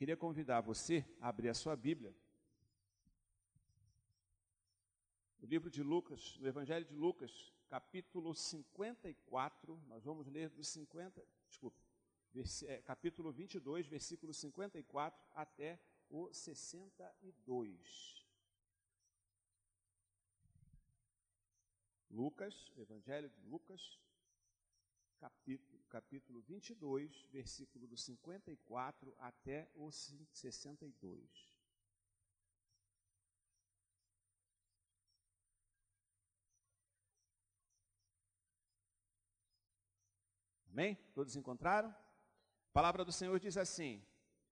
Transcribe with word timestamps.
queria 0.00 0.16
convidar 0.16 0.62
você 0.62 1.04
a 1.20 1.28
abrir 1.28 1.50
a 1.50 1.54
sua 1.54 1.76
Bíblia. 1.76 2.16
O 5.42 5.44
livro 5.44 5.70
de 5.70 5.82
Lucas, 5.82 6.38
no 6.38 6.48
Evangelho 6.48 6.86
de 6.86 6.94
Lucas, 6.94 7.52
capítulo 7.68 8.34
54, 8.34 9.78
nós 9.88 10.02
vamos 10.02 10.26
ler 10.26 10.48
dos 10.48 10.68
50, 10.68 11.22
desculpa, 11.46 11.78
é, 12.66 12.78
capítulo 12.80 13.30
22, 13.30 13.86
versículo 13.88 14.32
54 14.32 15.22
até 15.34 15.78
o 16.08 16.32
62. 16.32 18.26
Lucas, 22.10 22.72
Evangelho 22.78 23.28
de 23.28 23.42
Lucas, 23.42 24.00
capítulo, 25.18 25.79
capítulo 25.90 26.40
22, 26.42 27.26
versículo 27.32 27.86
do 27.86 27.96
54 27.96 29.12
até 29.18 29.68
o 29.74 29.90
62. 29.90 31.50
Amém? 40.70 40.94
Todos 41.12 41.34
encontraram? 41.34 41.90
A 41.90 42.72
palavra 42.72 43.04
do 43.04 43.10
Senhor 43.10 43.38
diz 43.40 43.56
assim: 43.56 44.00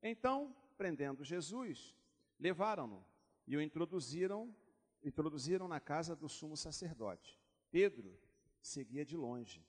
Então, 0.03 0.55
prendendo 0.77 1.25
Jesus, 1.25 1.95
levaram-no 2.39 3.07
e 3.47 3.57
o 3.57 3.63
introduziram, 3.63 4.55
introduziram 5.03 5.69
na 5.69 5.79
casa 5.79 6.17
do 6.17 6.29
sumo 6.29 6.57
sacerdote. 6.57 7.41
Pedro 7.71 8.21
seguia 8.61 9.05
de 9.05 9.17
longe. 9.17 9.65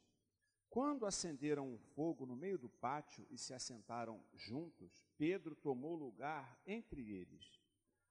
Quando 0.70 1.08
acenderam 1.08 1.68
um 1.68 1.78
fogo 1.80 2.26
no 2.28 2.36
meio 2.36 2.58
do 2.58 2.70
pátio 2.70 3.26
e 3.32 3.38
se 3.38 3.54
assentaram 3.54 4.24
juntos, 4.36 5.04
Pedro 5.18 5.56
tomou 5.56 5.96
lugar 5.96 6.62
entre 6.66 7.02
eles. 7.12 7.60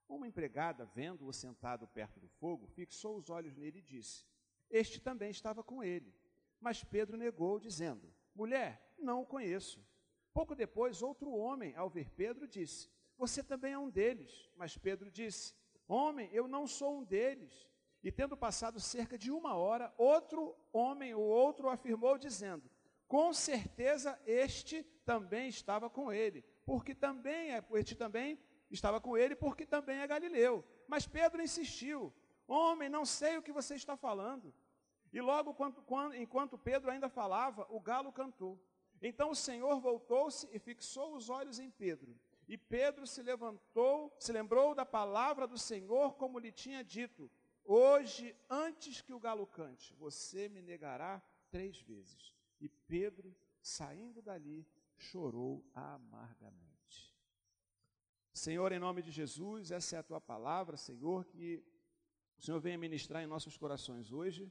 Uma 0.08 0.26
empregada, 0.26 0.84
vendo-o 0.84 1.32
sentado 1.32 1.86
perto 1.86 2.18
do 2.18 2.28
fogo, 2.28 2.66
fixou 2.66 3.16
os 3.16 3.30
olhos 3.30 3.54
nele 3.56 3.78
e 3.78 3.82
disse: 3.82 4.24
Este 4.68 5.00
também 5.00 5.30
estava 5.30 5.62
com 5.62 5.84
ele. 5.84 6.12
Mas 6.60 6.82
Pedro 6.82 7.16
negou, 7.16 7.60
dizendo: 7.60 8.12
Mulher, 8.34 8.92
não 8.98 9.22
o 9.22 9.26
conheço. 9.26 9.80
Pouco 10.32 10.54
depois, 10.54 11.00
outro 11.02 11.30
homem, 11.30 11.76
ao 11.76 11.88
ver 11.88 12.10
Pedro, 12.10 12.48
disse: 12.48 12.90
Você 13.16 13.42
também 13.42 13.72
é 13.72 13.78
um 13.78 13.90
deles. 13.90 14.50
Mas 14.56 14.76
Pedro 14.76 15.10
disse: 15.10 15.54
Homem, 15.86 16.28
eu 16.32 16.48
não 16.48 16.66
sou 16.66 16.98
um 16.98 17.04
deles. 17.04 17.68
E 18.02 18.12
tendo 18.12 18.36
passado 18.36 18.78
cerca 18.78 19.18
de 19.18 19.30
uma 19.30 19.54
hora, 19.54 19.92
outro 19.96 20.56
homem, 20.72 21.14
o 21.14 21.20
outro, 21.20 21.68
afirmou, 21.68 22.16
dizendo: 22.16 22.70
Com 23.06 23.32
certeza 23.32 24.18
este 24.26 24.82
também 25.04 25.48
estava 25.48 25.90
com 25.90 26.12
ele, 26.12 26.44
porque 26.64 26.94
também 26.94 27.52
é, 27.52 27.64
este 27.72 27.94
também 27.94 28.38
estava 28.70 29.00
com 29.00 29.16
ele, 29.16 29.34
porque 29.34 29.66
também 29.66 29.98
é 29.98 30.06
Galileu. 30.06 30.64
Mas 30.86 31.06
Pedro 31.06 31.42
insistiu: 31.42 32.14
Homem, 32.46 32.88
não 32.88 33.04
sei 33.04 33.36
o 33.36 33.42
que 33.42 33.52
você 33.52 33.74
está 33.74 33.96
falando. 33.96 34.54
E 35.12 35.20
logo, 35.20 35.56
enquanto 36.14 36.58
Pedro 36.58 36.90
ainda 36.90 37.08
falava, 37.08 37.66
o 37.70 37.80
galo 37.80 38.12
cantou. 38.12 38.62
Então 39.00 39.30
o 39.30 39.34
Senhor 39.34 39.80
voltou-se 39.80 40.48
e 40.52 40.58
fixou 40.58 41.14
os 41.14 41.30
olhos 41.30 41.58
em 41.58 41.70
Pedro. 41.70 42.16
E 42.46 42.56
Pedro 42.56 43.06
se 43.06 43.22
levantou, 43.22 44.14
se 44.18 44.32
lembrou 44.32 44.74
da 44.74 44.84
palavra 44.84 45.46
do 45.46 45.58
Senhor, 45.58 46.14
como 46.14 46.38
lhe 46.38 46.50
tinha 46.50 46.82
dito: 46.82 47.30
Hoje, 47.70 48.34
antes 48.48 49.02
que 49.02 49.12
o 49.12 49.20
galo 49.20 49.46
cante, 49.46 49.92
você 49.96 50.48
me 50.48 50.62
negará 50.62 51.20
três 51.50 51.78
vezes. 51.82 52.34
E 52.58 52.66
Pedro, 52.66 53.36
saindo 53.60 54.22
dali, 54.22 54.66
chorou 54.96 55.62
amargamente. 55.74 57.14
Senhor, 58.32 58.72
em 58.72 58.78
nome 58.78 59.02
de 59.02 59.10
Jesus, 59.10 59.70
essa 59.70 59.96
é 59.96 59.98
a 59.98 60.02
tua 60.02 60.18
palavra, 60.18 60.78
Senhor, 60.78 61.26
que 61.26 61.62
o 62.38 62.42
Senhor 62.42 62.58
venha 62.58 62.78
ministrar 62.78 63.22
em 63.22 63.26
nossos 63.26 63.58
corações 63.58 64.10
hoje. 64.12 64.50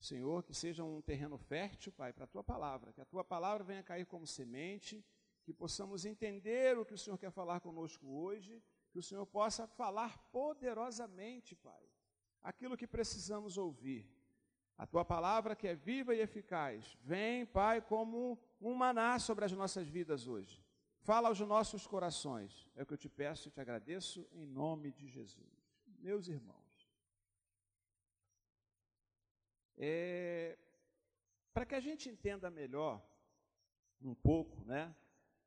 Senhor, 0.00 0.42
que 0.42 0.52
seja 0.52 0.82
um 0.82 1.00
terreno 1.00 1.38
fértil, 1.38 1.92
Pai, 1.92 2.12
para 2.12 2.24
a 2.24 2.26
tua 2.34 2.42
palavra, 2.42 2.92
que 2.92 3.00
a 3.00 3.04
tua 3.04 3.22
palavra 3.22 3.62
venha 3.62 3.84
cair 3.84 4.06
como 4.06 4.26
semente, 4.26 5.06
que 5.44 5.54
possamos 5.54 6.04
entender 6.04 6.76
o 6.76 6.84
que 6.84 6.94
o 6.94 6.98
Senhor 6.98 7.16
quer 7.16 7.30
falar 7.30 7.60
conosco 7.60 8.08
hoje, 8.08 8.60
que 8.90 8.98
o 8.98 9.02
Senhor 9.04 9.24
possa 9.24 9.68
falar 9.68 10.18
poderosamente, 10.32 11.54
Pai 11.54 11.89
aquilo 12.42 12.76
que 12.76 12.86
precisamos 12.86 13.56
ouvir. 13.58 14.08
A 14.76 14.86
tua 14.86 15.04
palavra 15.04 15.54
que 15.54 15.68
é 15.68 15.74
viva 15.74 16.14
e 16.14 16.20
eficaz, 16.20 16.96
vem, 17.02 17.44
Pai, 17.44 17.82
como 17.82 18.38
um 18.60 18.74
maná 18.74 19.18
sobre 19.18 19.44
as 19.44 19.52
nossas 19.52 19.86
vidas 19.86 20.26
hoje. 20.26 20.64
Fala 21.00 21.28
aos 21.28 21.40
nossos 21.40 21.86
corações. 21.86 22.66
É 22.74 22.82
o 22.82 22.86
que 22.86 22.94
eu 22.94 22.98
te 22.98 23.08
peço 23.08 23.48
e 23.48 23.50
te 23.50 23.60
agradeço 23.60 24.26
em 24.32 24.46
nome 24.46 24.90
de 24.92 25.06
Jesus. 25.06 25.70
Meus 25.98 26.28
irmãos, 26.28 26.90
é, 29.76 30.58
para 31.52 31.66
que 31.66 31.74
a 31.74 31.80
gente 31.80 32.08
entenda 32.08 32.50
melhor 32.50 33.02
um 34.00 34.14
pouco, 34.14 34.64
né? 34.64 34.94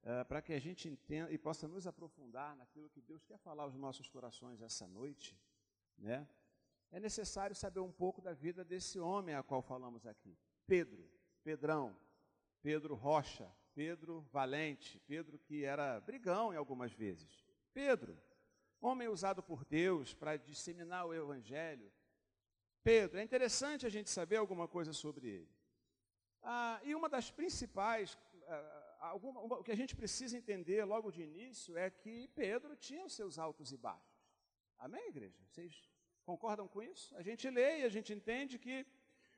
É, 0.03 0.23
para 0.25 0.41
que 0.41 0.53
a 0.53 0.59
gente 0.59 0.87
entenda 0.87 1.31
e 1.31 1.37
possa 1.37 1.67
nos 1.67 1.87
aprofundar 1.87 2.55
naquilo 2.55 2.89
que 2.89 3.01
Deus 3.01 3.23
quer 3.23 3.37
falar 3.37 3.63
aos 3.63 3.75
nossos 3.75 4.09
corações 4.09 4.61
essa 4.61 4.85
noite, 4.87 5.35
né? 5.97 6.27
É 6.93 6.99
necessário 6.99 7.55
saber 7.55 7.79
um 7.79 7.91
pouco 7.91 8.21
da 8.21 8.33
vida 8.33 8.63
desse 8.63 8.99
homem 8.99 9.33
a 9.33 9.41
qual 9.41 9.63
falamos 9.63 10.05
aqui. 10.05 10.37
Pedro, 10.67 11.09
Pedrão, 11.43 11.97
Pedro 12.61 12.93
Rocha, 12.93 13.51
Pedro 13.73 14.21
Valente, 14.31 14.99
Pedro 14.99 15.39
que 15.39 15.65
era 15.65 15.99
brigão 16.01 16.53
em 16.53 16.55
algumas 16.55 16.93
vezes. 16.93 17.43
Pedro, 17.73 18.15
homem 18.79 19.07
usado 19.07 19.41
por 19.41 19.65
Deus 19.65 20.13
para 20.13 20.37
disseminar 20.37 21.07
o 21.07 21.13
evangelho. 21.15 21.91
Pedro, 22.83 23.17
é 23.17 23.23
interessante 23.23 23.87
a 23.87 23.89
gente 23.89 24.11
saber 24.11 24.35
alguma 24.35 24.67
coisa 24.67 24.93
sobre 24.93 25.27
ele. 25.27 25.51
Ah, 26.43 26.79
e 26.83 26.93
uma 26.93 27.09
das 27.09 27.31
principais, 27.31 28.15
ah, 28.47 28.97
alguma, 28.99 29.41
uma, 29.41 29.57
o 29.57 29.63
que 29.63 29.71
a 29.71 29.75
gente 29.75 29.95
precisa 29.95 30.37
entender 30.37 30.85
logo 30.85 31.09
de 31.09 31.23
início 31.23 31.75
é 31.75 31.89
que 31.89 32.27
Pedro 32.35 32.75
tinha 32.75 33.03
os 33.03 33.13
seus 33.13 33.39
altos 33.39 33.71
e 33.71 33.77
baixos. 33.77 34.13
Amém, 34.77 35.07
igreja? 35.07 35.41
Vocês 35.47 35.89
Concordam 36.25 36.67
com 36.67 36.81
isso? 36.81 37.15
A 37.15 37.21
gente 37.21 37.49
lê 37.49 37.81
e 37.81 37.83
a 37.83 37.89
gente 37.89 38.13
entende 38.13 38.57
que 38.57 38.85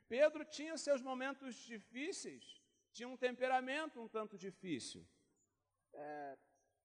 Pedro 0.08 0.46
tinha 0.46 0.78
seus 0.78 1.02
momentos 1.02 1.56
difíceis, 1.56 2.62
tinha 2.92 3.08
um 3.08 3.18
temperamento 3.18 4.02
um 4.02 4.08
tanto 4.08 4.38
difícil. 4.38 5.06
É, 5.94 6.38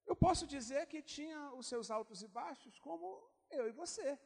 eu 0.06 0.16
posso 0.16 0.46
dizer 0.46 0.86
que 0.86 1.02
tinha 1.02 1.52
os 1.52 1.66
seus 1.66 1.90
altos 1.90 2.22
e 2.22 2.28
baixos, 2.28 2.78
como 2.78 3.06
eu 3.50 3.68
e 3.68 3.72
você. 3.72 4.18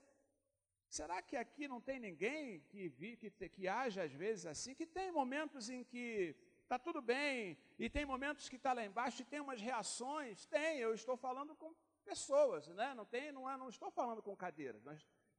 Será 0.88 1.20
que 1.20 1.36
aqui 1.36 1.66
não 1.66 1.80
tem 1.80 1.98
ninguém 1.98 2.60
que, 2.70 2.88
vi, 2.88 3.16
que, 3.16 3.28
que 3.48 3.66
age 3.66 4.00
às 4.00 4.12
vezes 4.12 4.46
assim, 4.46 4.74
que 4.74 4.86
tem 4.86 5.10
momentos 5.10 5.68
em 5.68 5.82
que 5.82 6.36
está 6.62 6.78
tudo 6.78 7.02
bem, 7.02 7.58
e 7.78 7.90
tem 7.90 8.06
momentos 8.06 8.48
que 8.48 8.56
está 8.56 8.72
lá 8.72 8.84
embaixo 8.84 9.20
e 9.20 9.24
tem 9.24 9.40
umas 9.40 9.60
reações? 9.60 10.46
Tem, 10.46 10.78
eu 10.78 10.94
estou 10.94 11.16
falando 11.16 11.54
com 11.56 11.74
pessoas, 12.04 12.68
né? 12.68 12.94
não, 12.94 13.04
tem, 13.04 13.32
não, 13.32 13.44
não 13.58 13.68
estou 13.68 13.90
falando 13.90 14.22
com 14.22 14.36
cadeiras, 14.36 14.82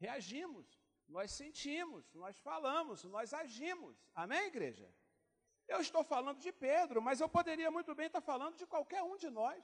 reagimos, 0.05 0.67
nós 1.16 1.31
sentimos, 1.41 2.03
nós 2.13 2.38
falamos, 2.49 3.03
nós 3.16 3.33
agimos. 3.33 3.95
Amém, 4.23 4.43
igreja? 4.53 4.88
Eu 5.67 5.79
estou 5.85 6.03
falando 6.13 6.39
de 6.39 6.51
Pedro, 6.51 7.01
mas 7.07 7.19
eu 7.19 7.29
poderia 7.38 7.69
muito 7.77 7.93
bem 7.99 8.07
estar 8.07 8.21
falando 8.21 8.55
de 8.61 8.66
qualquer 8.73 9.01
um 9.03 9.17
de 9.23 9.29
nós, 9.29 9.63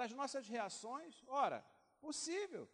das 0.00 0.10
nossas 0.12 0.44
reações. 0.48 1.22
Ora, 1.26 1.58
possível. 2.00 2.64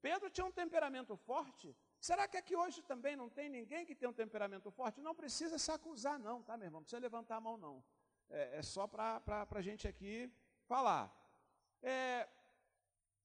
Pedro 0.00 0.30
tinha 0.30 0.46
um 0.46 0.52
temperamento 0.62 1.16
forte. 1.16 1.76
Será 2.08 2.26
que 2.26 2.36
aqui 2.42 2.54
hoje 2.56 2.82
também 2.82 3.14
não 3.22 3.28
tem 3.28 3.48
ninguém 3.48 3.84
que 3.84 3.94
tem 3.94 4.08
um 4.08 4.18
temperamento 4.22 4.70
forte? 4.70 5.00
Não 5.08 5.14
precisa 5.14 5.58
se 5.58 5.70
acusar, 5.70 6.18
não, 6.18 6.42
tá, 6.42 6.56
meu 6.56 6.66
irmão? 6.66 6.80
Não 6.80 6.84
precisa 6.84 7.00
levantar 7.08 7.36
a 7.36 7.40
mão, 7.40 7.56
não. 7.66 7.84
É, 8.30 8.58
é 8.58 8.62
só 8.62 8.86
para 8.86 9.46
a 9.60 9.62
gente 9.68 9.86
aqui 9.92 10.32
falar. 10.72 11.04
É, 11.82 12.28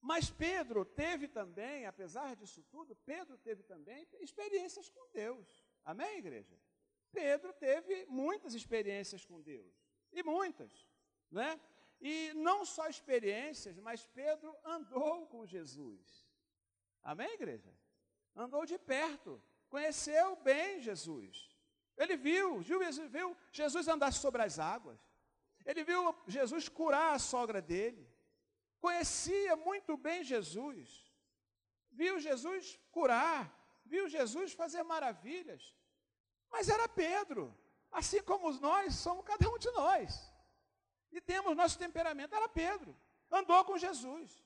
mas 0.00 0.30
Pedro 0.30 0.84
teve 0.84 1.26
também, 1.28 1.86
apesar 1.86 2.36
disso 2.36 2.62
tudo, 2.70 2.94
Pedro 2.96 3.36
teve 3.38 3.62
também 3.62 4.06
experiências 4.20 4.88
com 4.88 5.08
Deus. 5.12 5.64
Amém, 5.84 6.18
igreja? 6.18 6.56
Pedro 7.12 7.52
teve 7.54 8.06
muitas 8.06 8.54
experiências 8.54 9.24
com 9.24 9.40
Deus. 9.40 9.74
E 10.12 10.22
muitas, 10.22 10.86
né? 11.30 11.60
E 12.00 12.32
não 12.34 12.64
só 12.64 12.88
experiências, 12.88 13.78
mas 13.78 14.06
Pedro 14.06 14.54
andou 14.64 15.26
com 15.26 15.46
Jesus. 15.46 16.26
Amém, 17.02 17.32
igreja? 17.32 17.72
Andou 18.34 18.66
de 18.66 18.78
perto, 18.78 19.42
conheceu 19.68 20.36
bem 20.36 20.80
Jesus. 20.80 21.56
Ele 21.96 22.16
viu, 22.16 22.60
viu, 22.60 23.36
Jesus 23.50 23.88
andar 23.88 24.12
sobre 24.12 24.42
as 24.42 24.58
águas. 24.58 25.00
Ele 25.64 25.82
viu 25.82 26.14
Jesus 26.28 26.68
curar 26.68 27.14
a 27.14 27.18
sogra 27.18 27.62
dele 27.62 28.05
conhecia 28.80 29.56
muito 29.56 29.96
bem 29.96 30.24
Jesus, 30.24 31.10
viu 31.90 32.18
Jesus 32.18 32.78
curar, 32.90 33.52
viu 33.84 34.08
Jesus 34.08 34.52
fazer 34.52 34.82
maravilhas, 34.82 35.74
mas 36.50 36.68
era 36.68 36.88
Pedro, 36.88 37.56
assim 37.90 38.22
como 38.22 38.52
nós 38.52 38.94
somos 38.94 39.24
cada 39.24 39.48
um 39.48 39.58
de 39.58 39.70
nós, 39.72 40.32
e 41.10 41.20
temos 41.20 41.56
nosso 41.56 41.78
temperamento, 41.78 42.34
era 42.34 42.48
Pedro, 42.48 42.96
andou 43.30 43.64
com 43.64 43.78
Jesus, 43.78 44.44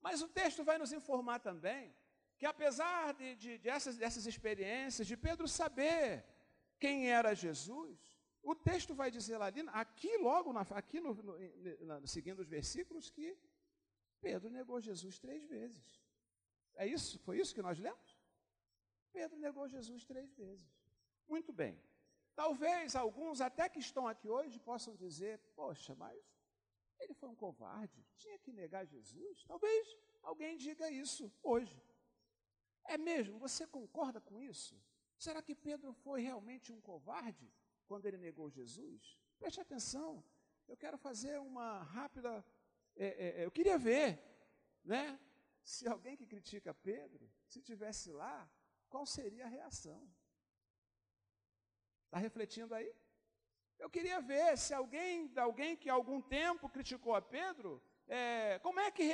Mas 0.00 0.20
o 0.20 0.28
texto 0.28 0.62
vai 0.62 0.76
nos 0.76 0.92
informar 0.92 1.38
também 1.40 1.94
que 2.36 2.46
apesar 2.46 3.14
de, 3.14 3.34
de, 3.36 3.58
dessas, 3.58 3.96
dessas 3.96 4.26
experiências, 4.26 5.06
de 5.06 5.16
Pedro 5.16 5.46
saber 5.48 6.24
quem 6.78 7.10
era 7.10 7.34
Jesus, 7.34 7.98
o 8.44 8.54
texto 8.54 8.94
vai 8.94 9.10
dizer 9.10 9.38
lá, 9.38 9.48
aqui 9.72 10.16
logo, 10.18 10.52
na, 10.52 10.60
aqui 10.60 11.00
no, 11.00 11.14
no, 11.14 12.00
no, 12.00 12.06
seguindo 12.06 12.40
os 12.40 12.48
versículos, 12.48 13.10
que 13.10 13.36
Pedro 14.20 14.50
negou 14.50 14.80
Jesus 14.80 15.18
três 15.18 15.44
vezes. 15.46 16.02
É 16.74 16.86
isso? 16.86 17.18
Foi 17.20 17.38
isso 17.38 17.54
que 17.54 17.62
nós 17.62 17.78
lemos? 17.78 18.18
Pedro 19.12 19.38
negou 19.38 19.66
Jesus 19.66 20.04
três 20.04 20.32
vezes. 20.34 20.68
Muito 21.26 21.52
bem. 21.52 21.80
Talvez 22.34 22.94
alguns, 22.94 23.40
até 23.40 23.68
que 23.68 23.78
estão 23.78 24.06
aqui 24.06 24.28
hoje, 24.28 24.58
possam 24.58 24.94
dizer: 24.94 25.38
Poxa, 25.54 25.94
mas 25.94 26.20
ele 27.00 27.14
foi 27.14 27.28
um 27.28 27.34
covarde, 27.34 28.04
tinha 28.16 28.38
que 28.38 28.52
negar 28.52 28.84
Jesus. 28.84 29.44
Talvez 29.44 29.96
alguém 30.22 30.56
diga 30.56 30.90
isso 30.90 31.32
hoje. 31.42 31.80
É 32.84 32.98
mesmo? 32.98 33.38
Você 33.38 33.66
concorda 33.66 34.20
com 34.20 34.38
isso? 34.40 34.74
Será 35.16 35.40
que 35.40 35.54
Pedro 35.54 35.92
foi 35.92 36.20
realmente 36.20 36.72
um 36.72 36.80
covarde 36.80 37.50
quando 37.84 38.06
ele 38.06 38.18
negou 38.18 38.50
Jesus? 38.50 39.18
Preste 39.38 39.60
atenção. 39.60 40.24
Eu 40.66 40.76
quero 40.76 40.98
fazer 40.98 41.38
uma 41.38 41.82
rápida. 41.82 42.44
É, 42.96 43.06
é, 43.06 43.40
é 43.40 43.44
eu 43.44 43.50
queria 43.50 43.78
ver, 43.78 44.22
né? 44.84 45.18
Se 45.62 45.88
alguém 45.88 46.16
que 46.16 46.26
critica 46.26 46.74
Pedro, 46.74 47.30
se 47.46 47.60
tivesse 47.62 48.12
lá, 48.12 48.48
qual 48.88 49.06
seria 49.06 49.44
a 49.46 49.48
reação? 49.48 50.00
Está 52.06 52.18
refletindo 52.18 52.74
aí? 52.74 52.94
Eu 53.78 53.90
queria 53.90 54.20
ver 54.20 54.56
se 54.56 54.72
alguém, 54.72 55.32
alguém 55.36 55.76
que 55.76 55.90
algum 55.90 56.20
tempo 56.20 56.68
criticou 56.68 57.14
a 57.14 57.22
Pedro, 57.22 57.82
é, 58.06 58.58
como 58.60 58.78
é 58.80 58.90
que 58.90 59.04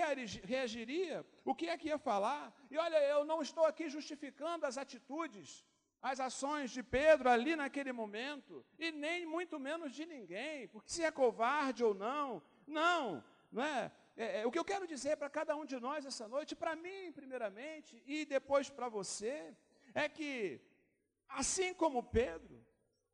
reagiria? 0.45 1.25
O 1.45 1.55
que 1.55 1.69
é 1.69 1.79
que 1.79 1.89
ia 1.89 1.99
falar? 1.99 2.55
E 2.71 2.77
olha, 2.77 3.01
eu 3.05 3.25
não 3.25 3.41
estou 3.41 3.65
aqui 3.65 3.89
justificando 3.89 4.67
as 4.67 4.77
atitudes, 4.77 5.65
as 6.03 6.19
ações 6.19 6.71
de 6.71 6.83
Pedro 6.83 7.29
ali 7.29 7.55
naquele 7.55 7.93
momento, 7.93 8.65
e 8.79 8.91
nem 8.91 9.27
muito 9.27 9.59
menos 9.59 9.93
de 9.93 10.07
ninguém, 10.07 10.69
porque 10.69 10.91
se 10.91 11.03
é 11.03 11.11
covarde 11.11 11.85
ou 11.85 11.95
não, 11.95 12.43
não, 12.67 13.23
não 13.53 13.63
é? 13.63 13.93
é, 14.17 14.41
é 14.41 14.47
o 14.47 14.51
que 14.51 14.59
eu 14.59 14.65
quero 14.65 14.87
dizer 14.87 15.17
para 15.17 15.29
cada 15.29 15.55
um 15.57 15.65
de 15.65 15.79
nós 15.79 16.07
essa 16.07 16.27
noite, 16.27 16.57
para 16.57 16.75
mim 16.75 17.13
primeiramente, 17.13 18.03
e 18.07 18.25
depois 18.25 18.71
para 18.71 18.89
você, 18.89 19.55
é 19.95 20.09
que, 20.09 20.61
assim 21.29 21.75
como 21.75 22.03
Pedro, 22.03 22.65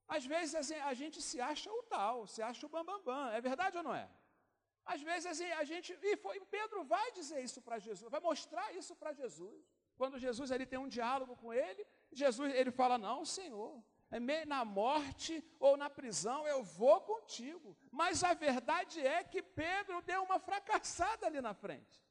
às 0.09 0.25
vezes 0.25 0.71
a 0.71 0.95
gente 0.95 1.21
se 1.21 1.41
acha 1.41 1.71
o 1.71 1.83
tal, 1.85 2.27
se 2.27 2.41
acha 2.41 2.65
o 2.67 2.69
bambambam, 2.69 3.03
bam, 3.05 3.25
bam. 3.25 3.33
é 3.33 3.41
verdade 3.41 3.77
ou 3.77 3.83
não 3.83 3.95
é? 3.95 4.09
Às 4.85 5.03
vezes 5.03 5.41
a 5.61 5.65
gente, 5.65 5.99
e 6.01 6.17
foi, 6.17 6.39
Pedro 6.57 6.85
vai 6.85 7.11
dizer 7.11 7.41
isso 7.43 7.61
para 7.61 7.79
Jesus, 7.79 8.09
vai 8.09 8.21
mostrar 8.21 8.73
isso 8.73 8.95
para 8.95 9.13
Jesus. 9.13 9.61
Quando 9.97 10.19
Jesus 10.19 10.51
ele 10.51 10.65
tem 10.65 10.79
um 10.79 10.87
diálogo 10.87 11.35
com 11.37 11.53
ele, 11.53 11.85
Jesus 12.19 12.55
ele 12.55 12.71
fala: 12.71 12.97
"Não, 12.99 13.25
Senhor, 13.25 13.83
é 14.11 14.45
na 14.45 14.65
morte 14.65 15.45
ou 15.61 15.77
na 15.77 15.91
prisão 15.91 16.47
eu 16.47 16.63
vou 16.63 17.01
contigo". 17.01 17.77
Mas 17.91 18.25
a 18.25 18.35
verdade 18.35 19.01
é 19.01 19.23
que 19.23 19.43
Pedro 19.43 20.03
deu 20.03 20.23
uma 20.23 20.39
fracassada 20.39 21.27
ali 21.27 21.41
na 21.41 21.55
frente. 21.55 22.05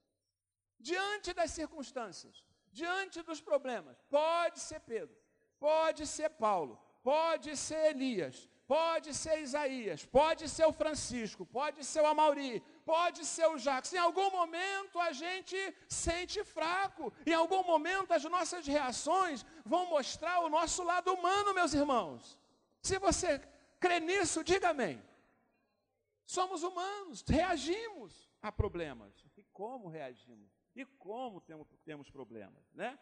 Diante 0.79 1.33
das 1.33 1.51
circunstâncias, 1.51 2.43
diante 2.71 3.21
dos 3.21 3.41
problemas. 3.41 3.97
Pode 4.09 4.59
ser 4.59 4.81
Pedro, 4.81 5.17
pode 5.59 6.05
ser 6.05 6.29
Paulo, 6.29 6.79
pode 7.01 7.55
ser 7.55 7.91
Elias, 7.91 8.49
pode 8.67 9.13
ser 9.13 9.39
Isaías, 9.41 10.05
pode 10.05 10.49
ser 10.49 10.65
o 10.65 10.73
Francisco, 10.73 11.45
pode 11.45 11.83
ser 11.83 12.01
o 12.01 12.05
Amauri, 12.07 12.61
pode 12.85 13.25
ser 13.25 13.47
o 13.47 13.57
Jacques. 13.57 13.91
Em 13.93 13.97
algum 13.97 14.29
momento 14.29 14.99
a 14.99 15.11
gente 15.11 15.57
sente 15.89 16.43
fraco, 16.43 17.11
em 17.25 17.33
algum 17.33 17.63
momento 17.63 18.13
as 18.13 18.23
nossas 18.23 18.65
reações 18.67 19.45
vão 19.65 19.87
mostrar 19.87 20.39
o 20.41 20.49
nosso 20.49 20.83
lado 20.83 21.11
humano, 21.13 21.53
meus 21.53 21.73
irmãos. 21.73 22.39
Se 22.81 22.99
você 22.99 23.39
crê 23.79 23.99
nisso, 23.99 24.43
diga 24.43 24.69
amém. 24.69 25.03
Somos 26.25 26.63
humanos, 26.63 27.23
reagimos 27.27 28.29
a 28.41 28.51
problemas. 28.51 29.13
E 29.35 29.43
como 29.51 29.89
reagimos? 29.89 30.51
E 30.75 30.85
como 30.85 31.41
temos, 31.41 31.67
temos 31.83 32.09
problemas, 32.09 32.63
né? 32.73 32.97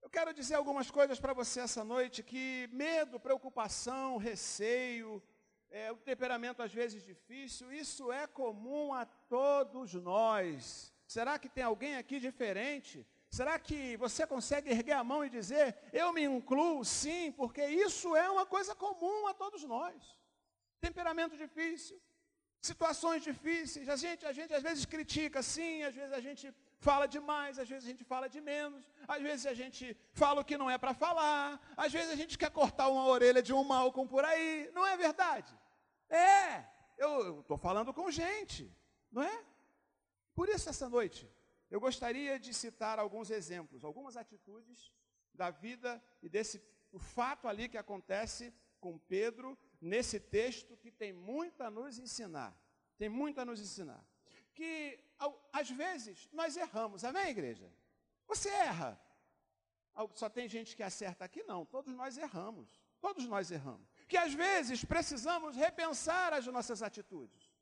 Eu 0.00 0.08
quero 0.08 0.32
dizer 0.32 0.54
algumas 0.54 0.88
coisas 0.90 1.18
para 1.18 1.32
você 1.32 1.60
essa 1.60 1.82
noite 1.82 2.22
que 2.22 2.68
medo, 2.72 3.18
preocupação, 3.18 4.16
receio, 4.16 5.20
é, 5.76 5.92
o 5.92 5.96
temperamento 6.10 6.62
às 6.62 6.72
vezes 6.72 7.04
difícil, 7.12 7.66
isso 7.82 8.04
é 8.10 8.26
comum 8.26 8.94
a 8.94 9.04
todos 9.36 9.92
nós. 10.12 10.92
Será 11.06 11.38
que 11.38 11.50
tem 11.56 11.64
alguém 11.64 11.94
aqui 11.96 12.18
diferente? 12.18 13.06
Será 13.38 13.54
que 13.66 13.78
você 14.04 14.22
consegue 14.26 14.70
erguer 14.70 14.96
a 14.98 15.04
mão 15.10 15.20
e 15.24 15.34
dizer, 15.38 15.76
eu 15.92 16.08
me 16.16 16.24
incluo? 16.24 16.84
Sim, 16.84 17.24
porque 17.40 17.64
isso 17.86 18.16
é 18.16 18.26
uma 18.36 18.46
coisa 18.54 18.74
comum 18.74 19.26
a 19.26 19.34
todos 19.34 19.62
nós. 19.64 19.96
Temperamento 20.80 21.36
difícil, 21.36 22.00
situações 22.70 23.22
difíceis. 23.22 23.86
A 23.96 23.96
gente, 23.96 24.24
a 24.24 24.32
gente 24.38 24.54
às 24.54 24.62
vezes 24.62 24.86
critica 24.86 25.42
sim, 25.42 25.82
às 25.82 25.94
vezes 25.94 26.14
a 26.20 26.22
gente 26.28 26.54
fala 26.78 27.06
demais, 27.06 27.58
às 27.58 27.68
vezes 27.68 27.84
a 27.84 27.90
gente 27.92 28.04
fala 28.04 28.28
de 28.28 28.40
menos, 28.40 28.82
às 29.06 29.20
vezes 29.28 29.46
a 29.46 29.54
gente 29.54 29.84
fala 30.12 30.40
o 30.40 30.44
que 30.44 30.56
não 30.56 30.70
é 30.70 30.78
para 30.78 30.94
falar, 30.94 31.60
às 31.76 31.92
vezes 31.92 32.10
a 32.10 32.16
gente 32.16 32.38
quer 32.38 32.50
cortar 32.50 32.88
uma 32.88 33.06
orelha 33.06 33.42
de 33.42 33.52
um 33.52 33.64
malcom 33.64 34.06
por 34.06 34.24
aí, 34.24 34.70
não 34.74 34.86
é 34.86 34.96
verdade? 34.96 35.52
É, 36.08 36.64
eu 36.96 37.40
estou 37.40 37.58
falando 37.58 37.92
com 37.92 38.10
gente, 38.10 38.74
não 39.10 39.22
é? 39.22 39.44
Por 40.34 40.48
isso, 40.48 40.68
essa 40.68 40.88
noite, 40.88 41.30
eu 41.70 41.80
gostaria 41.80 42.38
de 42.38 42.52
citar 42.54 42.98
alguns 42.98 43.30
exemplos, 43.30 43.84
algumas 43.84 44.16
atitudes 44.16 44.92
da 45.34 45.50
vida 45.50 46.02
e 46.22 46.28
desse 46.28 46.62
fato 46.98 47.48
ali 47.48 47.68
que 47.68 47.78
acontece 47.78 48.54
com 48.80 48.98
Pedro 48.98 49.58
nesse 49.80 50.20
texto 50.20 50.76
que 50.76 50.90
tem 50.90 51.12
muito 51.12 51.62
a 51.62 51.70
nos 51.70 51.98
ensinar. 51.98 52.56
Tem 52.96 53.08
muito 53.08 53.40
a 53.40 53.44
nos 53.44 53.60
ensinar 53.60 54.06
que 54.56 54.98
às 55.52 55.70
vezes 55.70 56.30
nós 56.32 56.56
erramos, 56.56 57.04
amém, 57.04 57.28
igreja? 57.28 57.70
Você 58.26 58.48
erra. 58.48 58.98
Só 60.14 60.30
tem 60.30 60.48
gente 60.48 60.74
que 60.74 60.82
acerta 60.82 61.26
aqui? 61.26 61.42
Não, 61.44 61.64
todos 61.64 61.94
nós 61.94 62.16
erramos. 62.16 62.80
Todos 62.98 63.26
nós 63.26 63.50
erramos. 63.50 63.86
Que 64.08 64.16
às 64.16 64.32
vezes 64.34 64.84
precisamos 64.84 65.56
repensar 65.56 66.32
as 66.32 66.46
nossas 66.46 66.82
atitudes, 66.82 67.52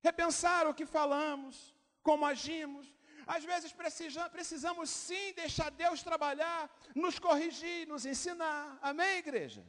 repensar 0.00 0.66
o 0.66 0.74
que 0.74 0.86
falamos, 0.86 1.74
como 2.02 2.24
agimos. 2.24 2.94
Às 3.26 3.44
vezes 3.44 3.72
precisamos, 3.72 4.88
sim 4.88 5.32
deixar 5.32 5.70
Deus 5.70 6.04
trabalhar, 6.04 6.70
nos 6.94 7.18
corrigir, 7.18 7.88
nos 7.88 8.06
ensinar. 8.06 8.78
Amém, 8.80 9.18
igreja? 9.18 9.66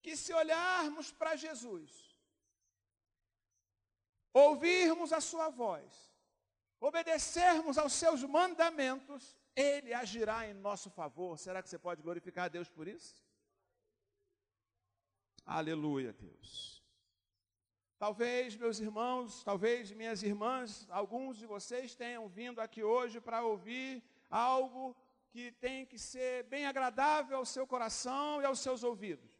Que 0.00 0.16
se 0.16 0.32
olharmos 0.32 1.12
para 1.12 1.36
Jesus, 1.36 1.90
ouvirmos 4.32 5.12
a 5.12 5.20
sua 5.20 5.50
voz, 5.50 6.14
obedecermos 6.80 7.76
aos 7.76 7.92
seus 7.92 8.22
mandamentos, 8.22 9.36
ele 9.54 9.92
agirá 9.92 10.48
em 10.48 10.54
nosso 10.54 10.88
favor. 10.88 11.38
Será 11.38 11.62
que 11.62 11.68
você 11.68 11.78
pode 11.78 12.00
glorificar 12.00 12.46
a 12.46 12.48
Deus 12.48 12.70
por 12.70 12.88
isso? 12.88 13.25
Aleluia, 15.46 16.12
Deus. 16.12 16.82
Talvez, 17.96 18.56
meus 18.56 18.80
irmãos, 18.80 19.44
talvez 19.44 19.92
minhas 19.92 20.22
irmãs, 20.22 20.86
alguns 20.90 21.38
de 21.38 21.46
vocês 21.46 21.94
tenham 21.94 22.28
vindo 22.28 22.60
aqui 22.60 22.82
hoje 22.82 23.20
para 23.20 23.42
ouvir 23.42 24.02
algo 24.28 24.94
que 25.30 25.52
tem 25.52 25.86
que 25.86 25.98
ser 25.98 26.42
bem 26.44 26.66
agradável 26.66 27.38
ao 27.38 27.46
seu 27.46 27.64
coração 27.64 28.42
e 28.42 28.44
aos 28.44 28.58
seus 28.58 28.82
ouvidos. 28.82 29.30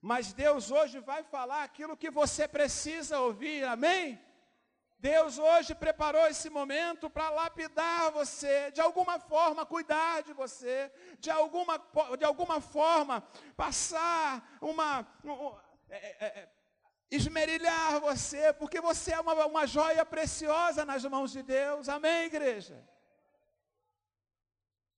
Mas 0.00 0.32
Deus 0.32 0.70
hoje 0.70 1.00
vai 1.00 1.24
falar 1.24 1.64
aquilo 1.64 1.96
que 1.96 2.08
você 2.08 2.46
precisa 2.46 3.18
ouvir, 3.20 3.64
amém? 3.64 4.18
Deus 4.98 5.38
hoje 5.38 5.76
preparou 5.76 6.26
esse 6.26 6.50
momento 6.50 7.08
para 7.08 7.30
lapidar 7.30 8.10
você, 8.10 8.72
de 8.72 8.80
alguma 8.80 9.20
forma 9.20 9.64
cuidar 9.64 10.22
de 10.24 10.32
você, 10.32 10.90
de 11.20 11.30
alguma, 11.30 11.80
de 12.18 12.24
alguma 12.24 12.60
forma 12.60 13.22
passar 13.56 14.58
uma. 14.60 15.06
Um, 15.24 15.56
é, 15.88 15.96
é, 15.96 16.26
é, 16.26 16.48
esmerilhar 17.10 18.00
você, 18.00 18.52
porque 18.52 18.80
você 18.80 19.12
é 19.12 19.20
uma, 19.20 19.46
uma 19.46 19.66
joia 19.66 20.04
preciosa 20.04 20.84
nas 20.84 21.04
mãos 21.04 21.30
de 21.30 21.42
Deus. 21.42 21.88
Amém, 21.88 22.24
igreja? 22.24 22.76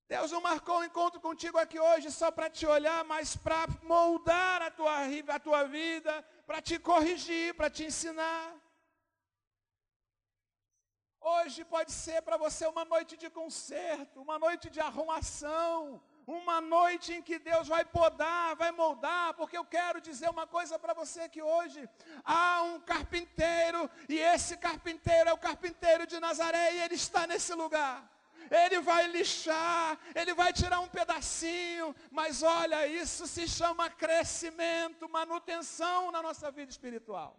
Deus 0.09 0.33
não 0.33 0.41
marcou 0.41 0.79
um 0.79 0.85
encontro 0.85 1.21
contigo 1.21 1.57
aqui 1.57 1.79
hoje 1.79 2.11
só 2.11 2.33
para 2.33 2.51
te 2.51 2.67
olhar, 2.67 3.05
mas 3.05 3.37
para 3.37 3.69
moldar 3.83 4.61
a 4.63 4.71
tua, 4.71 5.05
a 5.29 5.39
tua 5.39 5.65
vida, 5.65 6.25
para 6.47 6.61
te 6.61 6.81
corrigir, 6.81 7.55
para 7.55 7.71
te 7.71 7.85
ensinar. 7.85 8.60
Hoje 11.21 11.65
pode 11.65 11.93
ser 11.93 12.23
para 12.23 12.39
você 12.39 12.67
uma 12.67 12.85
noite 12.85 13.15
de 13.15 13.29
concerto, 13.29 14.23
uma 14.23 14.39
noite 14.39 14.71
de 14.71 14.81
arrumação, 14.81 16.03
uma 16.27 16.63
noite 16.63 17.13
em 17.13 17.21
que 17.21 17.39
Deus 17.39 17.69
vai 17.69 17.85
podar, 17.85 18.57
vai 18.57 18.73
moldar, 18.73 19.35
porque 19.35 19.57
eu 19.57 19.65
quero 19.65 20.01
dizer 20.01 20.31
uma 20.31 20.47
coisa 20.47 20.79
para 20.79 20.95
você 20.95 21.29
que 21.29 21.43
hoje 21.43 21.87
há 22.25 22.63
um 22.63 22.81
carpinteiro 22.81 23.91
e 24.09 24.19
esse 24.19 24.57
carpinteiro 24.57 25.29
é 25.29 25.33
o 25.33 25.39
carpinteiro 25.39 26.07
de 26.07 26.19
Nazaré 26.19 26.75
e 26.75 26.81
ele 26.81 26.95
está 26.95 27.27
nesse 27.27 27.53
lugar. 27.53 28.09
Ele 28.51 28.81
vai 28.81 29.07
lixar, 29.07 29.99
ele 30.15 30.33
vai 30.33 30.53
tirar 30.55 30.81
um 30.81 30.89
pedacinho, 30.89 31.95
mas 32.11 32.43
olha, 32.43 32.87
isso 32.87 33.27
se 33.27 33.47
chama 33.47 33.91
crescimento, 33.91 35.09
manutenção 35.09 36.11
na 36.11 36.23
nossa 36.23 36.51
vida 36.51 36.71
espiritual. 36.71 37.39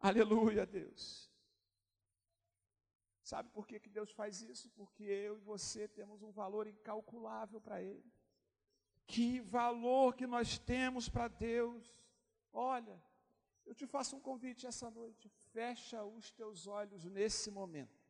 Aleluia, 0.00 0.64
Deus. 0.64 1.25
Sabe 3.30 3.48
por 3.50 3.66
que, 3.66 3.80
que 3.80 3.88
Deus 3.88 4.12
faz 4.12 4.40
isso? 4.40 4.70
Porque 4.70 5.02
eu 5.02 5.36
e 5.36 5.40
você 5.40 5.88
temos 5.88 6.22
um 6.22 6.30
valor 6.30 6.64
incalculável 6.68 7.60
para 7.60 7.82
Ele. 7.82 8.08
Que 9.04 9.40
valor 9.40 10.14
que 10.14 10.28
nós 10.28 10.58
temos 10.60 11.08
para 11.08 11.26
Deus. 11.26 11.84
Olha, 12.52 12.96
eu 13.64 13.74
te 13.74 13.84
faço 13.84 14.14
um 14.14 14.20
convite 14.20 14.64
essa 14.64 14.88
noite. 14.88 15.28
Fecha 15.52 16.04
os 16.04 16.30
teus 16.30 16.68
olhos 16.68 17.04
nesse 17.04 17.50
momento. 17.50 18.00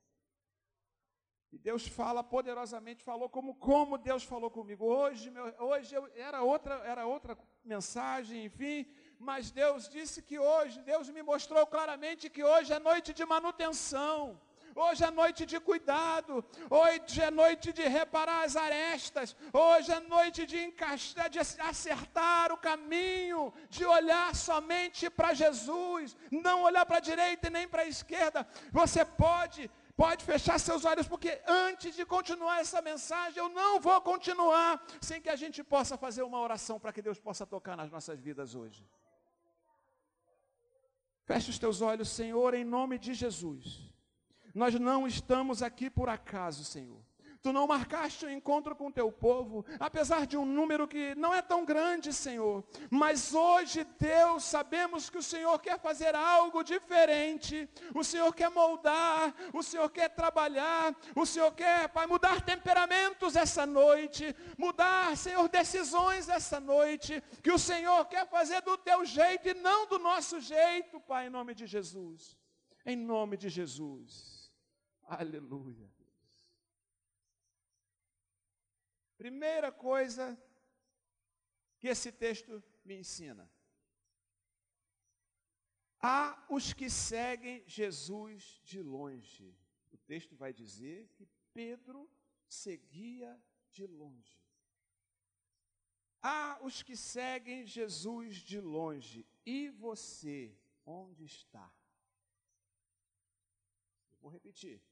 E 1.50 1.56
Deus 1.56 1.86
fala 1.86 2.22
poderosamente, 2.22 3.02
falou 3.02 3.30
como, 3.30 3.54
como 3.54 3.96
Deus 3.96 4.22
falou 4.22 4.50
comigo. 4.50 4.84
Hoje, 4.84 5.30
meu, 5.30 5.46
hoje 5.70 5.94
eu, 5.94 6.06
era, 6.14 6.42
outra, 6.42 6.74
era 6.92 7.06
outra 7.06 7.38
mensagem, 7.64 8.44
enfim, 8.44 8.86
mas 9.18 9.50
Deus 9.50 9.88
disse 9.88 10.20
que 10.20 10.38
hoje, 10.38 10.82
Deus 10.82 11.08
me 11.08 11.22
mostrou 11.22 11.66
claramente 11.66 12.28
que 12.28 12.44
hoje 12.44 12.74
é 12.74 12.78
noite 12.78 13.14
de 13.14 13.24
manutenção. 13.24 14.38
Hoje 14.84 15.02
é 15.04 15.10
noite 15.10 15.46
de 15.46 15.58
cuidado, 15.58 16.44
hoje 16.68 17.22
é 17.22 17.30
noite 17.30 17.72
de 17.72 17.84
reparar 17.98 18.44
as 18.44 18.56
arestas, 18.56 19.34
hoje 19.50 19.90
é 19.90 20.00
noite 20.00 20.44
de 20.44 20.58
encaixar, 20.66 21.30
de 21.30 21.38
acertar 21.38 22.52
o 22.52 22.58
caminho, 22.58 23.54
de 23.70 23.86
olhar 23.86 24.34
somente 24.34 25.08
para 25.08 25.32
Jesus, 25.32 26.14
não 26.30 26.62
olhar 26.64 26.84
para 26.84 26.98
a 26.98 27.06
direita 27.10 27.46
e 27.46 27.54
nem 27.56 27.66
para 27.66 27.82
a 27.82 27.92
esquerda. 27.94 28.46
Você 28.70 29.02
pode 29.04 29.70
pode 29.96 30.22
fechar 30.30 30.60
seus 30.60 30.84
olhos, 30.84 31.08
porque 31.08 31.40
antes 31.48 31.96
de 31.96 32.04
continuar 32.04 32.60
essa 32.60 32.82
mensagem, 32.82 33.38
eu 33.42 33.48
não 33.48 33.80
vou 33.80 33.98
continuar 34.02 34.84
sem 35.00 35.22
que 35.22 35.30
a 35.30 35.36
gente 35.36 35.64
possa 35.64 35.96
fazer 35.96 36.22
uma 36.22 36.38
oração 36.38 36.78
para 36.78 36.92
que 36.92 37.00
Deus 37.00 37.18
possa 37.18 37.46
tocar 37.46 37.78
nas 37.78 37.90
nossas 37.90 38.20
vidas 38.20 38.54
hoje. 38.54 38.86
Feche 41.24 41.50
os 41.50 41.58
teus 41.58 41.80
olhos, 41.80 42.10
Senhor, 42.10 42.52
em 42.52 42.62
nome 42.62 42.98
de 42.98 43.14
Jesus. 43.14 43.95
Nós 44.56 44.74
não 44.80 45.06
estamos 45.06 45.62
aqui 45.62 45.90
por 45.90 46.08
acaso, 46.08 46.64
Senhor. 46.64 46.98
Tu 47.42 47.52
não 47.52 47.66
marcaste 47.66 48.24
o 48.24 48.28
um 48.28 48.30
encontro 48.32 48.74
com 48.74 48.86
o 48.86 48.92
teu 48.92 49.12
povo, 49.12 49.66
apesar 49.78 50.26
de 50.26 50.34
um 50.34 50.46
número 50.46 50.88
que 50.88 51.14
não 51.14 51.34
é 51.34 51.42
tão 51.42 51.62
grande, 51.62 52.10
Senhor. 52.10 52.64
Mas 52.90 53.34
hoje, 53.34 53.86
Deus, 54.00 54.44
sabemos 54.44 55.10
que 55.10 55.18
o 55.18 55.22
Senhor 55.22 55.58
quer 55.58 55.78
fazer 55.78 56.14
algo 56.14 56.64
diferente. 56.64 57.68
O 57.94 58.02
Senhor 58.02 58.34
quer 58.34 58.48
moldar, 58.48 59.34
o 59.52 59.62
Senhor 59.62 59.90
quer 59.90 60.08
trabalhar, 60.08 60.96
o 61.14 61.26
Senhor 61.26 61.52
quer, 61.52 61.90
Pai, 61.90 62.06
mudar 62.06 62.40
temperamentos 62.40 63.36
essa 63.36 63.66
noite, 63.66 64.34
mudar, 64.56 65.14
Senhor, 65.18 65.46
decisões 65.50 66.30
essa 66.30 66.58
noite. 66.58 67.22
Que 67.42 67.52
o 67.52 67.58
Senhor 67.58 68.06
quer 68.06 68.26
fazer 68.26 68.62
do 68.62 68.78
teu 68.78 69.04
jeito 69.04 69.50
e 69.50 69.54
não 69.54 69.86
do 69.86 69.98
nosso 69.98 70.40
jeito, 70.40 70.98
Pai, 70.98 71.26
em 71.26 71.30
nome 71.30 71.54
de 71.54 71.66
Jesus. 71.66 72.38
Em 72.86 72.96
nome 72.96 73.36
de 73.36 73.50
Jesus. 73.50 74.35
Aleluia. 75.06 75.88
Primeira 79.16 79.70
coisa 79.70 80.36
que 81.78 81.86
esse 81.88 82.10
texto 82.10 82.62
me 82.84 82.98
ensina. 82.98 83.50
Há 86.00 86.46
os 86.50 86.72
que 86.72 86.90
seguem 86.90 87.62
Jesus 87.66 88.60
de 88.64 88.82
longe. 88.82 89.56
O 89.92 89.96
texto 89.96 90.36
vai 90.36 90.52
dizer 90.52 91.08
que 91.14 91.26
Pedro 91.54 92.10
seguia 92.48 93.40
de 93.70 93.86
longe. 93.86 94.36
Há 96.20 96.58
os 96.62 96.82
que 96.82 96.96
seguem 96.96 97.64
Jesus 97.64 98.38
de 98.38 98.60
longe. 98.60 99.24
E 99.44 99.70
você, 99.70 100.58
onde 100.84 101.24
está? 101.24 101.72
Eu 104.10 104.18
vou 104.18 104.30
repetir. 104.30 104.82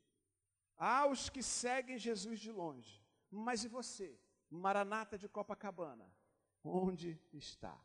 Há 0.76 1.06
os 1.06 1.28
que 1.28 1.42
seguem 1.42 1.98
Jesus 1.98 2.40
de 2.40 2.50
longe. 2.50 3.02
Mas 3.30 3.64
e 3.64 3.68
você, 3.68 4.18
Maranata 4.50 5.16
de 5.16 5.28
Copacabana? 5.28 6.10
Onde 6.62 7.20
está? 7.32 7.78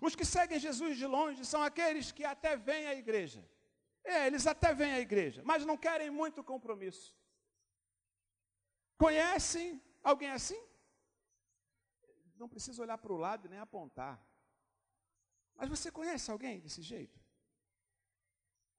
Os 0.00 0.14
que 0.16 0.24
seguem 0.24 0.58
Jesus 0.58 0.96
de 0.96 1.06
longe 1.06 1.44
são 1.44 1.62
aqueles 1.62 2.10
que 2.10 2.24
até 2.24 2.56
vêm 2.56 2.86
à 2.86 2.94
igreja. 2.94 3.48
É, 4.02 4.26
eles 4.26 4.46
até 4.46 4.74
vêm 4.74 4.92
à 4.92 5.00
igreja, 5.00 5.42
mas 5.44 5.64
não 5.64 5.76
querem 5.76 6.10
muito 6.10 6.44
compromisso. 6.44 7.16
Conhecem 8.98 9.82
alguém 10.02 10.30
assim? 10.30 10.60
Não 12.36 12.48
precisa 12.48 12.82
olhar 12.82 12.98
para 12.98 13.12
o 13.12 13.16
lado 13.16 13.48
nem 13.48 13.58
apontar. 13.58 14.22
Mas 15.54 15.68
você 15.68 15.90
conhece 15.90 16.30
alguém 16.30 16.60
desse 16.60 16.82
jeito? 16.82 17.23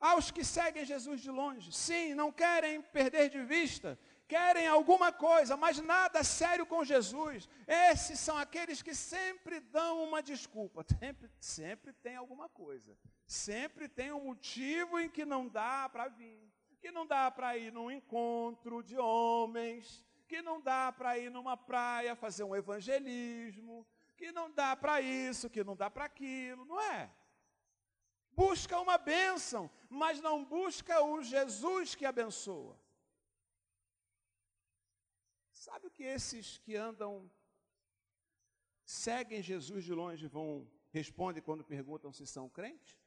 Aos 0.10 0.30
que 0.36 0.44
seguem 0.44 0.86
Jesus 0.94 1.22
de 1.22 1.32
longe, 1.32 1.72
sim, 1.72 2.14
não 2.14 2.32
querem 2.32 2.82
perder 2.82 3.30
de 3.30 3.44
vista 3.44 3.98
querem 4.28 4.68
alguma 4.68 5.12
coisa, 5.12 5.56
mas 5.56 5.80
nada 5.80 6.24
sério 6.24 6.66
com 6.66 6.84
Jesus. 6.84 7.48
Esses 7.68 8.20
são 8.20 8.38
aqueles 8.38 8.82
que 8.82 8.94
sempre 8.96 9.60
dão 9.60 10.04
uma 10.04 10.22
desculpa. 10.22 10.84
Sempre, 11.00 11.30
sempre 11.40 11.94
tem 11.94 12.16
alguma 12.16 12.50
coisa. 12.50 12.98
Sempre 13.28 13.88
tem 13.88 14.12
um 14.12 14.24
motivo 14.24 15.00
em 15.00 15.10
que 15.10 15.26
não 15.26 15.48
dá 15.48 15.88
para 15.90 16.08
vir. 16.08 16.52
Que 16.80 16.92
não 16.92 17.06
dá 17.06 17.30
para 17.32 17.58
ir 17.58 17.72
num 17.72 17.92
encontro 17.92 18.84
de 18.84 18.98
homens. 18.98 20.04
Que 20.28 20.42
não 20.42 20.60
dá 20.60 20.92
para 20.92 21.18
ir 21.18 21.30
numa 21.30 21.56
praia 21.56 22.16
fazer 22.16 22.44
um 22.44 22.56
evangelismo. 22.56 23.86
Que 24.18 24.32
não 24.32 24.52
dá 24.52 24.76
para 24.76 25.02
isso, 25.02 25.50
que 25.50 25.64
não 25.64 25.76
dá 25.76 25.90
para 25.90 26.06
aquilo. 26.06 26.66
Não 26.66 26.82
é? 26.82 27.12
Busca 28.36 28.80
uma 28.80 28.98
bênção, 28.98 29.72
mas 29.90 30.20
não 30.20 30.44
busca 30.44 31.02
o 31.04 31.22
Jesus 31.24 31.96
que 31.96 32.06
abençoa. 32.06 32.78
Sabe 35.52 35.88
o 35.88 35.92
que 35.92 36.04
esses 36.04 36.58
que 36.58 36.76
andam, 36.76 37.32
seguem 38.84 39.42
Jesus 39.42 39.84
de 39.84 39.94
longe, 39.94 40.28
vão 40.28 40.70
respondem 40.92 41.42
quando 41.42 41.64
perguntam 41.64 42.12
se 42.12 42.26
são 42.26 42.50
crentes? 42.50 42.98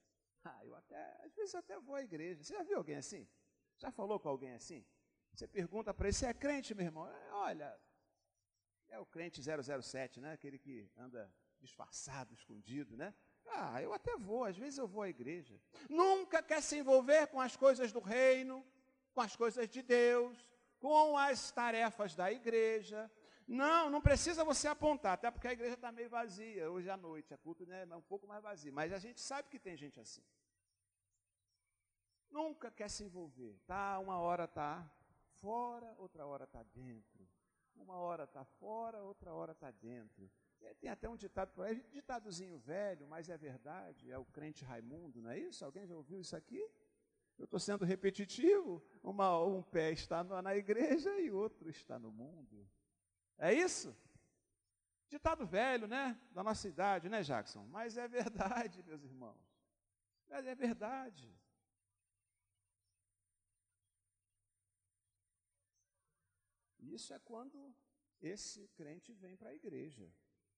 Ah, 0.45 0.61
eu 0.65 0.75
até, 0.75 1.21
às 1.25 1.35
vezes 1.35 1.55
até 1.55 1.79
vou 1.79 1.95
à 1.95 2.03
igreja. 2.03 2.43
Você 2.43 2.55
já 2.55 2.63
viu 2.63 2.79
alguém 2.79 2.97
assim? 2.97 3.29
Já 3.77 3.91
falou 3.91 4.19
com 4.19 4.29
alguém 4.29 4.55
assim? 4.55 4.85
Você 5.33 5.47
pergunta 5.47 5.93
para 5.95 6.09
ele, 6.09 6.17
você 6.17 6.27
é 6.27 6.35
crente, 6.35 6.75
meu 6.75 6.87
irmão? 6.87 7.07
É, 7.09 7.33
olha, 7.33 7.81
é 8.89 8.99
o 8.99 9.07
crente 9.07 9.41
007, 9.43 10.21
né? 10.21 10.33
Aquele 10.33 10.59
que 10.59 10.91
anda 10.97 11.33
disfarçado, 11.61 12.33
escondido, 12.35 12.97
né? 12.97 13.15
Ah, 13.51 13.83
eu 13.83 13.93
até 13.93 14.17
vou, 14.17 14.45
às 14.45 14.57
vezes 14.57 14.79
eu 14.79 14.87
vou 14.87 15.03
à 15.03 15.09
igreja. 15.09 15.61
Nunca 15.89 16.43
quer 16.43 16.63
se 16.63 16.77
envolver 16.79 17.27
com 17.29 17.41
as 17.41 17.57
coisas 17.57 17.93
do 17.93 18.01
reino, 18.01 18.65
com 19.15 19.21
as 19.21 19.35
coisas 19.35 19.69
de 19.69 19.83
Deus, 19.83 20.45
com 20.79 21.17
as 21.17 21.51
tarefas 21.51 22.15
da 22.15 22.31
igreja. 22.31 23.11
Não, 23.47 23.89
não 23.89 24.01
precisa 24.01 24.45
você 24.45 24.69
apontar, 24.69 25.15
até 25.15 25.31
porque 25.31 25.49
a 25.49 25.53
igreja 25.53 25.75
está 25.75 25.91
meio 25.91 26.11
vazia 26.11 26.71
hoje 26.71 26.91
à 26.91 26.97
noite, 26.97 27.33
a 27.33 27.39
culto 27.39 27.65
né, 27.65 27.87
é 27.91 27.97
um 27.97 28.03
pouco 28.03 28.27
mais 28.27 28.43
vazio, 28.43 28.73
mas 28.73 28.93
a 28.93 28.99
gente 28.99 29.21
sabe 29.21 29.49
que 29.49 29.59
tem 29.59 29.75
gente 29.77 29.99
assim. 29.99 30.23
Nunca 32.31 32.71
quer 32.71 32.91
se 32.91 33.05
envolver, 33.05 33.59
tá? 33.67 33.99
Uma 33.99 34.19
hora 34.19 34.45
está 34.45 34.87
fora, 35.41 35.95
outra 35.99 36.27
hora 36.27 36.45
está 36.45 36.63
dentro. 36.63 37.27
Uma 37.75 37.97
hora 37.97 38.25
está 38.25 38.45
fora, 38.45 39.03
outra 39.03 39.33
hora 39.33 39.53
está 39.53 39.71
dentro. 39.71 40.31
Tem 40.81 40.91
até 40.91 41.09
um 41.09 41.17
ditado 41.17 41.53
por 41.53 41.67
ditadozinho 41.91 42.59
velho, 42.59 43.07
mas 43.09 43.29
é 43.29 43.37
verdade, 43.37 44.11
é 44.11 44.19
o 44.19 44.25
crente 44.25 44.65
Raimundo, 44.65 45.21
não 45.21 45.31
é 45.31 45.39
isso? 45.39 45.65
Alguém 45.65 45.87
já 45.87 45.97
ouviu 45.97 46.21
isso 46.21 46.37
aqui? 46.37 46.61
Eu 47.39 47.45
estou 47.45 47.61
sendo 47.61 47.85
repetitivo. 47.85 48.83
Uma, 49.03 49.41
um 49.45 49.63
pé 49.63 49.93
está 49.93 50.25
na 50.25 50.57
igreja 50.57 51.19
e 51.21 51.31
outro 51.31 51.69
está 51.69 51.99
no 51.99 52.11
mundo. 52.11 52.69
É 53.37 53.53
isso? 53.55 53.97
Ditado 55.09 55.47
velho, 55.47 55.87
né? 55.87 56.21
Da 56.33 56.43
nossa 56.43 56.69
idade, 56.69 57.09
né, 57.09 57.23
Jackson? 57.23 57.65
Mas 57.67 57.97
é 57.97 58.07
verdade, 58.07 58.83
meus 58.83 59.03
irmãos. 59.03 59.41
Mas 60.29 60.47
é 60.47 60.55
verdade. 60.55 61.33
Isso 66.81 67.15
é 67.15 67.19
quando 67.21 67.75
esse 68.21 68.67
crente 68.69 69.13
vem 69.13 69.37
para 69.37 69.51
a 69.51 69.55
igreja. 69.55 70.13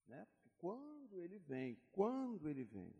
Né? 0.06 0.26
Quando 0.58 1.22
ele 1.22 1.38
vem, 1.38 1.80
quando 1.92 2.48
ele 2.48 2.64
vem. 2.64 2.94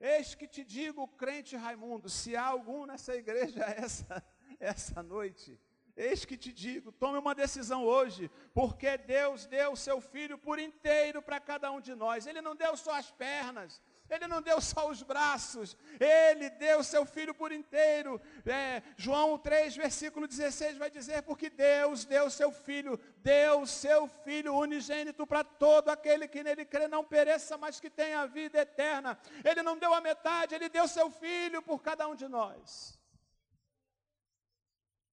Eis 0.00 0.34
que 0.34 0.46
te 0.46 0.64
digo, 0.64 1.06
crente 1.08 1.56
Raimundo, 1.56 2.08
se 2.08 2.36
há 2.36 2.46
algum 2.46 2.84
nessa 2.86 3.14
igreja 3.14 3.62
essa, 3.76 4.24
essa 4.58 5.02
noite, 5.02 5.58
Eis 5.96 6.24
que 6.24 6.36
te 6.36 6.52
digo, 6.52 6.90
tome 6.90 7.18
uma 7.18 7.34
decisão 7.36 7.84
hoje, 7.84 8.28
porque 8.52 8.98
Deus 8.98 9.46
deu 9.46 9.72
o 9.72 9.76
seu 9.76 10.00
filho 10.00 10.36
por 10.36 10.58
inteiro 10.58 11.22
para 11.22 11.38
cada 11.38 11.70
um 11.70 11.80
de 11.80 11.94
nós. 11.94 12.26
Ele 12.26 12.40
não 12.40 12.56
deu 12.56 12.76
só 12.76 12.96
as 12.96 13.12
pernas, 13.12 13.80
ele 14.10 14.26
não 14.26 14.42
deu 14.42 14.60
só 14.60 14.90
os 14.90 15.02
braços, 15.02 15.76
ele 15.98 16.50
deu 16.50 16.84
seu 16.84 17.06
filho 17.06 17.34
por 17.34 17.50
inteiro. 17.50 18.20
É, 18.44 18.82
João 18.96 19.38
3, 19.38 19.76
versículo 19.76 20.28
16 20.28 20.76
vai 20.76 20.90
dizer: 20.90 21.22
Porque 21.22 21.48
Deus 21.48 22.04
deu 22.04 22.28
seu 22.28 22.52
filho, 22.52 22.98
deu 23.18 23.66
seu 23.66 24.06
filho 24.06 24.54
unigênito 24.54 25.26
para 25.26 25.42
todo 25.42 25.88
aquele 25.88 26.28
que 26.28 26.42
nele 26.42 26.66
crê, 26.66 26.86
não 26.86 27.02
pereça, 27.02 27.56
mas 27.56 27.80
que 27.80 27.88
tenha 27.88 28.20
a 28.20 28.26
vida 28.26 28.58
eterna. 28.60 29.18
Ele 29.42 29.62
não 29.62 29.78
deu 29.78 29.94
a 29.94 30.00
metade, 30.00 30.54
ele 30.54 30.68
deu 30.68 30.86
seu 30.86 31.10
filho 31.10 31.62
por 31.62 31.80
cada 31.82 32.06
um 32.06 32.14
de 32.14 32.28
nós. 32.28 32.98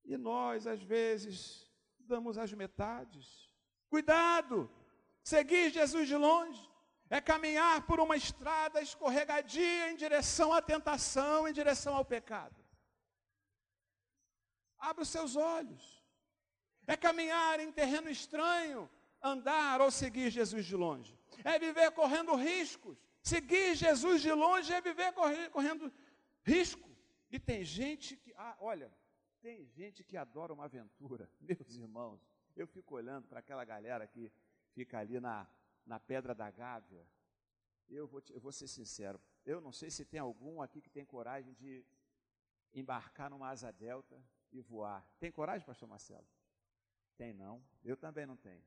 E 0.03 0.17
nós, 0.17 0.67
às 0.67 0.81
vezes, 0.81 1.65
damos 1.99 2.37
as 2.37 2.51
metades. 2.51 3.49
Cuidado! 3.89 4.69
Seguir 5.23 5.69
Jesus 5.69 6.07
de 6.07 6.15
longe 6.15 6.70
é 7.11 7.19
caminhar 7.19 7.85
por 7.85 7.99
uma 7.99 8.15
estrada 8.15 8.81
escorregadia 8.81 9.91
em 9.91 9.97
direção 9.97 10.53
à 10.53 10.61
tentação, 10.61 11.45
em 11.45 11.51
direção 11.51 11.93
ao 11.93 12.05
pecado. 12.05 12.55
Abra 14.79 15.03
os 15.03 15.09
seus 15.09 15.35
olhos. 15.35 16.01
É 16.87 16.95
caminhar 16.95 17.59
em 17.59 17.69
terreno 17.69 18.09
estranho, 18.09 18.89
andar 19.21 19.81
ou 19.81 19.91
seguir 19.91 20.29
Jesus 20.29 20.65
de 20.65 20.73
longe. 20.73 21.19
É 21.43 21.59
viver 21.59 21.91
correndo 21.91 22.33
riscos. 22.33 22.97
Seguir 23.21 23.75
Jesus 23.75 24.21
de 24.21 24.31
longe 24.31 24.71
é 24.73 24.79
viver 24.79 25.11
correndo 25.51 25.91
risco. 26.43 26.89
E 27.29 27.37
tem 27.37 27.61
gente 27.65 28.15
que, 28.15 28.33
ah, 28.37 28.55
olha, 28.61 28.89
tem 29.41 29.65
gente 29.65 30.01
que 30.01 30.15
adora 30.15 30.53
uma 30.53 30.63
aventura. 30.63 31.29
Meus 31.41 31.75
irmãos, 31.75 32.25
eu 32.55 32.65
fico 32.65 32.95
olhando 32.95 33.27
para 33.27 33.39
aquela 33.39 33.65
galera 33.65 34.07
que 34.07 34.31
fica 34.73 34.97
ali 34.97 35.19
na 35.19 35.45
na 35.85 35.99
Pedra 35.99 36.33
da 36.33 36.49
Gávea, 36.49 37.05
eu 37.89 38.07
vou, 38.07 38.21
te, 38.21 38.33
eu 38.33 38.39
vou 38.39 38.51
ser 38.51 38.67
sincero, 38.67 39.19
eu 39.45 39.59
não 39.59 39.71
sei 39.71 39.89
se 39.89 40.05
tem 40.05 40.19
algum 40.19 40.61
aqui 40.61 40.81
que 40.81 40.89
tem 40.89 41.05
coragem 41.05 41.53
de 41.53 41.85
embarcar 42.73 43.29
numa 43.29 43.49
asa 43.49 43.71
delta 43.71 44.23
e 44.51 44.61
voar. 44.61 45.05
Tem 45.19 45.31
coragem, 45.31 45.65
pastor 45.65 45.87
Marcelo? 45.87 46.27
Tem 47.17 47.33
não, 47.33 47.63
eu 47.83 47.97
também 47.97 48.25
não 48.25 48.37
tenho. 48.37 48.63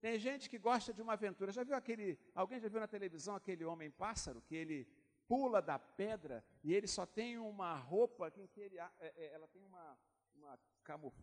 Tem 0.00 0.18
gente 0.18 0.48
que 0.48 0.58
gosta 0.58 0.92
de 0.92 1.02
uma 1.02 1.14
aventura. 1.14 1.50
Já 1.50 1.64
viu 1.64 1.74
aquele, 1.74 2.18
alguém 2.34 2.60
já 2.60 2.68
viu 2.68 2.78
na 2.78 2.86
televisão 2.86 3.34
aquele 3.34 3.64
homem 3.64 3.90
pássaro 3.90 4.40
que 4.42 4.54
ele 4.54 4.86
pula 5.26 5.60
da 5.60 5.78
pedra 5.78 6.44
e 6.62 6.72
ele 6.72 6.86
só 6.86 7.04
tem 7.04 7.36
uma 7.38 7.76
roupa 7.76 8.30
que 8.30 8.60
ele, 8.60 8.78
é, 8.78 8.90
é, 9.00 9.34
ela 9.34 9.48
tem 9.48 9.62
uma, 9.64 9.98
uma, 10.34 10.58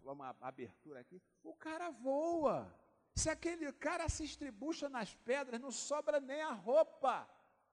uma 0.04 0.36
abertura 0.42 1.00
aqui. 1.00 1.22
O 1.44 1.54
cara 1.56 1.90
voa. 1.90 2.74
Se 3.16 3.30
aquele 3.30 3.72
cara 3.74 4.08
se 4.10 4.24
estribucha 4.26 4.90
nas 4.90 5.16
pedras, 5.16 5.62
não 5.62 5.72
sobra 5.72 6.20
nem 6.20 6.42
a 6.42 6.52
roupa. 6.52 7.28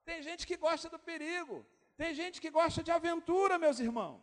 Tem 0.05 0.21
gente 0.23 0.47
que 0.47 0.55
gosta 0.55 0.89
do 0.89 0.97
perigo. 0.97 1.65
Tem 1.97 2.13
gente 2.13 2.39
que 2.39 2.49
gosta 2.49 2.81
de 2.81 2.91
aventura, 2.91 3.59
meus 3.59 3.79
irmãos. 3.79 4.21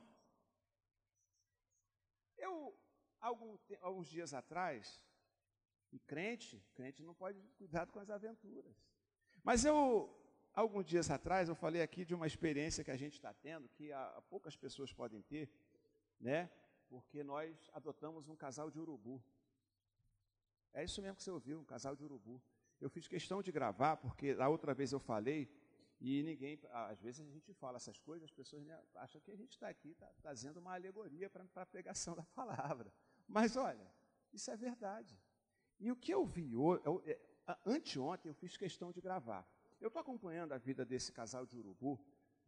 Eu, 2.36 2.74
algum, 3.20 3.58
alguns 3.80 4.08
dias 4.08 4.32
atrás, 4.32 5.04
e 5.92 5.98
crente, 5.98 6.62
crente 6.74 7.02
não 7.02 7.14
pode 7.14 7.40
cuidar 7.58 7.86
com 7.86 7.98
as 7.98 8.08
aventuras. 8.08 8.74
Mas 9.42 9.64
eu, 9.64 9.78
alguns 10.54 10.86
dias 10.86 11.10
atrás, 11.10 11.48
eu 11.48 11.54
falei 11.54 11.82
aqui 11.82 12.04
de 12.04 12.14
uma 12.14 12.26
experiência 12.26 12.82
que 12.82 12.90
a 12.90 12.96
gente 12.96 13.14
está 13.14 13.32
tendo, 13.34 13.68
que 13.68 13.90
poucas 14.28 14.56
pessoas 14.56 14.92
podem 14.92 15.20
ter, 15.22 15.50
né? 16.18 16.50
Porque 16.88 17.22
nós 17.22 17.70
adotamos 17.72 18.28
um 18.28 18.36
casal 18.36 18.70
de 18.70 18.78
urubu. 18.78 19.22
É 20.72 20.84
isso 20.84 21.00
mesmo 21.02 21.16
que 21.16 21.22
você 21.22 21.30
ouviu, 21.30 21.60
um 21.60 21.64
casal 21.64 21.96
de 21.96 22.04
urubu. 22.04 22.40
Eu 22.80 22.88
fiz 22.88 23.06
questão 23.06 23.42
de 23.42 23.52
gravar, 23.52 23.96
porque 23.96 24.36
a 24.38 24.48
outra 24.48 24.72
vez 24.72 24.92
eu 24.92 25.00
falei, 25.00 25.50
e 26.00 26.22
ninguém, 26.22 26.58
às 26.70 27.00
vezes 27.00 27.20
a 27.20 27.30
gente 27.30 27.52
fala 27.52 27.76
essas 27.76 27.98
coisas, 27.98 28.24
as 28.24 28.30
pessoas 28.30 28.66
acham 28.94 29.20
que 29.20 29.30
a 29.30 29.36
gente 29.36 29.52
está 29.52 29.68
aqui 29.68 29.94
tá, 29.94 30.10
fazendo 30.22 30.56
uma 30.56 30.72
alegoria 30.72 31.28
para 31.28 31.44
a 31.56 31.66
pregação 31.66 32.14
da 32.16 32.24
palavra. 32.24 32.92
Mas 33.28 33.56
olha, 33.56 33.92
isso 34.32 34.50
é 34.50 34.56
verdade. 34.56 35.20
E 35.78 35.90
o 35.90 35.96
que 35.96 36.12
eu 36.12 36.24
vi 36.24 36.52
eu, 36.52 37.02
é, 37.04 37.18
anteontem, 37.66 38.30
eu 38.30 38.34
fiz 38.34 38.56
questão 38.56 38.90
de 38.90 39.00
gravar. 39.00 39.46
Eu 39.80 39.88
estou 39.88 40.00
acompanhando 40.00 40.52
a 40.52 40.58
vida 40.58 40.84
desse 40.84 41.12
casal 41.12 41.44
de 41.44 41.56
urubu 41.56 41.98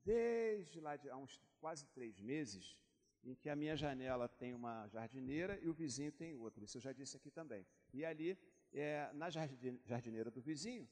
desde 0.05 0.81
lá 0.81 0.97
de 0.97 1.09
há 1.09 1.17
uns 1.17 1.41
quase 1.61 1.87
três 1.89 2.21
meses, 2.21 2.79
em 3.25 3.35
que 3.35 3.49
a 3.49 3.57
minha 3.57 3.77
janela 3.77 4.29
tem 4.29 4.53
uma 4.55 4.87
jardineira 4.89 5.59
e 5.61 5.69
o 5.69 5.73
vizinho 5.73 6.11
tem 6.13 6.35
outra. 6.35 6.65
Isso 6.65 6.77
eu 6.77 6.81
já 6.81 6.93
disse 6.93 7.17
aqui 7.17 7.31
também. 7.31 7.67
E 7.93 8.05
ali, 8.05 8.39
é, 8.73 9.11
na 9.13 9.31
jardineira 9.31 10.31
do 10.31 10.41
vizinho, 10.41 10.89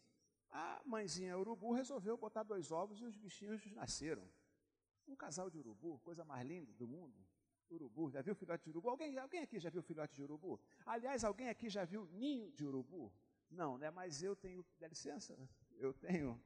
a 0.51 0.83
mãezinha 0.85 1.39
urubu 1.39 1.73
resolveu 1.73 2.17
botar 2.17 2.43
dois 2.43 2.71
ovos 2.71 3.01
e 3.01 3.05
os 3.05 3.17
bichinhos 3.17 3.65
nasceram. 3.73 4.29
Um 5.07 5.17
casal 5.17 5.51
de 5.51 5.59
urubu, 5.59 5.99
coisa 6.01 6.25
mais 6.25 6.47
linda 6.47 6.73
do 6.75 6.87
mundo. 6.87 7.15
Urubu, 7.71 8.11
já 8.11 8.21
viu 8.21 8.35
filhote 8.35 8.65
de 8.65 8.71
urubu? 8.71 8.89
Alguém, 8.91 9.17
alguém 9.19 9.43
aqui 9.43 9.59
já 9.59 9.71
viu 9.71 9.83
filhote 9.83 10.15
de 10.15 10.23
urubu? 10.23 10.61
Aliás, 10.85 11.25
alguém 11.25 11.49
aqui 11.49 11.69
já 11.69 11.85
viu 11.85 12.07
ninho 12.07 12.51
de 12.53 12.65
urubu? 12.65 13.13
Não, 13.51 13.79
né? 13.79 13.91
Mas 13.91 14.23
eu 14.23 14.35
tenho, 14.37 14.65
dá 14.79 14.89
licença, 14.89 15.37
eu 15.79 15.93
tenho. 15.93 16.41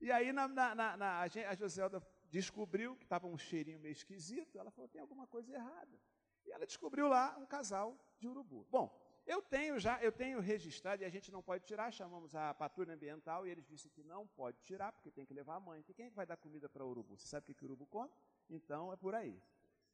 E 0.00 0.10
aí 0.12 0.32
na, 0.32 0.46
na, 0.46 0.96
na, 0.96 1.20
a 1.20 1.54
Joselda 1.54 2.00
descobriu 2.30 2.96
que 2.96 3.04
estava 3.04 3.26
um 3.26 3.38
cheirinho 3.38 3.80
meio 3.80 3.92
esquisito, 3.92 4.58
ela 4.58 4.70
falou, 4.70 4.88
tem 4.88 5.00
alguma 5.00 5.26
coisa 5.26 5.52
errada. 5.52 5.98
E 6.46 6.50
ela 6.50 6.66
descobriu 6.66 7.08
lá 7.08 7.36
um 7.38 7.46
casal 7.46 7.98
de 8.18 8.26
urubu. 8.28 8.66
Bom, 8.70 8.94
eu 9.26 9.42
tenho 9.42 9.78
já, 9.78 10.02
eu 10.02 10.10
tenho 10.10 10.40
registrado, 10.40 11.02
e 11.02 11.04
a 11.04 11.10
gente 11.10 11.30
não 11.30 11.42
pode 11.42 11.64
tirar, 11.64 11.92
chamamos 11.92 12.34
a 12.34 12.54
patrulha 12.54 12.94
ambiental, 12.94 13.46
e 13.46 13.50
eles 13.50 13.66
disseram 13.66 13.94
que 13.94 14.02
não 14.02 14.26
pode 14.26 14.58
tirar, 14.62 14.90
porque 14.92 15.10
tem 15.10 15.26
que 15.26 15.34
levar 15.34 15.56
a 15.56 15.60
mãe. 15.60 15.84
E 15.86 15.94
quem 15.94 16.06
é 16.06 16.10
que 16.10 16.16
vai 16.16 16.26
dar 16.26 16.36
comida 16.36 16.68
para 16.68 16.84
o 16.84 16.88
urubu? 16.88 17.16
Você 17.18 17.26
sabe 17.26 17.52
o 17.52 17.54
que, 17.54 17.64
o 17.64 17.68
urubu 17.68 17.86
come? 17.86 18.10
Então 18.48 18.92
é 18.92 18.96
por 18.96 19.14
aí. 19.14 19.38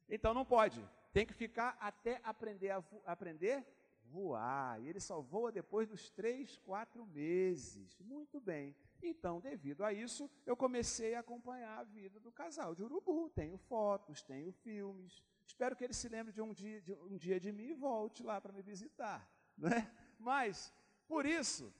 Então 0.07 0.33
não 0.33 0.45
pode. 0.45 0.87
Tem 1.11 1.25
que 1.25 1.33
ficar 1.33 1.77
até 1.79 2.21
aprender 2.23 2.69
a 2.69 2.79
vo 2.79 3.01
aprender 3.05 3.65
voar. 4.05 4.79
E 4.81 4.87
ele 4.87 4.99
só 4.99 5.19
voa 5.19 5.51
depois 5.51 5.87
dos 5.87 6.09
três, 6.09 6.57
quatro 6.57 7.05
meses. 7.05 7.99
Muito 7.99 8.39
bem. 8.39 8.75
Então, 9.01 9.39
devido 9.39 9.83
a 9.83 9.93
isso, 9.93 10.29
eu 10.45 10.55
comecei 10.55 11.15
a 11.15 11.19
acompanhar 11.19 11.79
a 11.79 11.83
vida 11.83 12.19
do 12.19 12.31
casal 12.31 12.73
de 12.73 12.83
urubu. 12.83 13.29
Tenho 13.29 13.57
fotos, 13.57 14.23
tenho 14.23 14.51
filmes. 14.51 15.23
Espero 15.45 15.75
que 15.75 15.83
ele 15.83 15.93
se 15.93 16.09
lembre 16.09 16.33
de 16.33 16.41
um 16.41 16.53
dia 16.53 16.81
de, 16.81 16.93
um 16.93 17.17
dia 17.17 17.39
de 17.39 17.51
mim 17.51 17.69
e 17.69 17.73
volte 17.73 18.23
lá 18.23 18.41
para 18.41 18.53
me 18.53 18.61
visitar. 18.61 19.29
Né? 19.57 19.89
Mas, 20.19 20.73
por 21.07 21.25
isso, 21.25 21.73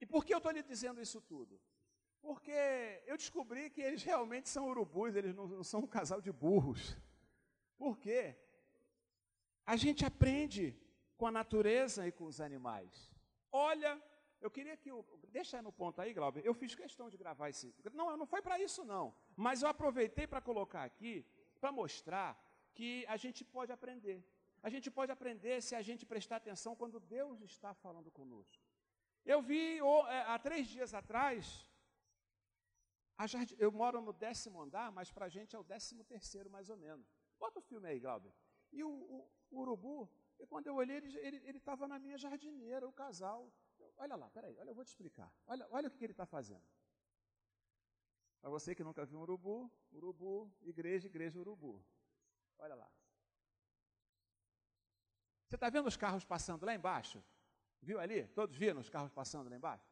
e 0.00 0.06
por 0.06 0.24
que 0.24 0.32
eu 0.32 0.38
estou 0.38 0.52
lhe 0.52 0.62
dizendo 0.62 1.02
isso 1.02 1.20
tudo? 1.20 1.60
Porque 2.22 3.02
eu 3.04 3.18
descobri 3.18 3.68
que 3.68 3.82
eles 3.82 4.02
realmente 4.02 4.48
são 4.48 4.70
urubus, 4.70 5.14
eles 5.14 5.34
não, 5.34 5.46
não 5.46 5.62
são 5.62 5.80
um 5.80 5.86
casal 5.86 6.22
de 6.22 6.32
burros. 6.32 6.96
Por 7.76 7.98
quê? 7.98 8.34
A 9.66 9.76
gente 9.76 10.06
aprende 10.06 10.74
com 11.18 11.26
a 11.26 11.30
natureza 11.30 12.06
e 12.06 12.12
com 12.12 12.24
os 12.24 12.40
animais. 12.40 13.10
Olha 13.52 14.02
eu 14.44 14.50
queria 14.56 14.76
que. 14.76 14.90
Eu, 14.94 14.98
deixa 15.38 15.62
no 15.66 15.72
ponto 15.80 16.00
aí, 16.02 16.12
Glauber. 16.18 16.42
Eu 16.44 16.54
fiz 16.60 16.74
questão 16.74 17.06
de 17.12 17.16
gravar 17.22 17.48
esse. 17.48 17.74
Não, 18.00 18.06
não 18.20 18.26
foi 18.32 18.42
para 18.46 18.56
isso, 18.66 18.84
não. 18.84 19.06
Mas 19.44 19.62
eu 19.62 19.68
aproveitei 19.68 20.26
para 20.26 20.40
colocar 20.48 20.84
aqui, 20.84 21.12
para 21.60 21.72
mostrar 21.72 22.28
que 22.76 22.90
a 23.14 23.16
gente 23.16 23.42
pode 23.56 23.72
aprender. 23.72 24.18
A 24.62 24.68
gente 24.74 24.90
pode 24.90 25.10
aprender 25.16 25.62
se 25.62 25.74
a 25.74 25.82
gente 25.88 26.04
prestar 26.12 26.36
atenção 26.36 26.76
quando 26.76 27.00
Deus 27.00 27.40
está 27.40 27.72
falando 27.84 28.10
conosco. 28.10 28.62
Eu 29.24 29.40
vi 29.40 29.78
é, 29.78 30.20
há 30.32 30.38
três 30.38 30.66
dias 30.66 30.92
atrás. 30.92 31.70
Jardim, 33.32 33.54
eu 33.58 33.70
moro 33.72 34.00
no 34.02 34.12
décimo 34.12 34.60
andar, 34.60 34.92
mas 34.92 35.10
para 35.10 35.26
a 35.26 35.32
gente 35.36 35.56
é 35.56 35.58
o 35.58 35.68
décimo 35.74 36.04
terceiro, 36.04 36.50
mais 36.50 36.68
ou 36.68 36.76
menos. 36.76 37.06
Bota 37.38 37.60
o 37.60 37.62
filme 37.62 37.88
aí, 37.88 37.98
Glauber. 37.98 38.32
E 38.72 38.82
o, 38.82 38.90
o, 38.90 39.30
o 39.52 39.60
urubu, 39.60 40.10
e 40.38 40.46
quando 40.46 40.66
eu 40.66 40.74
olhei, 40.74 40.96
ele 40.98 41.58
estava 41.58 41.86
na 41.88 41.98
minha 41.98 42.18
jardineira, 42.18 42.86
o 42.86 42.92
casal. 42.92 43.50
Olha 43.96 44.16
lá, 44.16 44.28
peraí, 44.30 44.56
olha, 44.58 44.70
eu 44.70 44.74
vou 44.74 44.84
te 44.84 44.88
explicar. 44.88 45.32
Olha, 45.46 45.66
olha 45.70 45.88
o 45.88 45.90
que, 45.90 45.98
que 45.98 46.04
ele 46.04 46.12
está 46.12 46.26
fazendo. 46.26 46.64
Para 48.40 48.50
você 48.50 48.74
que 48.74 48.84
nunca 48.84 49.04
viu 49.06 49.18
um 49.18 49.22
urubu, 49.22 49.70
urubu, 49.92 50.52
igreja, 50.62 51.06
igreja, 51.06 51.38
urubu. 51.38 51.82
Olha 52.58 52.74
lá. 52.74 52.90
Você 55.48 55.56
está 55.56 55.70
vendo 55.70 55.86
os 55.86 55.96
carros 55.96 56.24
passando 56.24 56.66
lá 56.66 56.74
embaixo? 56.74 57.24
Viu 57.80 58.00
ali? 58.00 58.26
Todos 58.28 58.56
viram 58.56 58.80
os 58.80 58.88
carros 58.88 59.12
passando 59.12 59.48
lá 59.48 59.56
embaixo? 59.56 59.88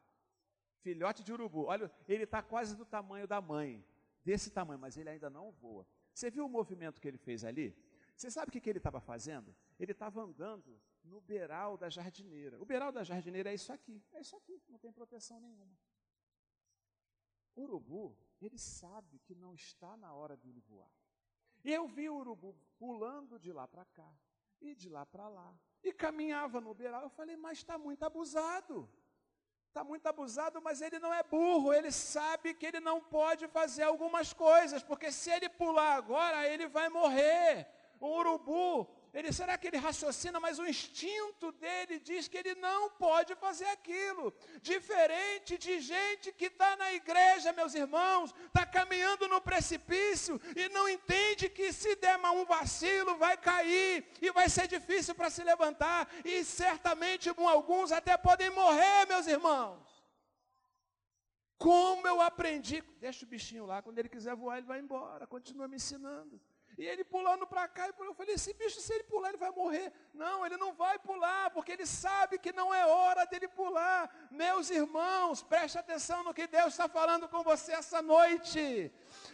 Filhote 0.81 1.23
de 1.23 1.31
urubu. 1.31 1.65
Olha, 1.65 1.91
ele 2.07 2.25
está 2.25 2.41
quase 2.41 2.75
do 2.75 2.85
tamanho 2.85 3.27
da 3.27 3.39
mãe. 3.39 3.83
Desse 4.23 4.51
tamanho, 4.51 4.79
mas 4.79 4.97
ele 4.97 5.09
ainda 5.09 5.29
não 5.29 5.51
voa. 5.51 5.87
Você 6.13 6.29
viu 6.29 6.45
o 6.45 6.49
movimento 6.49 7.01
que 7.01 7.07
ele 7.07 7.17
fez 7.17 7.43
ali? 7.43 7.75
Você 8.15 8.29
sabe 8.29 8.49
o 8.49 8.51
que, 8.51 8.61
que 8.61 8.69
ele 8.69 8.77
estava 8.77 8.99
fazendo? 8.99 9.55
Ele 9.79 9.91
estava 9.91 10.21
andando 10.21 10.79
no 11.03 11.21
beiral 11.21 11.77
da 11.77 11.89
jardineira. 11.89 12.61
O 12.61 12.65
beiral 12.65 12.91
da 12.91 13.03
jardineira 13.03 13.51
é 13.51 13.53
isso 13.53 13.71
aqui, 13.71 14.03
é 14.13 14.21
isso 14.21 14.35
aqui, 14.35 14.61
não 14.67 14.79
tem 14.79 14.91
proteção 14.91 15.39
nenhuma. 15.39 15.77
O 17.55 17.63
urubu, 17.63 18.17
ele 18.41 18.57
sabe 18.57 19.19
que 19.19 19.35
não 19.35 19.53
está 19.53 19.95
na 19.97 20.13
hora 20.13 20.35
dele 20.35 20.59
voar. 20.61 20.91
E 21.63 21.71
eu 21.71 21.87
vi 21.87 22.09
o 22.09 22.15
urubu 22.15 22.55
pulando 22.77 23.39
de 23.39 23.51
lá 23.51 23.67
para 23.67 23.85
cá. 23.85 24.11
e 24.63 24.73
de 24.73 24.89
lá 24.89 25.05
para 25.05 25.27
lá. 25.27 25.53
E 25.83 25.91
caminhava 25.91 26.61
no 26.61 26.73
beiral. 26.73 27.03
Eu 27.03 27.09
falei, 27.09 27.35
mas 27.35 27.57
está 27.57 27.77
muito 27.77 28.03
abusado. 28.03 28.89
Está 29.67 29.83
muito 29.83 30.05
abusado, 30.07 30.61
mas 30.61 30.81
ele 30.81 30.99
não 30.99 31.11
é 31.13 31.23
burro, 31.23 31.73
ele 31.73 31.91
sabe 31.91 32.53
que 32.53 32.65
ele 32.67 32.79
não 32.79 33.01
pode 33.01 33.47
fazer 33.47 33.81
algumas 33.81 34.31
coisas, 34.31 34.83
porque 34.83 35.11
se 35.11 35.31
ele 35.31 35.49
pular 35.49 35.95
agora, 35.95 36.47
ele 36.47 36.67
vai 36.67 36.89
morrer. 36.89 37.67
O 37.99 38.07
urubu 38.19 38.87
ele, 39.13 39.31
será 39.31 39.57
que 39.57 39.67
ele 39.67 39.77
raciocina, 39.77 40.39
mas 40.39 40.57
o 40.57 40.65
instinto 40.65 41.51
dele 41.51 41.99
diz 41.99 42.27
que 42.27 42.37
ele 42.37 42.55
não 42.55 42.89
pode 42.89 43.35
fazer 43.35 43.65
aquilo. 43.65 44.33
Diferente 44.59 45.55
de 45.55 45.79
gente 45.79 46.31
que 46.31 46.45
está 46.45 46.75
na 46.75 46.91
igreja, 46.93 47.53
meus 47.53 47.75
irmãos, 47.75 48.33
está 48.47 48.65
caminhando 48.65 49.27
no 49.27 49.39
precipício 49.39 50.41
e 50.55 50.67
não 50.69 50.89
entende 50.89 51.47
que 51.47 51.71
se 51.71 51.95
der 51.95 52.17
um 52.17 52.45
vacilo 52.45 53.15
vai 53.17 53.37
cair 53.37 54.03
e 54.19 54.31
vai 54.31 54.49
ser 54.49 54.67
difícil 54.67 55.13
para 55.13 55.29
se 55.29 55.43
levantar. 55.43 56.09
E 56.25 56.43
certamente 56.43 57.29
alguns 57.29 57.91
até 57.91 58.17
podem 58.17 58.49
morrer, 58.49 59.05
meus 59.07 59.27
irmãos. 59.27 59.93
Como 61.57 62.07
eu 62.07 62.19
aprendi, 62.19 62.81
deixa 62.99 63.25
o 63.25 63.27
bichinho 63.27 63.65
lá, 63.65 63.81
quando 63.81 63.99
ele 63.99 64.09
quiser 64.09 64.35
voar, 64.35 64.57
ele 64.57 64.65
vai 64.65 64.79
embora, 64.79 65.27
continua 65.27 65.67
me 65.67 65.75
ensinando. 65.75 66.41
E 66.77 66.85
ele 66.85 67.03
pulando 67.03 67.45
para 67.45 67.67
cá, 67.67 67.87
e 67.87 67.93
eu 67.99 68.13
falei, 68.13 68.35
esse 68.35 68.53
bicho, 68.53 68.81
se 68.81 68.93
ele 68.93 69.03
pular, 69.03 69.29
ele 69.29 69.37
vai 69.37 69.51
morrer. 69.51 69.93
Não, 70.13 70.45
ele 70.45 70.57
não 70.57 70.73
vai 70.73 70.97
pular, 70.97 71.51
porque 71.51 71.71
ele 71.71 71.85
sabe 71.85 72.39
que 72.39 72.51
não 72.51 72.73
é 72.73 72.85
hora 72.85 73.25
dele 73.25 73.47
pular. 73.47 74.09
Meus 74.31 74.69
irmãos, 74.69 75.43
preste 75.43 75.77
atenção 75.77 76.23
no 76.23 76.33
que 76.33 76.47
Deus 76.47 76.73
está 76.73 76.89
falando 76.89 77.27
com 77.27 77.43
você 77.43 77.73
essa 77.73 78.01
noite. 78.01 78.91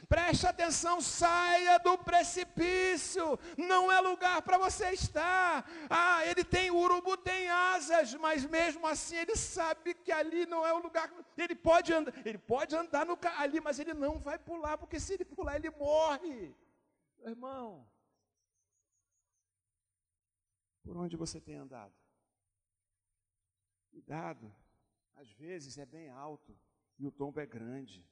Preste 0.07 0.47
atenção, 0.47 0.99
saia 0.99 1.77
do 1.79 1.97
precipício. 1.97 3.39
Não 3.57 3.89
é 3.91 4.01
lugar 4.01 4.41
para 4.41 4.57
você 4.57 4.91
estar. 4.91 5.65
Ah, 5.89 6.25
ele 6.25 6.43
tem, 6.43 6.69
urubu 6.71 7.15
tem 7.15 7.49
asas, 7.49 8.13
mas 8.15 8.45
mesmo 8.45 8.85
assim 8.85 9.15
ele 9.15 9.35
sabe 9.35 9.93
que 9.93 10.11
ali 10.11 10.45
não 10.45 10.65
é 10.65 10.73
o 10.73 10.79
lugar. 10.79 11.09
Ele 11.37 11.55
pode 11.55 11.93
andar, 11.93 12.13
ele 12.25 12.37
pode 12.37 12.75
andar 12.75 13.05
no, 13.05 13.17
ali, 13.37 13.61
mas 13.61 13.79
ele 13.79 13.93
não 13.93 14.19
vai 14.19 14.37
pular, 14.37 14.77
porque 14.77 14.99
se 14.99 15.13
ele 15.13 15.25
pular, 15.25 15.55
ele 15.55 15.69
morre. 15.69 16.53
Irmão, 17.21 17.89
por 20.83 20.97
onde 20.97 21.15
você 21.15 21.39
tem 21.39 21.55
andado? 21.55 21.95
Cuidado, 23.91 24.53
às 25.15 25.31
vezes 25.31 25.77
é 25.77 25.85
bem 25.85 26.09
alto 26.09 26.57
e 26.97 27.05
o 27.05 27.11
tombo 27.11 27.39
é 27.39 27.45
grande. 27.45 28.07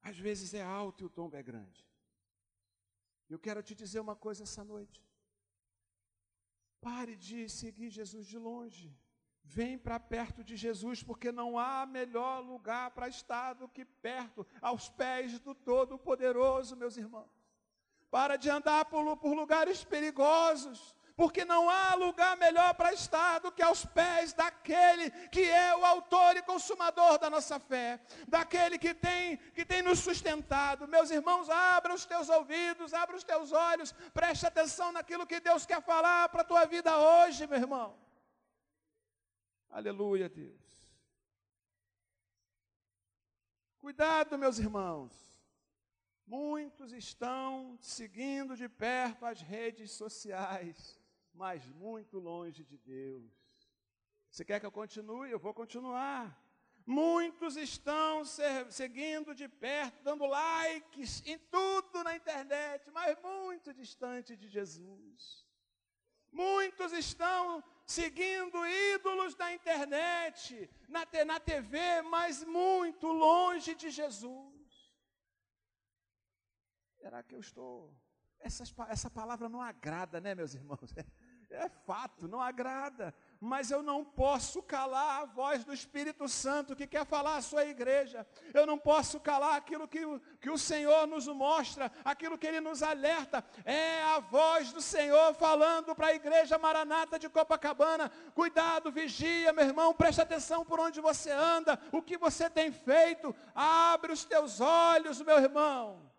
Às 0.00 0.18
vezes 0.18 0.54
é 0.54 0.62
alto 0.62 1.02
e 1.02 1.06
o 1.06 1.10
tombo 1.10 1.36
é 1.36 1.42
grande. 1.42 1.86
Eu 3.28 3.38
quero 3.38 3.62
te 3.62 3.74
dizer 3.74 4.00
uma 4.00 4.16
coisa 4.16 4.44
essa 4.44 4.64
noite. 4.64 5.06
Pare 6.80 7.16
de 7.16 7.48
seguir 7.48 7.90
Jesus 7.90 8.26
de 8.26 8.38
longe. 8.38 8.96
Vem 9.50 9.78
para 9.78 9.98
perto 9.98 10.44
de 10.44 10.56
Jesus, 10.56 11.02
porque 11.02 11.32
não 11.32 11.58
há 11.58 11.86
melhor 11.86 12.40
lugar 12.40 12.90
para 12.90 13.08
estar 13.08 13.54
do 13.54 13.66
que 13.66 13.82
perto, 13.82 14.46
aos 14.60 14.90
pés 14.90 15.38
do 15.38 15.54
Todo-Poderoso, 15.54 16.76
meus 16.76 16.98
irmãos. 16.98 17.30
Para 18.10 18.36
de 18.36 18.50
andar 18.50 18.84
por, 18.84 19.16
por 19.16 19.32
lugares 19.32 19.82
perigosos, 19.82 20.94
porque 21.16 21.46
não 21.46 21.70
há 21.70 21.94
lugar 21.94 22.36
melhor 22.36 22.74
para 22.74 22.92
estar 22.92 23.38
do 23.38 23.50
que 23.50 23.62
aos 23.62 23.86
pés 23.86 24.34
daquele 24.34 25.10
que 25.30 25.42
é 25.48 25.74
o 25.74 25.82
autor 25.82 26.36
e 26.36 26.42
consumador 26.42 27.18
da 27.18 27.30
nossa 27.30 27.58
fé, 27.58 27.98
daquele 28.28 28.78
que 28.78 28.92
tem, 28.92 29.38
que 29.54 29.64
tem 29.64 29.80
nos 29.80 30.00
sustentado. 30.00 30.86
Meus 30.86 31.10
irmãos, 31.10 31.48
abra 31.48 31.94
os 31.94 32.04
teus 32.04 32.28
ouvidos, 32.28 32.92
abra 32.92 33.16
os 33.16 33.24
teus 33.24 33.50
olhos, 33.50 33.92
preste 34.12 34.46
atenção 34.46 34.92
naquilo 34.92 35.26
que 35.26 35.40
Deus 35.40 35.64
quer 35.64 35.80
falar 35.80 36.28
para 36.28 36.42
a 36.42 36.44
tua 36.44 36.66
vida 36.66 36.98
hoje, 36.98 37.46
meu 37.46 37.58
irmão. 37.58 38.07
Aleluia, 39.70 40.28
Deus. 40.28 40.68
Cuidado, 43.78 44.36
meus 44.38 44.58
irmãos. 44.58 45.12
Muitos 46.26 46.92
estão 46.92 47.78
seguindo 47.80 48.56
de 48.56 48.68
perto 48.68 49.24
as 49.24 49.40
redes 49.40 49.92
sociais, 49.92 50.98
mas 51.32 51.66
muito 51.66 52.18
longe 52.18 52.64
de 52.64 52.76
Deus. 52.76 53.32
Você 54.30 54.44
quer 54.44 54.60
que 54.60 54.66
eu 54.66 54.72
continue? 54.72 55.30
Eu 55.30 55.38
vou 55.38 55.54
continuar. 55.54 56.38
Muitos 56.84 57.56
estão 57.56 58.24
seguindo 58.70 59.34
de 59.34 59.48
perto, 59.48 60.02
dando 60.02 60.26
likes 60.26 61.22
em 61.26 61.38
tudo 61.38 62.02
na 62.02 62.16
internet, 62.16 62.90
mas 62.90 63.18
muito 63.22 63.74
distante 63.74 64.36
de 64.36 64.48
Jesus. 64.48 65.46
Muitos 66.32 66.92
estão 66.92 67.62
seguindo 67.88 68.66
ídolos 68.66 69.34
da 69.34 69.50
internet, 69.50 70.70
na, 70.86 71.06
na 71.24 71.40
TV, 71.40 72.02
mas 72.02 72.44
muito 72.44 73.06
longe 73.06 73.74
de 73.74 73.88
Jesus. 73.88 74.94
Será 77.00 77.22
que 77.22 77.34
eu 77.34 77.40
estou. 77.40 77.96
Essa, 78.38 78.62
essa 78.88 79.10
palavra 79.10 79.48
não 79.48 79.62
agrada, 79.62 80.20
né, 80.20 80.34
meus 80.34 80.54
irmãos? 80.54 80.94
É 81.50 81.66
fato, 81.66 82.28
não 82.28 82.42
agrada 82.42 83.14
mas 83.40 83.70
eu 83.70 83.82
não 83.82 84.04
posso 84.04 84.62
calar 84.62 85.22
a 85.22 85.24
voz 85.24 85.64
do 85.64 85.72
Espírito 85.72 86.28
Santo 86.28 86.74
que 86.74 86.86
quer 86.86 87.06
falar 87.06 87.36
à 87.36 87.42
sua 87.42 87.64
igreja. 87.64 88.26
Eu 88.52 88.66
não 88.66 88.76
posso 88.76 89.20
calar 89.20 89.54
aquilo 89.56 89.86
que, 89.86 90.00
que 90.40 90.50
o 90.50 90.58
Senhor 90.58 91.06
nos 91.06 91.28
mostra, 91.28 91.92
aquilo 92.04 92.36
que 92.36 92.46
Ele 92.46 92.60
nos 92.60 92.82
alerta. 92.82 93.44
É 93.64 94.02
a 94.02 94.18
voz 94.18 94.72
do 94.72 94.80
Senhor 94.80 95.34
falando 95.34 95.94
para 95.94 96.08
a 96.08 96.14
igreja 96.14 96.58
Maranata 96.58 97.18
de 97.18 97.28
Copacabana. 97.28 98.10
Cuidado, 98.34 98.90
vigia, 98.90 99.52
meu 99.52 99.64
irmão, 99.64 99.94
preste 99.94 100.20
atenção 100.20 100.64
por 100.64 100.80
onde 100.80 101.00
você 101.00 101.30
anda, 101.30 101.80
o 101.92 102.02
que 102.02 102.18
você 102.18 102.50
tem 102.50 102.72
feito. 102.72 103.34
Abre 103.54 104.12
os 104.12 104.24
teus 104.24 104.60
olhos, 104.60 105.22
meu 105.22 105.38
irmão. 105.38 106.10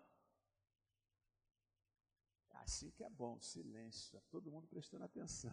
É 2.52 2.58
assim 2.60 2.92
que 2.92 3.04
é 3.04 3.10
bom, 3.10 3.42
silêncio, 3.42 4.22
todo 4.32 4.50
mundo 4.50 4.68
prestando 4.68 5.04
atenção. 5.04 5.52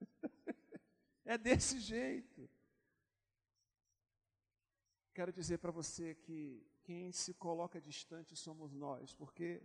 É 1.32 1.38
desse 1.38 1.78
jeito. 1.78 2.50
Quero 5.14 5.32
dizer 5.32 5.58
para 5.58 5.70
você 5.70 6.16
que 6.16 6.66
quem 6.82 7.12
se 7.12 7.34
coloca 7.34 7.80
distante 7.80 8.34
somos 8.34 8.74
nós, 8.74 9.14
porque 9.14 9.62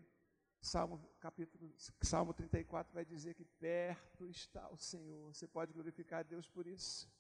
Salmo, 0.62 1.04
capítulo, 1.20 1.74
Salmo 2.04 2.36
34 2.36 2.94
vai 2.94 3.04
dizer 3.04 3.34
que 3.34 3.44
perto 3.44 4.28
está 4.28 4.70
o 4.70 4.78
Senhor. 4.78 5.34
Você 5.34 5.48
pode 5.48 5.74
glorificar 5.74 6.20
a 6.20 6.24
Deus 6.24 6.48
por 6.48 6.68
isso? 6.68 7.12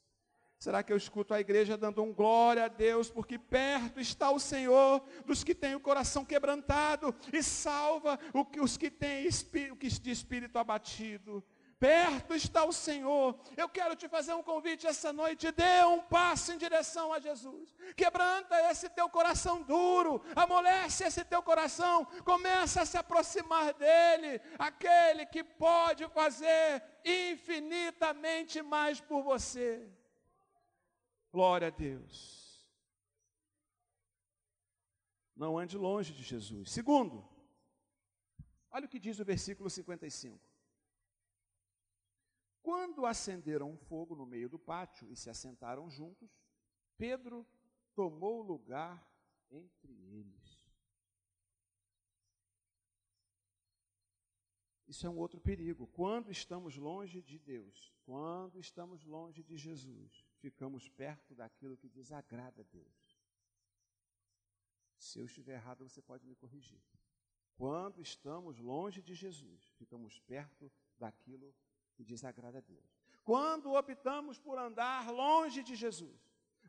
Será 0.59 0.83
que 0.83 0.93
eu 0.93 0.97
escuto 0.97 1.33
a 1.33 1.39
igreja 1.39 1.75
dando 1.75 2.03
um 2.03 2.13
glória 2.13 2.65
a 2.65 2.67
Deus, 2.67 3.09
porque 3.09 3.39
perto 3.39 3.99
está 3.99 4.29
o 4.29 4.39
Senhor 4.39 5.03
dos 5.25 5.43
que 5.43 5.55
têm 5.55 5.73
o 5.73 5.79
coração 5.79 6.23
quebrantado 6.23 7.15
e 7.33 7.41
salva 7.41 8.19
os 8.61 8.77
que 8.77 8.91
têm 8.91 9.27
de 9.27 10.11
espírito 10.11 10.59
abatido? 10.59 11.43
Perto 11.85 12.33
está 12.33 12.65
o 12.65 12.73
Senhor. 12.73 13.39
Eu 13.55 13.69
quero 13.69 13.95
te 13.95 14.07
fazer 14.09 14.33
um 14.33 14.41
convite 14.41 14.87
essa 14.87 15.13
noite. 15.13 15.51
Dê 15.51 15.83
um 15.85 16.01
passo 16.01 16.51
em 16.51 16.57
direção 16.57 17.13
a 17.13 17.19
Jesus. 17.19 17.75
Quebranta 17.95 18.59
esse 18.71 18.89
teu 18.89 19.07
coração 19.07 19.61
duro. 19.61 20.13
Amolece 20.35 21.03
esse 21.03 21.23
teu 21.23 21.43
coração. 21.43 22.05
Começa 22.31 22.81
a 22.81 22.87
se 22.87 22.97
aproximar 22.97 23.71
dele. 23.75 24.41
Aquele 24.57 25.27
que 25.27 25.43
pode 25.43 26.07
fazer 26.07 26.81
infinitamente 27.05 28.63
mais 28.63 28.99
por 28.99 29.21
você. 29.21 29.87
Glória 31.31 31.67
a 31.67 31.69
Deus. 31.69 32.65
Não 35.35 35.55
ande 35.59 35.77
longe 35.77 36.13
de 36.13 36.23
Jesus. 36.23 36.71
Segundo, 36.71 37.23
olha 38.71 38.85
o 38.87 38.89
que 38.89 38.97
diz 38.97 39.19
o 39.19 39.25
versículo 39.25 39.69
55. 39.69 40.54
Quando 42.65 43.05
acenderam 43.05 43.69
um 43.69 43.77
fogo 43.77 44.15
no 44.15 44.25
meio 44.25 44.49
do 44.49 44.57
pátio 44.57 45.11
e 45.11 45.15
se 45.15 45.29
assentaram 45.29 45.87
juntos, 45.87 46.35
Pedro 46.97 47.45
tomou 47.93 48.41
lugar 48.41 49.07
entre 49.51 49.93
eles. 49.93 50.59
Isso 54.87 55.05
é 55.05 55.09
um 55.11 55.17
outro 55.19 55.39
perigo. 55.39 55.85
Quando 55.85 56.31
estamos 56.31 56.75
longe 56.75 57.21
de 57.21 57.37
Deus, 57.37 57.93
quando 58.03 58.59
estamos 58.59 59.05
longe 59.05 59.43
de 59.43 59.55
Jesus, 59.55 60.25
ficamos 60.39 60.89
perto 60.89 61.35
daquilo 61.35 61.77
que 61.77 61.87
desagrada 61.87 62.63
a 62.63 62.65
Deus. 62.65 63.21
Se 64.97 65.19
eu 65.19 65.25
estiver 65.25 65.53
errado, 65.53 65.87
você 65.87 66.01
pode 66.01 66.25
me 66.25 66.33
corrigir. 66.35 66.81
Quando 67.55 68.01
estamos 68.01 68.57
longe 68.57 69.03
de 69.03 69.13
Jesus, 69.13 69.69
ficamos 69.77 70.19
perto 70.21 70.71
daquilo 70.97 71.53
que 71.95 72.03
desagrada 72.03 72.59
a 72.59 72.61
Deus. 72.61 72.85
Quando 73.23 73.73
optamos 73.73 74.37
por 74.37 74.57
andar 74.59 75.11
longe 75.11 75.63
de 75.63 75.75
Jesus, 75.75 76.15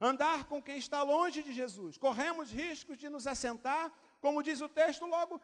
andar 0.00 0.44
com 0.44 0.62
quem 0.62 0.78
está 0.78 1.02
longe 1.02 1.42
de 1.42 1.52
Jesus, 1.52 1.98
corremos 1.98 2.50
riscos 2.50 2.96
de 2.96 3.08
nos 3.08 3.26
assentar, 3.26 3.92
como 4.20 4.42
diz 4.42 4.60
o 4.60 4.68
texto, 4.68 5.04
logo, 5.06 5.40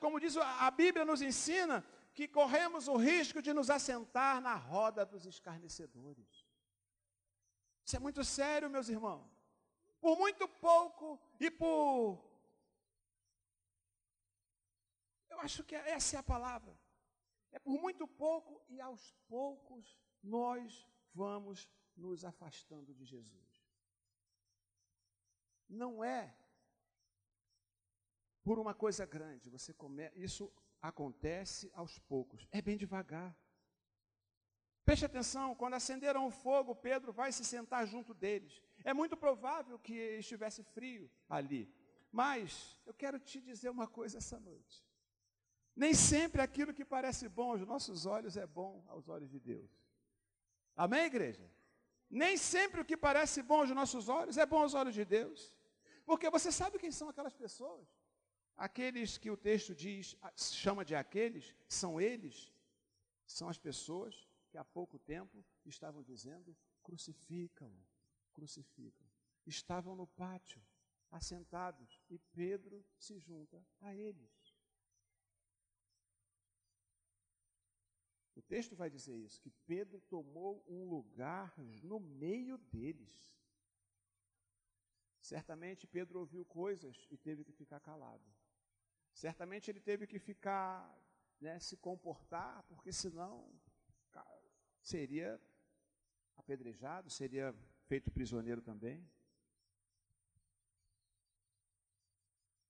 como 0.00 0.20
diz 0.20 0.36
a 0.36 0.70
Bíblia 0.70 1.04
nos 1.04 1.22
ensina, 1.22 1.84
que 2.14 2.28
corremos 2.28 2.88
o 2.88 2.96
risco 2.96 3.40
de 3.40 3.52
nos 3.54 3.70
assentar 3.70 4.40
na 4.40 4.54
roda 4.54 5.04
dos 5.04 5.24
escarnecedores. 5.24 6.46
Isso 7.84 7.96
é 7.96 7.98
muito 7.98 8.22
sério, 8.22 8.68
meus 8.68 8.88
irmãos. 8.88 9.26
Por 10.00 10.18
muito 10.18 10.46
pouco 10.48 11.20
e 11.40 11.50
por. 11.50 12.22
Eu 15.30 15.40
acho 15.40 15.64
que 15.64 15.74
essa 15.74 16.16
é 16.16 16.18
a 16.18 16.22
palavra. 16.22 16.76
É 17.52 17.58
por 17.58 17.78
muito 17.80 18.06
pouco 18.08 18.62
e 18.68 18.80
aos 18.80 19.12
poucos 19.28 19.98
nós 20.22 20.86
vamos 21.14 21.68
nos 21.96 22.24
afastando 22.24 22.94
de 22.94 23.04
Jesus. 23.04 23.62
Não 25.68 26.02
é 26.02 26.36
por 28.42 28.58
uma 28.58 28.74
coisa 28.74 29.06
grande, 29.06 29.48
você 29.48 29.72
come... 29.72 30.10
isso 30.16 30.52
acontece 30.80 31.70
aos 31.74 31.98
poucos, 32.00 32.46
é 32.50 32.60
bem 32.60 32.76
devagar. 32.76 33.36
Preste 34.84 35.04
atenção, 35.04 35.54
quando 35.54 35.74
acenderam 35.74 36.26
o 36.26 36.30
fogo, 36.30 36.74
Pedro 36.74 37.12
vai 37.12 37.30
se 37.30 37.44
sentar 37.44 37.86
junto 37.86 38.12
deles. 38.12 38.60
É 38.82 38.92
muito 38.92 39.16
provável 39.16 39.78
que 39.78 39.94
estivesse 40.18 40.64
frio 40.64 41.08
ali. 41.28 41.72
Mas 42.10 42.76
eu 42.84 42.92
quero 42.92 43.18
te 43.20 43.40
dizer 43.40 43.70
uma 43.70 43.86
coisa 43.86 44.18
essa 44.18 44.40
noite. 44.40 44.84
Nem 45.74 45.94
sempre 45.94 46.42
aquilo 46.42 46.74
que 46.74 46.84
parece 46.84 47.28
bom 47.28 47.52
aos 47.52 47.66
nossos 47.66 48.04
olhos 48.04 48.36
é 48.36 48.46
bom 48.46 48.84
aos 48.88 49.08
olhos 49.08 49.30
de 49.30 49.40
Deus. 49.40 49.70
Amém, 50.76 51.04
igreja? 51.06 51.50
Nem 52.10 52.36
sempre 52.36 52.80
o 52.80 52.84
que 52.84 52.96
parece 52.96 53.42
bom 53.42 53.60
aos 53.60 53.70
nossos 53.70 54.08
olhos 54.08 54.36
é 54.36 54.44
bom 54.44 54.60
aos 54.62 54.74
olhos 54.74 54.94
de 54.94 55.04
Deus. 55.04 55.54
Porque 56.04 56.28
você 56.28 56.52
sabe 56.52 56.78
quem 56.78 56.92
são 56.92 57.08
aquelas 57.08 57.34
pessoas? 57.34 57.88
Aqueles 58.56 59.16
que 59.16 59.30
o 59.30 59.36
texto 59.36 59.74
diz, 59.74 60.16
chama 60.36 60.84
de 60.84 60.94
aqueles, 60.94 61.54
são 61.66 62.00
eles, 62.00 62.52
são 63.26 63.48
as 63.48 63.58
pessoas 63.58 64.28
que 64.50 64.58
há 64.58 64.64
pouco 64.64 64.98
tempo 64.98 65.42
estavam 65.64 66.02
dizendo: 66.02 66.54
crucificam, 66.82 67.72
crucificam. 68.34 69.06
Estavam 69.46 69.96
no 69.96 70.06
pátio, 70.06 70.62
assentados, 71.10 72.00
e 72.08 72.18
Pedro 72.18 72.84
se 72.98 73.18
junta 73.18 73.64
a 73.80 73.94
eles. 73.94 74.30
O 78.34 78.42
texto 78.42 78.74
vai 78.74 78.88
dizer 78.88 79.16
isso, 79.16 79.40
que 79.40 79.50
Pedro 79.66 80.00
tomou 80.00 80.64
um 80.66 80.88
lugar 80.88 81.54
no 81.82 82.00
meio 82.00 82.56
deles. 82.58 83.36
Certamente 85.20 85.86
Pedro 85.86 86.20
ouviu 86.20 86.44
coisas 86.44 87.06
e 87.10 87.16
teve 87.16 87.44
que 87.44 87.52
ficar 87.52 87.80
calado. 87.80 88.24
Certamente 89.12 89.70
ele 89.70 89.80
teve 89.80 90.06
que 90.06 90.18
ficar, 90.18 90.90
né, 91.40 91.58
se 91.60 91.76
comportar, 91.76 92.62
porque 92.64 92.92
senão 92.92 93.52
seria 94.82 95.40
apedrejado, 96.36 97.08
seria 97.08 97.54
feito 97.86 98.10
prisioneiro 98.10 98.60
também. 98.60 99.08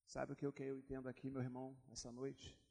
Sabe 0.04 0.34
o 0.34 0.36
que 0.36 0.44
eu, 0.44 0.52
que 0.52 0.62
eu 0.62 0.78
entendo 0.78 1.08
aqui, 1.08 1.30
meu 1.30 1.40
irmão, 1.40 1.74
essa 1.90 2.12
noite? 2.12 2.61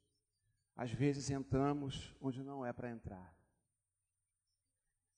Às 0.76 0.92
vezes 0.92 1.30
entramos 1.30 2.16
onde 2.20 2.44
não 2.44 2.66
é 2.66 2.72
para 2.74 2.90
entrar. 2.90 3.36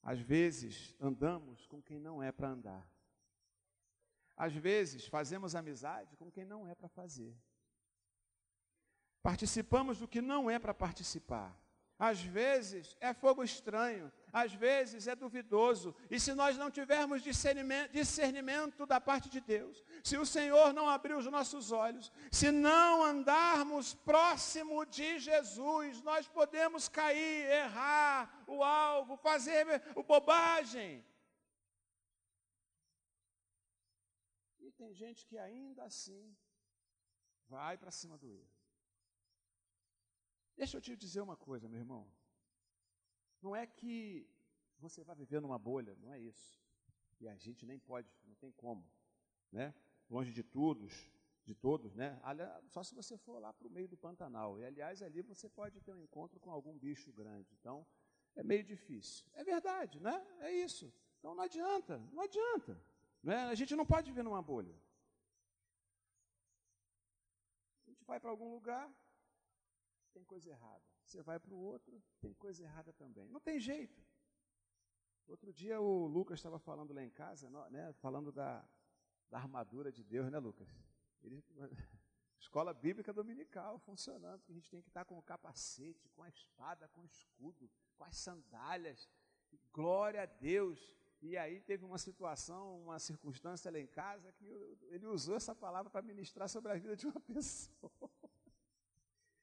Às 0.01 0.19
vezes 0.19 0.93
andamos 0.99 1.65
com 1.67 1.81
quem 1.81 1.99
não 1.99 2.21
é 2.21 2.31
para 2.31 2.49
andar. 2.49 2.87
Às 4.35 4.53
vezes 4.53 5.07
fazemos 5.07 5.55
amizade 5.55 6.17
com 6.17 6.29
quem 6.29 6.43
não 6.43 6.67
é 6.67 6.75
para 6.75 6.89
fazer. 6.89 7.35
Participamos 9.21 9.99
do 9.99 10.07
que 10.07 10.21
não 10.21 10.49
é 10.49 10.59
para 10.59 10.73
participar. 10.73 11.57
Às 11.97 12.21
vezes 12.21 12.97
é 12.99 13.13
fogo 13.13 13.43
estranho, 13.43 14.11
às 14.33 14.51
vezes 14.51 15.07
é 15.07 15.15
duvidoso. 15.15 15.95
E 16.09 16.19
se 16.19 16.33
nós 16.33 16.57
não 16.57 16.71
tivermos 16.71 17.21
discernimento, 17.21 17.91
discernimento, 17.91 18.85
da 18.87 18.99
parte 18.99 19.29
de 19.29 19.39
Deus, 19.39 19.83
se 20.03 20.17
o 20.17 20.25
Senhor 20.25 20.73
não 20.73 20.89
abrir 20.89 21.13
os 21.13 21.27
nossos 21.27 21.71
olhos, 21.71 22.11
se 22.31 22.49
não 22.51 23.03
andarmos 23.03 23.93
próximo 23.93 24.85
de 24.85 25.19
Jesus, 25.19 26.01
nós 26.01 26.27
podemos 26.27 26.89
cair, 26.89 27.45
errar 27.63 28.43
o 28.47 28.63
alvo, 28.63 29.15
fazer 29.17 29.65
bobagem. 30.07 31.05
E 34.59 34.71
tem 34.71 34.91
gente 34.95 35.27
que 35.27 35.37
ainda 35.37 35.83
assim 35.83 36.35
vai 37.47 37.77
para 37.77 37.91
cima 37.91 38.17
do 38.17 38.31
erro. 38.33 38.51
Deixa 40.55 40.77
eu 40.77 40.81
te 40.81 40.95
dizer 40.95 41.21
uma 41.21 41.37
coisa, 41.37 41.69
meu 41.69 41.79
irmão. 41.79 42.11
Não 43.43 43.53
é 43.53 43.67
que 43.67 44.25
você 44.79 45.03
vai 45.03 45.17
viver 45.17 45.41
numa 45.41 45.59
bolha, 45.59 45.97
não 46.01 46.13
é 46.13 46.19
isso. 46.19 46.57
E 47.19 47.27
a 47.27 47.35
gente 47.35 47.65
nem 47.65 47.77
pode, 47.77 48.07
não 48.25 48.35
tem 48.35 48.53
como, 48.53 48.89
né? 49.51 49.75
Longe 50.09 50.31
de 50.31 50.43
todos, 50.43 51.11
de 51.43 51.53
todos, 51.53 51.93
né? 51.93 52.17
Só 52.69 52.81
se 52.83 52.95
você 52.95 53.17
for 53.17 53.39
lá 53.39 53.51
para 53.51 53.67
o 53.67 53.69
meio 53.69 53.89
do 53.89 53.97
Pantanal. 53.97 54.57
E 54.59 54.63
aliás, 54.63 55.01
ali 55.01 55.21
você 55.21 55.49
pode 55.49 55.81
ter 55.81 55.91
um 55.91 56.01
encontro 56.01 56.39
com 56.39 56.49
algum 56.49 56.77
bicho 56.77 57.11
grande. 57.11 57.53
Então, 57.59 57.85
é 58.33 58.43
meio 58.43 58.63
difícil. 58.63 59.25
É 59.33 59.43
verdade, 59.43 59.99
né? 59.99 60.25
É 60.39 60.49
isso. 60.51 60.93
Então 61.19 61.35
não 61.35 61.43
adianta, 61.43 61.97
não 62.13 62.23
adianta. 62.23 62.81
Né? 63.21 63.35
A 63.45 63.55
gente 63.55 63.75
não 63.75 63.85
pode 63.85 64.09
viver 64.09 64.23
numa 64.23 64.41
bolha. 64.41 64.75
A 67.85 67.89
gente 67.89 68.05
vai 68.05 68.21
para 68.21 68.29
algum 68.29 68.49
lugar, 68.53 68.89
tem 70.13 70.23
coisa 70.23 70.49
errada. 70.49 70.92
Você 71.13 71.21
vai 71.21 71.39
para 71.39 71.53
o 71.53 71.59
outro, 71.59 72.01
tem 72.19 72.33
coisa 72.33 72.63
errada 72.63 72.91
também. 72.91 73.29
Não 73.29 73.39
tem 73.39 73.59
jeito. 73.59 74.03
Outro 75.27 75.53
dia 75.53 75.79
o 75.79 76.07
Lucas 76.07 76.39
estava 76.39 76.57
falando 76.57 76.91
lá 76.91 77.03
em 77.03 77.09
casa, 77.11 77.51
né, 77.69 77.93
falando 78.01 78.31
da, 78.31 78.67
da 79.29 79.37
armadura 79.37 79.91
de 79.91 80.03
Deus, 80.03 80.31
né, 80.31 80.39
Lucas? 80.39 80.67
Ele, 81.21 81.43
escola 82.41 82.73
bíblica 82.73 83.13
dominical 83.13 83.77
funcionando, 83.77 84.41
que 84.41 84.51
a 84.51 84.55
gente 84.55 84.71
tem 84.71 84.81
que 84.81 84.89
estar 84.89 85.05
com 85.05 85.15
o 85.15 85.21
capacete, 85.21 86.09
com 86.09 86.23
a 86.23 86.29
espada, 86.29 86.87
com 86.87 87.01
o 87.01 87.05
escudo, 87.05 87.69
com 87.95 88.05
as 88.05 88.17
sandálias. 88.17 89.07
Glória 89.71 90.23
a 90.23 90.25
Deus. 90.25 90.97
E 91.21 91.37
aí 91.37 91.61
teve 91.61 91.85
uma 91.85 91.99
situação, 91.99 92.81
uma 92.81 92.97
circunstância 92.97 93.69
lá 93.69 93.79
em 93.79 93.85
casa 93.85 94.31
que 94.31 94.45
ele 94.87 95.05
usou 95.05 95.35
essa 95.35 95.53
palavra 95.53 95.91
para 95.91 96.01
ministrar 96.01 96.49
sobre 96.49 96.71
a 96.71 96.75
vida 96.75 96.95
de 96.95 97.05
uma 97.05 97.21
pessoa. 97.21 98.09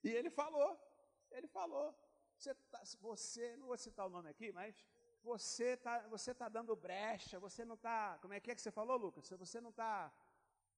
E 0.02 0.08
ele 0.08 0.30
falou, 0.30 0.89
ele 1.32 1.48
falou, 1.48 1.94
você, 2.36 2.54
tá, 2.54 2.82
você 3.00 3.56
não 3.56 3.66
vou 3.66 3.76
citar 3.76 4.06
o 4.06 4.10
nome 4.10 4.28
aqui, 4.28 4.52
mas 4.52 4.84
você 5.22 5.74
está 5.74 6.06
você 6.08 6.34
tá 6.34 6.48
dando 6.48 6.74
brecha, 6.74 7.38
você 7.38 7.64
não 7.64 7.74
está, 7.74 8.18
como 8.22 8.34
é 8.34 8.40
que 8.40 8.50
é 8.50 8.54
que 8.54 8.62
você 8.62 8.70
falou, 8.70 8.96
Lucas? 8.96 9.28
Você 9.28 9.60
não 9.60 9.70
está, 9.70 10.12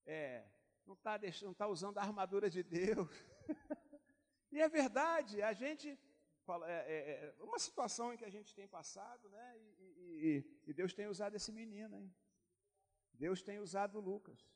é, 0.05 0.45
não 0.87 0.95
está 0.95 1.19
tá 1.57 1.67
usando 1.69 1.99
a 1.99 2.03
armadura 2.03 2.51
de 2.51 2.63
Deus. 2.63 3.09
e 4.51 4.61
é 4.61 4.69
verdade, 4.69 5.41
a 5.43 5.53
gente, 5.53 5.89
é, 5.89 6.73
é, 6.73 7.35
é, 7.39 7.43
uma 7.43 7.59
situação 7.59 8.13
em 8.13 8.17
que 8.17 8.25
a 8.25 8.31
gente 8.31 8.55
tem 8.55 8.67
passado, 8.67 9.29
né, 9.31 9.59
e, 9.59 9.83
e, 9.97 10.71
e 10.71 10.73
Deus 10.75 10.93
tem 10.93 11.07
usado 11.07 11.37
esse 11.37 11.53
menino, 11.53 11.97
hein? 11.97 12.13
Deus 13.15 13.43
tem 13.43 13.61
usado 13.61 14.01
Lucas. 14.01 14.51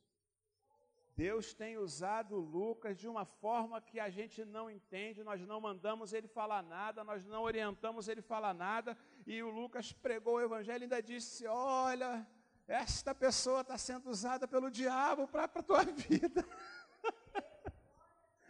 Deus 1.16 1.54
tem 1.54 1.78
usado 1.78 2.36
Lucas 2.36 2.98
de 2.98 3.08
uma 3.08 3.24
forma 3.24 3.80
que 3.80 3.98
a 3.98 4.10
gente 4.10 4.44
não 4.44 4.70
entende, 4.70 5.24
nós 5.24 5.40
não 5.46 5.58
mandamos 5.58 6.12
ele 6.12 6.28
falar 6.28 6.62
nada, 6.62 7.02
nós 7.02 7.24
não 7.24 7.42
orientamos 7.42 8.06
ele 8.06 8.20
falar 8.20 8.52
nada, 8.52 8.94
e 9.26 9.42
o 9.42 9.48
Lucas 9.48 9.92
pregou 9.92 10.34
o 10.34 10.42
evangelho 10.42 10.82
e 10.82 10.84
ainda 10.84 11.02
disse: 11.02 11.46
Olha, 11.46 12.26
esta 12.68 13.14
pessoa 13.14 13.62
está 13.62 13.78
sendo 13.78 14.10
usada 14.10 14.46
pelo 14.46 14.70
diabo 14.70 15.26
para 15.26 15.44
a 15.44 15.48
tua 15.62 15.84
vida. 15.88 16.46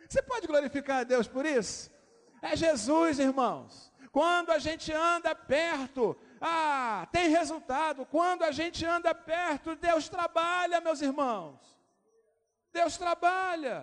Você 0.08 0.20
pode 0.22 0.48
glorificar 0.48 1.00
a 1.00 1.04
Deus 1.04 1.28
por 1.28 1.46
isso? 1.46 1.88
É 2.42 2.56
Jesus, 2.56 3.20
irmãos. 3.20 3.92
Quando 4.10 4.50
a 4.50 4.58
gente 4.58 4.92
anda 4.92 5.36
perto, 5.36 6.16
ah, 6.40 7.06
tem 7.12 7.28
resultado. 7.28 8.04
Quando 8.06 8.42
a 8.42 8.50
gente 8.50 8.84
anda 8.84 9.14
perto, 9.14 9.76
Deus 9.76 10.08
trabalha, 10.08 10.80
meus 10.80 11.00
irmãos. 11.00 11.75
Deus 12.78 12.98
trabalha. 12.98 13.78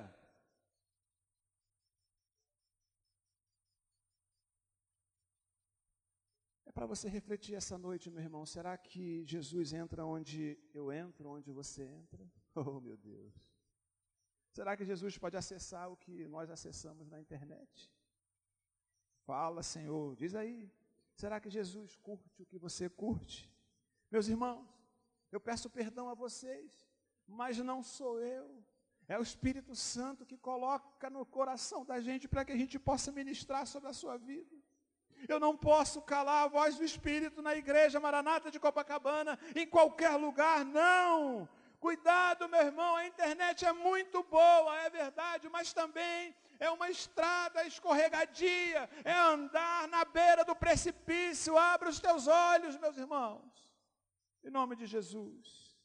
É 6.67 6.71
para 6.71 6.85
você 6.85 7.09
refletir 7.09 7.55
essa 7.55 7.75
noite, 7.75 8.11
meu 8.11 8.21
irmão. 8.21 8.45
Será 8.45 8.77
que 8.77 9.25
Jesus 9.25 9.73
entra 9.73 10.05
onde 10.05 10.59
eu 10.79 10.91
entro, 10.91 11.31
onde 11.37 11.51
você 11.51 11.83
entra? 12.01 12.23
Oh, 12.55 12.79
meu 12.79 12.95
Deus. 12.95 13.33
Será 14.51 14.77
que 14.77 14.85
Jesus 14.85 15.17
pode 15.17 15.35
acessar 15.35 15.85
o 15.91 15.97
que 15.97 16.27
nós 16.27 16.51
acessamos 16.51 17.09
na 17.09 17.19
internet? 17.19 17.91
Fala, 19.25 19.63
Senhor, 19.63 20.15
diz 20.15 20.35
aí. 20.35 20.71
Será 21.15 21.39
que 21.39 21.49
Jesus 21.49 21.95
curte 21.95 22.43
o 22.43 22.45
que 22.45 22.59
você 22.59 22.87
curte? 22.91 23.51
Meus 24.11 24.27
irmãos, 24.27 24.69
eu 25.31 25.41
peço 25.41 25.67
perdão 25.79 26.09
a 26.09 26.13
vocês, 26.13 26.87
mas 27.25 27.57
não 27.57 27.81
sou 27.81 28.19
eu, 28.19 28.63
É 29.07 29.19
o 29.19 29.23
Espírito 29.23 29.75
Santo 29.75 30.25
que 30.25 30.37
coloca 30.37 31.09
no 31.09 31.25
coração 31.25 31.83
da 31.85 31.99
gente 31.99 32.27
para 32.27 32.45
que 32.45 32.51
a 32.51 32.57
gente 32.57 32.79
possa 32.79 33.11
ministrar 33.11 33.65
sobre 33.67 33.89
a 33.89 33.93
sua 33.93 34.17
vida. 34.17 34.55
Eu 35.27 35.39
não 35.39 35.55
posso 35.55 36.01
calar 36.01 36.43
a 36.43 36.47
voz 36.47 36.77
do 36.77 36.83
Espírito 36.83 37.41
na 37.41 37.55
igreja 37.55 37.99
Maranata 37.99 38.51
de 38.51 38.59
Copacabana, 38.59 39.39
em 39.55 39.65
qualquer 39.67 40.15
lugar, 40.15 40.65
não. 40.65 41.47
Cuidado, 41.79 42.47
meu 42.47 42.61
irmão, 42.61 42.95
a 42.95 43.07
internet 43.07 43.65
é 43.65 43.73
muito 43.73 44.23
boa, 44.23 44.77
é 44.83 44.89
verdade, 44.89 45.49
mas 45.49 45.73
também 45.73 46.33
é 46.59 46.69
uma 46.69 46.89
estrada 46.89 47.65
escorregadia, 47.65 48.89
é 49.03 49.13
andar 49.13 49.87
na 49.89 50.05
beira 50.05 50.45
do 50.45 50.55
precipício. 50.55 51.57
Abra 51.57 51.89
os 51.89 51.99
teus 51.99 52.27
olhos, 52.27 52.77
meus 52.77 52.97
irmãos, 52.97 53.69
em 54.43 54.49
nome 54.49 54.77
de 54.77 54.85
Jesus. 54.85 55.77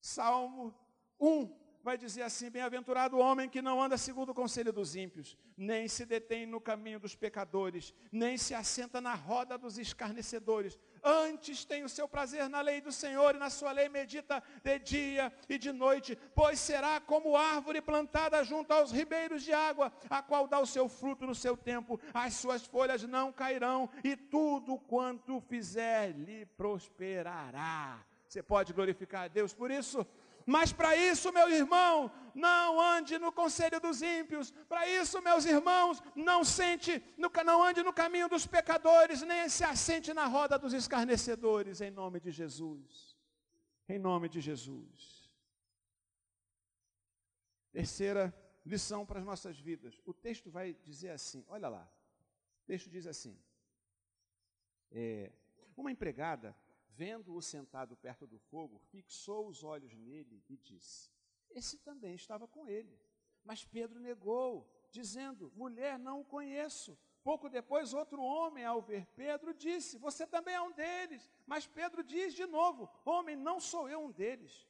Salmo 0.00 0.74
1, 1.20 1.57
vai 1.82 1.96
dizer 1.96 2.22
assim: 2.22 2.50
Bem-aventurado 2.50 3.16
o 3.16 3.20
homem 3.20 3.48
que 3.48 3.62
não 3.62 3.82
anda 3.82 3.96
segundo 3.96 4.30
o 4.30 4.34
conselho 4.34 4.72
dos 4.72 4.96
ímpios, 4.96 5.36
nem 5.56 5.88
se 5.88 6.04
detém 6.04 6.46
no 6.46 6.60
caminho 6.60 7.00
dos 7.00 7.14
pecadores, 7.14 7.94
nem 8.10 8.36
se 8.36 8.54
assenta 8.54 9.00
na 9.00 9.14
roda 9.14 9.56
dos 9.56 9.78
escarnecedores. 9.78 10.78
Antes 11.02 11.64
tem 11.64 11.84
o 11.84 11.88
seu 11.88 12.08
prazer 12.08 12.48
na 12.48 12.60
lei 12.60 12.80
do 12.80 12.92
Senhor 12.92 13.34
e 13.34 13.38
na 13.38 13.50
sua 13.50 13.72
lei 13.72 13.88
medita 13.88 14.42
de 14.62 14.78
dia 14.78 15.32
e 15.48 15.58
de 15.58 15.72
noite, 15.72 16.16
pois 16.34 16.58
será 16.58 17.00
como 17.00 17.36
árvore 17.36 17.80
plantada 17.80 18.42
junto 18.44 18.72
aos 18.72 18.90
ribeiros 18.90 19.42
de 19.42 19.52
água, 19.52 19.92
a 20.10 20.22
qual 20.22 20.46
dá 20.46 20.58
o 20.58 20.66
seu 20.66 20.88
fruto 20.88 21.26
no 21.26 21.34
seu 21.34 21.56
tempo, 21.56 22.00
as 22.12 22.34
suas 22.34 22.66
folhas 22.66 23.02
não 23.04 23.32
cairão, 23.32 23.88
e 24.02 24.16
tudo 24.16 24.78
quanto 24.78 25.40
fizer 25.40 26.10
lhe 26.10 26.44
prosperará. 26.44 28.04
Você 28.28 28.42
pode 28.42 28.72
glorificar 28.74 29.22
a 29.24 29.28
Deus 29.28 29.54
por 29.54 29.70
isso? 29.70 30.06
Mas 30.44 30.72
para 30.72 30.96
isso, 30.96 31.32
meu 31.32 31.50
irmão, 31.50 32.10
não 32.34 32.80
ande 32.80 33.18
no 33.18 33.30
conselho 33.32 33.80
dos 33.80 34.00
ímpios. 34.00 34.50
Para 34.68 34.88
isso, 34.88 35.20
meus 35.22 35.44
irmãos, 35.44 36.02
não 36.14 36.44
sente, 36.44 37.02
não 37.44 37.62
ande 37.62 37.82
no 37.82 37.92
caminho 37.92 38.28
dos 38.28 38.46
pecadores, 38.46 39.22
nem 39.22 39.48
se 39.48 39.64
assente 39.64 40.14
na 40.14 40.26
roda 40.26 40.58
dos 40.58 40.72
escarnecedores, 40.72 41.80
em 41.80 41.90
nome 41.90 42.20
de 42.20 42.30
Jesus. 42.30 43.16
Em 43.88 43.98
nome 43.98 44.28
de 44.28 44.40
Jesus. 44.40 45.30
Terceira 47.72 48.34
lição 48.64 49.06
para 49.06 49.20
as 49.20 49.24
nossas 49.24 49.58
vidas. 49.58 50.00
O 50.04 50.12
texto 50.12 50.50
vai 50.50 50.74
dizer 50.84 51.10
assim, 51.10 51.44
olha 51.48 51.68
lá. 51.68 51.90
O 52.62 52.66
texto 52.66 52.90
diz 52.90 53.06
assim. 53.06 53.38
É, 54.90 55.30
uma 55.76 55.92
empregada 55.92 56.56
vendo-o 56.98 57.40
sentado 57.40 57.96
perto 57.96 58.26
do 58.26 58.38
fogo, 58.50 58.76
fixou 58.90 59.46
os 59.46 59.62
olhos 59.62 59.94
nele 59.94 60.42
e 60.48 60.56
disse: 60.56 61.10
Esse 61.48 61.78
também 61.78 62.14
estava 62.14 62.48
com 62.48 62.66
ele. 62.66 62.98
Mas 63.44 63.64
Pedro 63.64 64.00
negou, 64.00 64.68
dizendo: 64.90 65.52
Mulher, 65.54 65.96
não 65.96 66.20
o 66.20 66.24
conheço. 66.24 66.98
Pouco 67.22 67.48
depois, 67.48 67.94
outro 67.94 68.20
homem, 68.22 68.64
ao 68.64 68.82
ver 68.82 69.06
Pedro, 69.14 69.54
disse: 69.54 69.96
Você 69.98 70.26
também 70.26 70.54
é 70.54 70.60
um 70.60 70.72
deles. 70.72 71.30
Mas 71.46 71.68
Pedro 71.68 72.02
diz 72.02 72.34
de 72.34 72.46
novo: 72.46 72.90
Homem, 73.04 73.36
não 73.36 73.60
sou 73.60 73.88
eu 73.88 74.00
um 74.00 74.10
deles. 74.10 74.66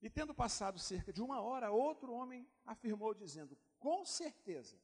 E 0.00 0.08
tendo 0.08 0.34
passado 0.34 0.78
cerca 0.78 1.12
de 1.12 1.22
uma 1.22 1.40
hora, 1.42 1.70
outro 1.70 2.14
homem 2.14 2.48
afirmou, 2.64 3.12
dizendo: 3.12 3.58
Com 3.78 4.06
certeza, 4.06 4.80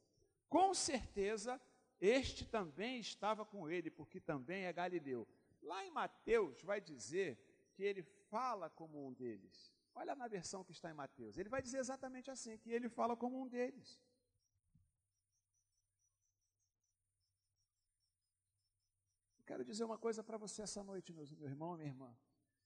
com 0.51 0.75
certeza, 0.75 1.59
este 1.99 2.45
também 2.45 3.01
estava 3.01 3.43
com 3.47 3.71
ele, 3.71 3.91
porque 3.91 4.21
também 4.21 4.65
é 4.65 4.73
galileu. 4.73 5.27
Lá 5.63 5.85
em 5.85 5.91
Mateus 5.91 6.63
vai 6.63 6.81
dizer 6.81 7.39
que 7.73 7.83
ele 7.83 8.03
fala 8.03 8.69
como 8.69 9.07
um 9.07 9.13
deles. 9.13 9.73
Olha 9.95 10.15
na 10.15 10.27
versão 10.27 10.65
que 10.65 10.73
está 10.73 10.91
em 10.91 10.95
Mateus. 10.95 11.39
Ele 11.39 11.49
vai 11.49 11.63
dizer 11.63 11.79
exatamente 11.79 12.31
assim, 12.31 12.59
que 12.59 12.71
ele 12.71 12.89
fala 12.89 13.17
como 13.17 13.41
um 13.41 13.47
deles. 13.47 14.01
Eu 19.39 19.45
quero 19.45 19.65
dizer 19.65 19.85
uma 19.85 19.99
coisa 19.99 20.23
para 20.25 20.39
você 20.39 20.63
essa 20.63 20.83
noite, 20.83 21.13
meu 21.13 21.25
irmão 21.53 21.75
e 21.75 21.79
minha 21.79 21.91
irmã. 21.91 22.17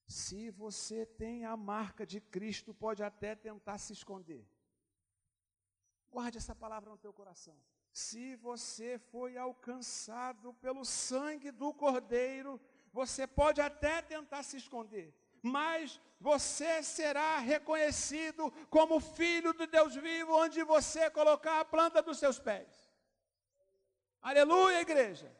Se 0.07 0.49
você 0.51 1.05
tem 1.05 1.43
a 1.43 1.57
marca 1.57 2.05
de 2.05 2.21
Cristo, 2.21 2.73
pode 2.73 3.03
até 3.03 3.35
tentar 3.35 3.77
se 3.77 3.91
esconder. 3.91 4.47
Guarde 6.09 6.37
essa 6.37 6.55
palavra 6.55 6.89
no 6.89 6.97
teu 6.97 7.11
coração. 7.11 7.59
Se 7.91 8.35
você 8.37 8.97
foi 8.97 9.37
alcançado 9.37 10.53
pelo 10.53 10.85
sangue 10.85 11.51
do 11.51 11.73
Cordeiro, 11.73 12.59
você 12.97 13.27
pode 13.27 13.61
até 13.61 14.01
tentar 14.01 14.41
se 14.41 14.57
esconder, 14.57 15.07
mas 15.55 16.01
você 16.19 16.81
será 16.81 17.37
reconhecido 17.37 18.51
como 18.71 18.99
filho 18.99 19.53
de 19.53 19.67
Deus 19.67 19.93
vivo, 19.93 20.35
onde 20.43 20.63
você 20.63 21.07
colocar 21.11 21.59
a 21.59 21.65
planta 21.65 22.01
dos 22.01 22.17
seus 22.17 22.39
pés. 22.39 22.67
Aleluia, 24.19 24.81
igreja. 24.81 25.31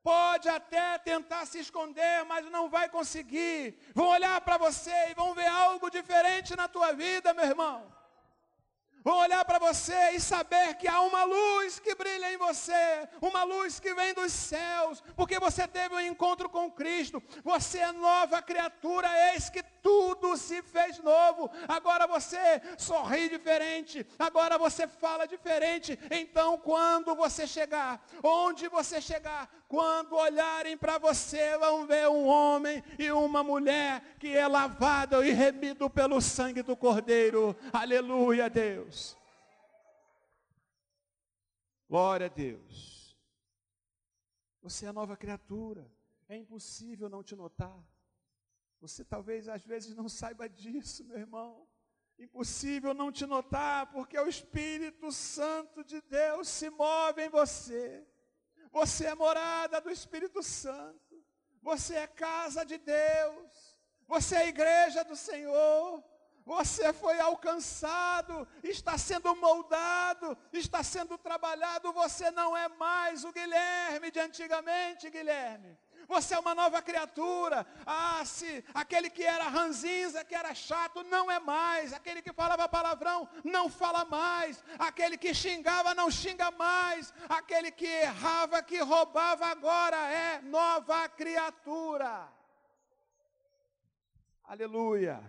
Pode 0.00 0.48
até 0.48 0.96
tentar 0.98 1.44
se 1.44 1.58
esconder, 1.58 2.24
mas 2.24 2.48
não 2.56 2.70
vai 2.70 2.88
conseguir. 2.88 3.76
Vão 3.92 4.06
olhar 4.06 4.40
para 4.40 4.56
você 4.56 4.98
e 5.10 5.14
vão 5.14 5.34
ver 5.34 5.48
algo 5.48 5.90
diferente 5.90 6.54
na 6.54 6.68
tua 6.68 6.92
vida, 6.92 7.34
meu 7.34 7.46
irmão 7.46 7.99
vão 9.02 9.18
olhar 9.18 9.44
para 9.44 9.58
você 9.58 10.10
e 10.10 10.20
saber 10.20 10.74
que 10.74 10.88
há 10.88 11.00
uma 11.00 11.24
luz 11.24 11.78
que 11.78 11.94
brilha 11.94 12.32
em 12.32 12.36
você, 12.36 13.08
uma 13.20 13.42
luz 13.44 13.80
que 13.80 13.94
vem 13.94 14.14
dos 14.14 14.32
céus, 14.32 15.02
porque 15.16 15.38
você 15.38 15.66
teve 15.66 15.94
um 15.94 16.00
encontro 16.00 16.48
com 16.48 16.70
Cristo, 16.70 17.22
você 17.42 17.78
é 17.78 17.92
nova 17.92 18.42
criatura, 18.42 19.08
eis 19.32 19.48
que 19.48 19.62
tudo 19.82 20.36
se 20.36 20.62
fez 20.62 20.98
novo, 20.98 21.50
agora 21.68 22.06
você 22.06 22.38
sorri 22.78 23.28
diferente, 23.28 24.06
agora 24.18 24.58
você 24.58 24.86
fala 24.86 25.26
diferente, 25.26 25.98
então 26.10 26.58
quando 26.58 27.14
você 27.14 27.46
chegar, 27.46 28.04
onde 28.22 28.68
você 28.68 29.00
chegar, 29.00 29.48
quando 29.68 30.14
olharem 30.14 30.76
para 30.76 30.98
você, 30.98 31.56
vão 31.58 31.86
ver 31.86 32.08
um 32.08 32.26
homem 32.26 32.82
e 32.98 33.10
uma 33.10 33.42
mulher 33.42 34.02
que 34.18 34.36
é 34.36 34.46
lavado 34.46 35.24
e 35.24 35.30
remido 35.30 35.88
pelo 35.88 36.20
sangue 36.20 36.62
do 36.62 36.76
Cordeiro, 36.76 37.56
aleluia 37.72 38.48
Deus. 38.48 39.16
Glória 41.88 42.26
a 42.26 42.28
Deus. 42.28 43.16
Você 44.62 44.86
é 44.86 44.92
nova 44.92 45.16
criatura. 45.16 45.90
É 46.28 46.36
impossível 46.36 47.08
não 47.08 47.24
te 47.24 47.34
notar. 47.34 47.76
Você 48.80 49.04
talvez 49.04 49.48
às 49.48 49.64
vezes 49.64 49.94
não 49.94 50.08
saiba 50.08 50.48
disso, 50.48 51.04
meu 51.04 51.18
irmão. 51.18 51.68
Impossível 52.18 52.92
não 52.94 53.12
te 53.12 53.26
notar, 53.26 53.90
porque 53.92 54.18
o 54.18 54.28
Espírito 54.28 55.10
Santo 55.12 55.84
de 55.84 56.00
Deus 56.02 56.48
se 56.48 56.68
move 56.70 57.22
em 57.22 57.28
você. 57.28 58.06
Você 58.70 59.06
é 59.06 59.14
morada 59.14 59.80
do 59.80 59.90
Espírito 59.90 60.42
Santo. 60.42 61.24
Você 61.62 61.94
é 61.94 62.06
casa 62.06 62.64
de 62.64 62.78
Deus. 62.78 63.76
Você 64.06 64.36
é 64.36 64.48
igreja 64.48 65.04
do 65.04 65.16
Senhor. 65.16 66.02
Você 66.44 66.92
foi 66.92 67.20
alcançado, 67.20 68.48
está 68.62 68.98
sendo 68.98 69.36
moldado, 69.36 70.36
está 70.52 70.82
sendo 70.82 71.16
trabalhado. 71.18 71.92
Você 71.92 72.30
não 72.30 72.56
é 72.56 72.68
mais 72.68 73.24
o 73.24 73.32
Guilherme 73.32 74.10
de 74.10 74.20
antigamente, 74.20 75.10
Guilherme. 75.10 75.78
Você 76.06 76.34
é 76.34 76.38
uma 76.38 76.54
nova 76.54 76.82
criatura. 76.82 77.66
Ah, 77.86 78.24
se 78.24 78.64
aquele 78.74 79.10
que 79.10 79.22
era 79.22 79.48
ranzinza, 79.48 80.24
que 80.24 80.34
era 80.34 80.54
chato, 80.54 81.02
não 81.04 81.30
é 81.30 81.38
mais. 81.38 81.92
Aquele 81.92 82.22
que 82.22 82.32
falava 82.32 82.68
palavrão, 82.68 83.28
não 83.44 83.68
fala 83.68 84.04
mais. 84.04 84.62
Aquele 84.78 85.16
que 85.16 85.34
xingava, 85.34 85.94
não 85.94 86.10
xinga 86.10 86.50
mais. 86.50 87.12
Aquele 87.28 87.70
que 87.70 87.86
errava, 87.86 88.62
que 88.62 88.78
roubava, 88.78 89.46
agora 89.46 89.96
é 90.10 90.40
nova 90.42 91.08
criatura. 91.08 92.28
Aleluia. 94.44 95.22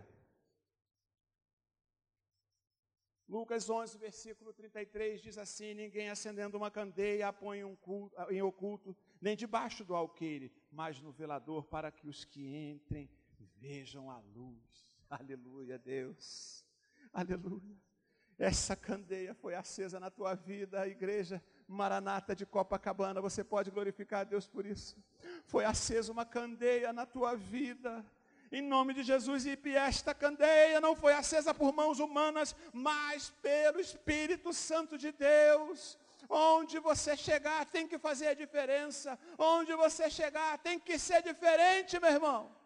Lucas 3.31 3.69
11, 3.69 3.97
versículo 3.97 4.51
33 4.51 5.21
diz 5.21 5.37
assim: 5.37 5.73
Ninguém 5.73 6.09
acendendo 6.09 6.57
uma 6.57 6.69
candeia 6.69 7.29
a 7.29 7.31
põe 7.31 7.63
um 7.63 7.77
culto, 7.77 8.13
em 8.29 8.41
oculto, 8.41 8.93
nem 9.21 9.37
debaixo 9.37 9.85
do 9.85 9.95
alqueire, 9.95 10.51
mas 10.71 11.01
no 11.01 11.11
velador, 11.11 11.65
para 11.65 11.91
que 11.91 12.07
os 12.07 12.23
que 12.23 12.55
entrem 12.55 13.09
vejam 13.57 14.09
a 14.09 14.19
luz. 14.19 14.87
Aleluia, 15.09 15.77
Deus. 15.77 16.65
Aleluia. 17.13 17.77
Essa 18.37 18.75
candeia 18.75 19.35
foi 19.35 19.53
acesa 19.53 19.99
na 19.99 20.09
tua 20.09 20.33
vida, 20.33 20.81
a 20.81 20.87
igreja 20.87 21.43
Maranata 21.67 22.35
de 22.35 22.45
Copacabana. 22.45 23.21
Você 23.21 23.43
pode 23.43 23.69
glorificar 23.69 24.21
a 24.21 24.23
Deus 24.23 24.47
por 24.47 24.65
isso. 24.65 24.97
Foi 25.45 25.63
acesa 25.63 26.11
uma 26.11 26.25
candeia 26.25 26.91
na 26.91 27.05
tua 27.05 27.35
vida 27.35 28.03
em 28.51 28.61
nome 28.61 28.93
de 28.93 29.01
Jesus, 29.01 29.45
e 29.45 29.57
esta 29.75 30.13
candeia 30.13 30.81
não 30.81 30.93
foi 30.93 31.13
acesa 31.13 31.53
por 31.53 31.71
mãos 31.71 31.99
humanas, 31.99 32.53
mas 32.73 33.29
pelo 33.41 33.79
Espírito 33.79 34.51
Santo 34.51 34.97
de 34.97 35.11
Deus. 35.13 35.97
Onde 36.29 36.79
você 36.79 37.17
chegar 37.17 37.65
tem 37.65 37.87
que 37.87 37.97
fazer 37.97 38.27
a 38.27 38.33
diferença. 38.33 39.17
Onde 39.37 39.75
você 39.75 40.09
chegar 40.09 40.57
tem 40.59 40.79
que 40.79 40.97
ser 40.97 41.21
diferente, 41.21 41.99
meu 41.99 42.11
irmão. 42.11 42.61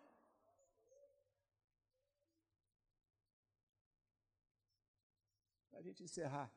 gente 5.86 6.04
encerrar, 6.04 6.52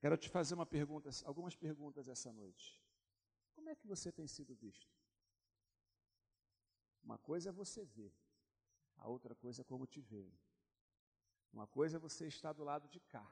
quero 0.00 0.16
te 0.16 0.28
fazer 0.28 0.54
uma 0.54 0.66
pergunta, 0.66 1.08
algumas 1.24 1.54
perguntas 1.54 2.08
essa 2.08 2.32
noite. 2.32 2.80
Como 3.54 3.68
é 3.68 3.74
que 3.74 3.86
você 3.86 4.10
tem 4.10 4.26
sido 4.26 4.54
visto? 4.54 4.92
Uma 7.02 7.18
coisa 7.18 7.50
é 7.50 7.52
você 7.52 7.84
ver, 7.84 8.12
a 8.96 9.08
outra 9.08 9.34
coisa 9.34 9.62
é 9.62 9.64
como 9.64 9.86
te 9.86 10.00
veem. 10.00 10.38
Uma 11.52 11.66
coisa 11.66 11.96
é 11.96 12.00
você 12.00 12.26
estar 12.26 12.52
do 12.52 12.64
lado 12.64 12.88
de 12.88 13.00
cá, 13.00 13.26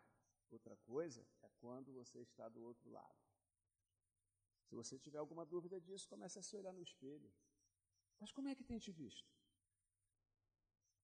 outra 0.51 0.77
coisa 0.77 1.27
é 1.43 1.46
quando 1.67 1.93
você 2.01 2.19
está 2.21 2.49
do 2.55 2.61
outro 2.71 2.89
lado. 2.99 3.23
Se 4.67 4.75
você 4.81 4.95
tiver 5.05 5.19
alguma 5.19 5.45
dúvida 5.45 5.79
disso, 5.87 6.09
comece 6.13 6.39
a 6.39 6.45
se 6.49 6.57
olhar 6.57 6.73
no 6.73 6.83
espelho. 6.89 7.31
Mas 8.21 8.31
como 8.37 8.49
é 8.51 8.55
que 8.59 8.69
tem 8.71 8.79
te 8.85 8.93
visto? 8.93 9.33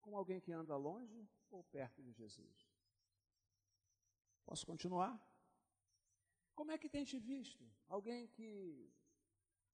Como 0.03 0.17
alguém 0.17 0.41
que 0.45 0.53
anda 0.61 0.77
longe 0.89 1.21
ou 1.51 1.65
perto 1.77 2.01
de 2.07 2.13
Jesus? 2.13 2.59
Posso 4.49 4.65
continuar? 4.73 5.15
Como 6.59 6.71
é 6.75 6.79
que 6.79 6.93
tem 6.95 7.05
te 7.05 7.19
visto? 7.19 7.65
Alguém 7.89 8.29
que, 8.29 8.49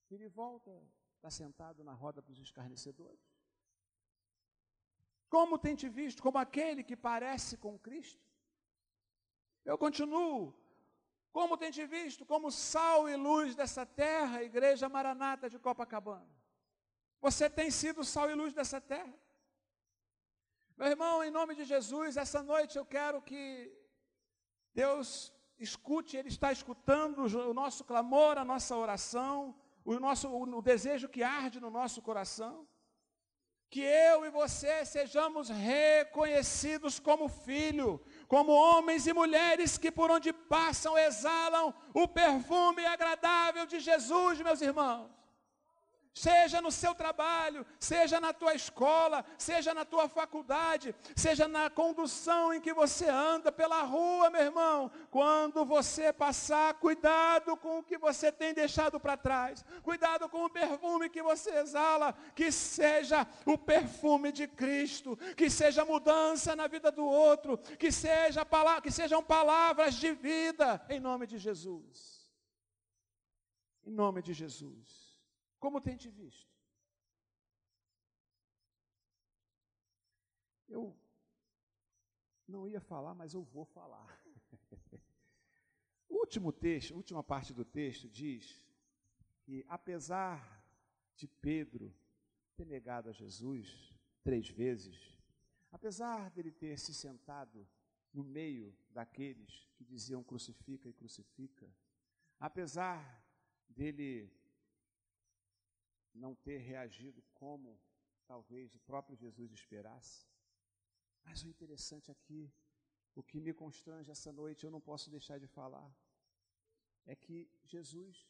que 0.07 0.17
de 0.17 0.27
volta 0.27 0.73
está 1.17 1.29
sentado 1.29 1.83
na 1.83 1.93
roda 1.93 2.19
dos 2.21 2.39
escarnecedores? 2.39 3.27
Como 5.35 5.61
tem 5.65 5.75
te 5.75 5.87
visto? 5.87 6.23
Como 6.23 6.39
aquele 6.39 6.83
que 6.83 6.97
parece 7.11 7.57
com 7.57 7.77
Cristo? 7.77 8.25
Eu 9.63 9.77
continuo. 9.77 10.58
Como 11.31 11.57
tem 11.57 11.71
te 11.71 11.85
visto? 11.85 12.25
Como 12.25 12.51
sal 12.51 13.07
e 13.07 13.15
luz 13.15 13.55
dessa 13.55 13.85
terra, 13.85 14.43
Igreja 14.43 14.89
Maranata 14.89 15.49
de 15.49 15.59
Copacabana. 15.59 16.27
Você 17.21 17.49
tem 17.49 17.69
sido 17.69 18.03
sal 18.03 18.29
e 18.29 18.35
luz 18.35 18.53
dessa 18.53 18.81
terra. 18.81 19.13
Meu 20.77 20.87
irmão, 20.87 21.23
em 21.23 21.31
nome 21.31 21.55
de 21.55 21.65
Jesus, 21.65 22.17
essa 22.17 22.41
noite 22.41 22.77
eu 22.77 22.85
quero 22.85 23.21
que 23.21 23.71
Deus 24.73 25.33
escute, 25.57 26.17
Ele 26.17 26.29
está 26.29 26.51
escutando 26.51 27.19
o 27.49 27.53
nosso 27.53 27.83
clamor, 27.83 28.37
a 28.37 28.45
nossa 28.45 28.75
oração, 28.75 29.55
o, 29.83 29.99
nosso, 29.99 30.29
o 30.29 30.61
desejo 30.61 31.09
que 31.09 31.21
arde 31.21 31.59
no 31.59 31.69
nosso 31.69 32.01
coração 32.01 32.67
que 33.69 33.81
eu 33.81 34.25
e 34.25 34.31
você 34.31 34.83
sejamos 34.83 35.49
reconhecidos 35.49 36.99
como 36.99 37.29
filho, 37.29 38.03
como 38.29 38.53
homens 38.53 39.07
e 39.07 39.11
mulheres 39.11 39.77
que 39.77 39.91
por 39.91 40.09
onde 40.09 40.31
passam 40.31 40.97
exalam 40.97 41.73
o 41.93 42.07
perfume 42.07 42.85
agradável 42.85 43.65
de 43.65 43.79
Jesus, 43.79 44.39
meus 44.39 44.61
irmãos 44.61 45.18
seja 46.13 46.61
no 46.61 46.71
seu 46.71 46.93
trabalho, 46.93 47.65
seja 47.79 48.19
na 48.19 48.33
tua 48.33 48.53
escola, 48.53 49.23
seja 49.37 49.73
na 49.73 49.85
tua 49.85 50.09
faculdade, 50.09 50.93
seja 51.15 51.47
na 51.47 51.69
condução 51.69 52.53
em 52.53 52.61
que 52.61 52.73
você 52.73 53.07
anda 53.07 53.51
pela 53.51 53.83
rua, 53.83 54.29
meu 54.29 54.41
irmão. 54.41 54.91
Quando 55.09 55.65
você 55.65 56.11
passar, 56.11 56.73
cuidado 56.75 57.55
com 57.55 57.79
o 57.79 57.83
que 57.83 57.97
você 57.97 58.31
tem 58.31 58.53
deixado 58.53 58.99
para 58.99 59.17
trás, 59.17 59.63
cuidado 59.81 60.27
com 60.27 60.45
o 60.45 60.49
perfume 60.49 61.09
que 61.09 61.21
você 61.21 61.51
exala, 61.51 62.13
que 62.35 62.51
seja 62.51 63.27
o 63.45 63.57
perfume 63.57 64.31
de 64.31 64.47
Cristo, 64.47 65.17
que 65.37 65.49
seja 65.49 65.85
mudança 65.85 66.55
na 66.55 66.67
vida 66.67 66.91
do 66.91 67.05
outro, 67.05 67.57
que, 67.57 67.91
seja, 67.91 68.45
que 68.81 68.91
sejam 68.91 69.23
palavras 69.23 69.95
de 69.95 70.11
vida, 70.11 70.81
em 70.89 70.99
nome 70.99 71.25
de 71.27 71.37
Jesus. 71.37 72.29
Em 73.85 73.91
nome 73.91 74.21
de 74.21 74.33
Jesus. 74.33 75.08
Como 75.59 75.81
tem 75.81 75.97
te 75.97 76.09
visto? 76.09 76.49
Eu 80.67 80.95
não 82.47 82.67
ia 82.67 82.79
falar, 82.79 83.13
mas 83.13 83.33
eu 83.33 83.43
vou 83.43 83.65
falar. 83.65 84.23
o 86.07 86.15
último 86.19 86.51
texto, 86.51 86.95
última 86.95 87.23
parte 87.23 87.53
do 87.53 87.65
texto 87.65 88.07
diz 88.07 88.65
que 89.41 89.65
apesar 89.67 90.63
de 91.15 91.27
Pedro 91.27 91.93
ter 92.55 92.65
negado 92.65 93.09
a 93.09 93.11
Jesus 93.11 93.93
três 94.23 94.47
vezes, 94.47 95.17
apesar 95.71 96.29
dele 96.31 96.51
ter 96.51 96.77
se 96.79 96.93
sentado 96.93 97.67
no 98.13 98.23
meio 98.23 98.75
daqueles 98.91 99.67
que 99.75 99.83
diziam 99.83 100.23
crucifica 100.23 100.87
e 100.87 100.93
crucifica, 100.93 101.69
apesar 102.39 103.23
dele 103.67 104.31
não 106.13 106.35
ter 106.35 106.57
reagido 106.57 107.23
como 107.33 107.79
talvez 108.25 108.73
o 108.75 108.79
próprio 108.79 109.15
Jesus 109.15 109.51
esperasse. 109.51 110.27
Mas 111.23 111.43
o 111.43 111.47
interessante 111.47 112.11
aqui, 112.11 112.51
o 113.15 113.23
que 113.23 113.39
me 113.39 113.53
constrange 113.53 114.11
essa 114.11 114.31
noite, 114.31 114.63
eu 114.63 114.71
não 114.71 114.81
posso 114.81 115.09
deixar 115.09 115.39
de 115.39 115.47
falar, 115.47 115.91
é 117.05 117.15
que 117.15 117.49
Jesus 117.63 118.27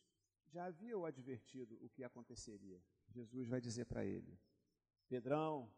já 0.47 0.65
havia 0.65 0.97
o 0.97 1.05
advertido 1.05 1.77
o 1.81 1.89
que 1.89 2.03
aconteceria. 2.03 2.81
Jesus 3.09 3.47
vai 3.47 3.61
dizer 3.61 3.85
para 3.85 4.05
ele: 4.05 4.39
Pedrão, 5.07 5.71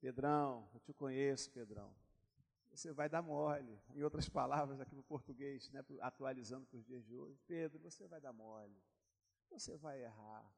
Pedrão, 0.00 0.68
eu 0.74 0.80
te 0.80 0.92
conheço, 0.92 1.50
Pedrão. 1.50 1.94
Você 2.70 2.92
vai 2.92 3.08
dar 3.08 3.22
mole. 3.22 3.78
Em 3.94 4.02
outras 4.02 4.28
palavras, 4.28 4.80
aqui 4.80 4.94
no 4.94 5.02
português, 5.02 5.70
né, 5.70 5.84
atualizando 6.00 6.66
para 6.66 6.78
os 6.78 6.84
dias 6.84 7.04
de 7.04 7.14
hoje, 7.14 7.38
Pedro, 7.46 7.78
você 7.78 8.06
vai 8.06 8.20
dar 8.20 8.32
mole. 8.32 8.82
Você 9.50 9.76
vai 9.76 10.02
errar. 10.02 10.50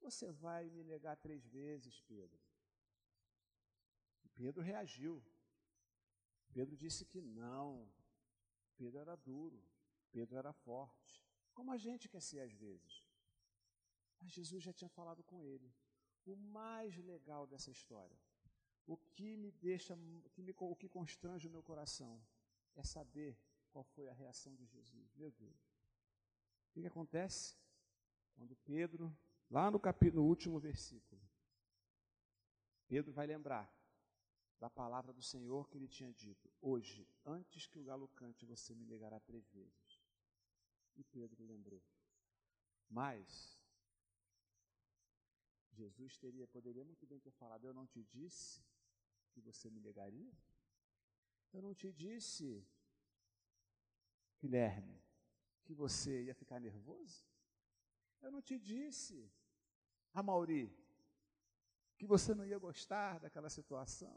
Você 0.00 0.30
vai 0.32 0.68
me 0.70 0.82
negar 0.82 1.16
três 1.16 1.44
vezes, 1.46 2.00
Pedro. 2.02 2.40
E 4.24 4.28
Pedro 4.30 4.62
reagiu. 4.62 5.22
Pedro 6.52 6.76
disse 6.76 7.04
que 7.04 7.20
não. 7.20 7.88
Pedro 8.76 8.98
era 8.98 9.14
duro. 9.16 9.62
Pedro 10.10 10.36
era 10.36 10.52
forte. 10.52 11.24
Como 11.54 11.70
a 11.70 11.76
gente 11.76 12.08
quer 12.08 12.22
ser 12.22 12.40
às 12.40 12.52
vezes. 12.52 13.04
Mas 14.20 14.32
Jesus 14.32 14.62
já 14.62 14.72
tinha 14.72 14.88
falado 14.88 15.22
com 15.22 15.42
ele. 15.42 15.72
O 16.26 16.36
mais 16.36 16.96
legal 16.98 17.46
dessa 17.46 17.70
história, 17.70 18.18
o 18.86 18.96
que 18.96 19.36
me 19.36 19.50
deixa, 19.50 19.94
o 19.94 20.30
que, 20.30 20.42
me, 20.42 20.54
o 20.58 20.76
que 20.76 20.88
constrange 20.88 21.46
o 21.46 21.50
meu 21.50 21.62
coração, 21.62 22.22
é 22.76 22.82
saber 22.82 23.38
qual 23.70 23.84
foi 23.84 24.08
a 24.08 24.12
reação 24.12 24.54
de 24.54 24.66
Jesus. 24.66 25.14
Meu 25.14 25.30
Deus. 25.30 25.60
O 26.68 26.72
que, 26.72 26.86
acontece? 26.86 27.56
Quando 28.34 28.54
Pedro 28.56 29.16
Lá 29.50 29.68
no, 29.68 29.80
capítulo, 29.80 30.22
no 30.22 30.28
último 30.28 30.60
versículo, 30.60 31.20
Pedro 32.86 33.12
vai 33.12 33.26
lembrar 33.26 33.68
da 34.60 34.70
palavra 34.70 35.12
do 35.12 35.22
Senhor 35.22 35.68
que 35.68 35.76
ele 35.76 35.88
tinha 35.88 36.12
dito: 36.12 36.48
Hoje, 36.60 37.08
antes 37.24 37.66
que 37.66 37.78
o 37.78 37.82
galo 37.82 38.06
cante, 38.08 38.46
você 38.46 38.74
me 38.74 38.86
negará 38.86 39.18
três 39.18 39.48
vezes. 39.50 40.00
E 40.94 41.02
Pedro 41.02 41.44
lembrou. 41.44 41.82
Mas, 42.88 43.58
Jesus 45.72 46.16
teria, 46.16 46.46
poderia 46.46 46.84
muito 46.84 47.04
bem 47.04 47.18
ter 47.18 47.32
falado: 47.32 47.66
Eu 47.66 47.74
não 47.74 47.88
te 47.88 48.04
disse 48.04 48.62
que 49.32 49.40
você 49.40 49.68
me 49.68 49.80
negaria? 49.80 50.32
Eu 51.52 51.60
não 51.60 51.74
te 51.74 51.92
disse, 51.92 52.64
Guilherme, 54.40 55.02
que 55.64 55.74
você 55.74 56.22
ia 56.24 56.34
ficar 56.36 56.60
nervoso? 56.60 57.26
Eu 58.22 58.30
não 58.30 58.40
te 58.40 58.56
disse 58.56 59.28
a 60.12 60.22
Mauri, 60.22 60.72
que 62.00 62.06
você 62.06 62.34
não 62.34 62.46
ia 62.46 62.58
gostar 62.58 63.18
daquela 63.20 63.50
situação. 63.50 64.10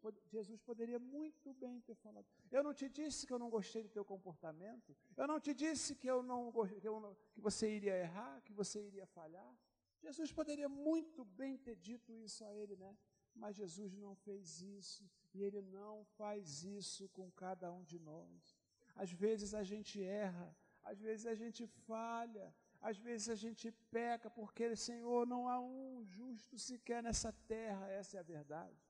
Te, 0.00 0.14
Jesus 0.28 0.60
poderia 0.62 0.98
muito 0.98 1.52
bem 1.52 1.80
ter 1.80 1.94
falado. 1.94 2.26
Eu 2.50 2.62
não 2.62 2.72
te 2.72 2.88
disse 2.88 3.26
que 3.26 3.32
eu 3.32 3.38
não 3.38 3.50
gostei 3.50 3.82
do 3.82 3.90
teu 3.90 4.04
comportamento. 4.04 4.96
Eu 5.16 5.26
não 5.26 5.38
te 5.38 5.52
disse 5.52 5.94
que, 5.94 6.06
eu 6.06 6.22
não, 6.22 6.50
que, 6.80 6.88
eu 6.88 6.98
não, 6.98 7.14
que 7.34 7.40
você 7.40 7.76
iria 7.76 7.94
errar, 7.94 8.40
que 8.40 8.54
você 8.54 8.86
iria 8.86 9.06
falhar. 9.06 9.54
Jesus 10.00 10.32
poderia 10.32 10.68
muito 10.68 11.24
bem 11.24 11.58
ter 11.58 11.76
dito 11.76 12.10
isso 12.12 12.42
a 12.44 12.54
ele, 12.54 12.74
né? 12.76 12.96
Mas 13.34 13.56
Jesus 13.56 13.94
não 13.94 14.14
fez 14.14 14.62
isso. 14.62 15.04
E 15.34 15.42
ele 15.42 15.60
não 15.60 16.04
faz 16.16 16.64
isso 16.64 17.08
com 17.10 17.30
cada 17.32 17.70
um 17.70 17.84
de 17.84 17.98
nós. 17.98 18.56
Às 18.94 19.12
vezes 19.12 19.52
a 19.52 19.62
gente 19.62 20.02
erra, 20.02 20.56
às 20.82 20.98
vezes 20.98 21.26
a 21.26 21.34
gente 21.34 21.66
falha, 21.66 22.54
às 22.80 22.98
vezes 22.98 23.28
a 23.28 23.34
gente 23.34 23.70
peca 23.90 24.30
porque, 24.30 24.74
Senhor, 24.76 25.26
não 25.26 25.48
há 25.48 25.60
um 25.60 26.04
justo 26.04 26.58
sequer 26.58 27.02
nessa 27.02 27.32
terra, 27.32 27.90
essa 27.90 28.16
é 28.16 28.20
a 28.20 28.22
verdade. 28.22 28.80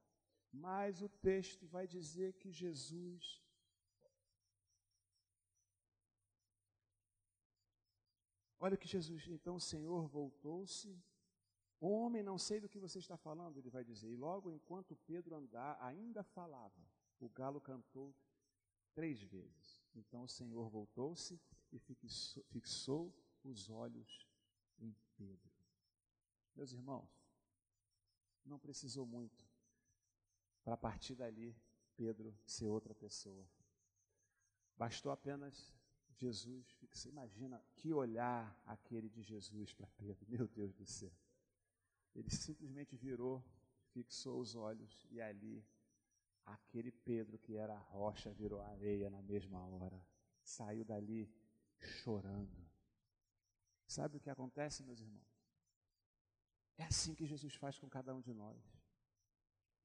Mas 0.53 1.03
o 1.03 1.09
texto 1.09 1.67
vai 1.67 1.87
dizer 1.87 2.35
que 2.35 2.51
Jesus 2.51 3.43
Olha 8.59 8.77
que 8.77 8.89
Jesus, 8.89 9.29
então 9.29 9.57
o 9.57 9.61
Senhor 9.61 10.09
voltou-se. 10.09 10.99
Homem, 11.79 12.23
não 12.23 12.39
sei 12.39 12.59
do 12.59 12.69
que 12.69 12.79
você 12.79 12.99
está 12.99 13.17
falando, 13.17 13.59
ele 13.59 13.69
vai 13.69 13.85
dizer. 13.85 14.11
E 14.11 14.17
logo 14.17 14.51
enquanto 14.51 14.97
Pedro 14.97 15.37
andar, 15.37 15.77
ainda 15.81 16.25
falava, 16.25 16.83
o 17.21 17.29
galo 17.29 17.61
cantou 17.61 18.15
três 18.95 19.23
vezes. 19.23 19.85
Então 19.95 20.25
o 20.25 20.29
Senhor 20.29 20.69
voltou-se 20.71 21.39
e 21.71 21.79
fixou, 21.79 22.43
fixou 22.45 23.15
os 23.49 23.69
olhos 23.69 24.27
em 24.79 24.95
Pedro. 25.17 25.51
Meus 26.55 26.73
irmãos, 26.73 27.11
não 28.45 28.59
precisou 28.59 29.07
muito 29.07 29.45
para 30.63 30.77
partir 30.77 31.15
dali 31.15 31.57
Pedro 31.97 32.37
ser 32.45 32.69
outra 32.69 32.95
pessoa. 32.95 33.49
Bastou 34.77 35.11
apenas 35.11 35.75
Jesus, 36.17 36.67
você 36.91 37.09
imagina 37.09 37.63
que 37.75 37.93
olhar 37.93 38.59
aquele 38.65 39.09
de 39.09 39.23
Jesus 39.23 39.73
para 39.73 39.87
Pedro, 39.99 40.27
meu 40.29 40.49
Deus 40.49 40.75
do 40.75 40.87
céu. 40.87 41.13
Ele 42.15 42.31
simplesmente 42.31 42.97
virou, 42.97 43.45
fixou 43.93 44.41
os 44.41 44.55
olhos 44.55 45.07
e 45.11 45.21
ali 45.21 45.65
aquele 46.45 46.91
Pedro 46.91 47.39
que 47.39 47.57
era 47.57 47.77
rocha 47.79 48.33
virou 48.33 48.61
areia 48.61 49.11
na 49.11 49.21
mesma 49.23 49.63
hora. 49.67 50.03
Saiu 50.43 50.85
dali 50.85 51.31
chorando. 51.79 52.66
Sabe 53.87 54.17
o 54.17 54.21
que 54.21 54.31
acontece, 54.31 54.83
meus 54.83 55.01
irmãos? 55.01 55.37
É 56.79 56.85
assim 56.85 57.15
que 57.15 57.27
Jesus 57.27 57.55
faz 57.55 57.79
com 57.79 57.89
cada 57.89 58.15
um 58.15 58.21
de 58.21 58.35
nós. 58.35 58.61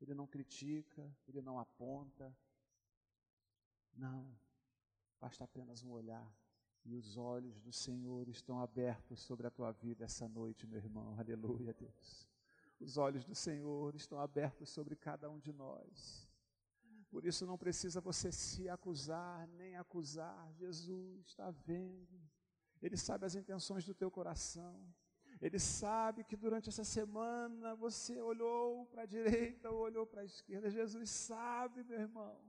Ele 0.01 0.13
não 0.13 0.27
critica, 0.27 1.15
ele 1.27 1.41
não 1.41 1.59
aponta. 1.59 2.35
Não. 3.93 4.35
Basta 5.19 5.43
apenas 5.43 5.83
um 5.83 5.91
olhar. 5.91 6.35
E 6.83 6.95
os 6.95 7.15
olhos 7.15 7.61
do 7.61 7.71
Senhor 7.71 8.27
estão 8.27 8.59
abertos 8.59 9.19
sobre 9.19 9.45
a 9.45 9.51
tua 9.51 9.71
vida 9.71 10.03
essa 10.03 10.27
noite, 10.27 10.65
meu 10.65 10.79
irmão. 10.79 11.17
Aleluia, 11.19 11.73
Deus. 11.73 12.27
Os 12.79 12.97
olhos 12.97 13.23
do 13.23 13.35
Senhor 13.35 13.95
estão 13.95 14.19
abertos 14.19 14.69
sobre 14.69 14.95
cada 14.95 15.29
um 15.29 15.39
de 15.39 15.53
nós. 15.53 16.27
Por 17.11 17.25
isso 17.25 17.45
não 17.45 17.57
precisa 17.57 18.01
você 18.01 18.31
se 18.31 18.67
acusar, 18.67 19.47
nem 19.49 19.75
acusar. 19.75 20.51
Jesus 20.53 21.27
está 21.27 21.51
vendo. 21.51 22.19
Ele 22.81 22.97
sabe 22.97 23.25
as 23.25 23.35
intenções 23.35 23.85
do 23.85 23.93
teu 23.93 24.09
coração. 24.09 24.75
Ele 25.41 25.59
sabe 25.59 26.23
que 26.23 26.35
durante 26.35 26.69
essa 26.69 26.83
semana 26.83 27.75
você 27.75 28.19
olhou 28.21 28.85
para 28.87 29.03
a 29.03 29.05
direita 29.05 29.69
ou 29.71 29.81
olhou 29.81 30.05
para 30.05 30.21
a 30.21 30.25
esquerda. 30.25 30.69
Jesus 30.69 31.09
sabe, 31.09 31.83
meu 31.83 31.99
irmão. 31.99 32.39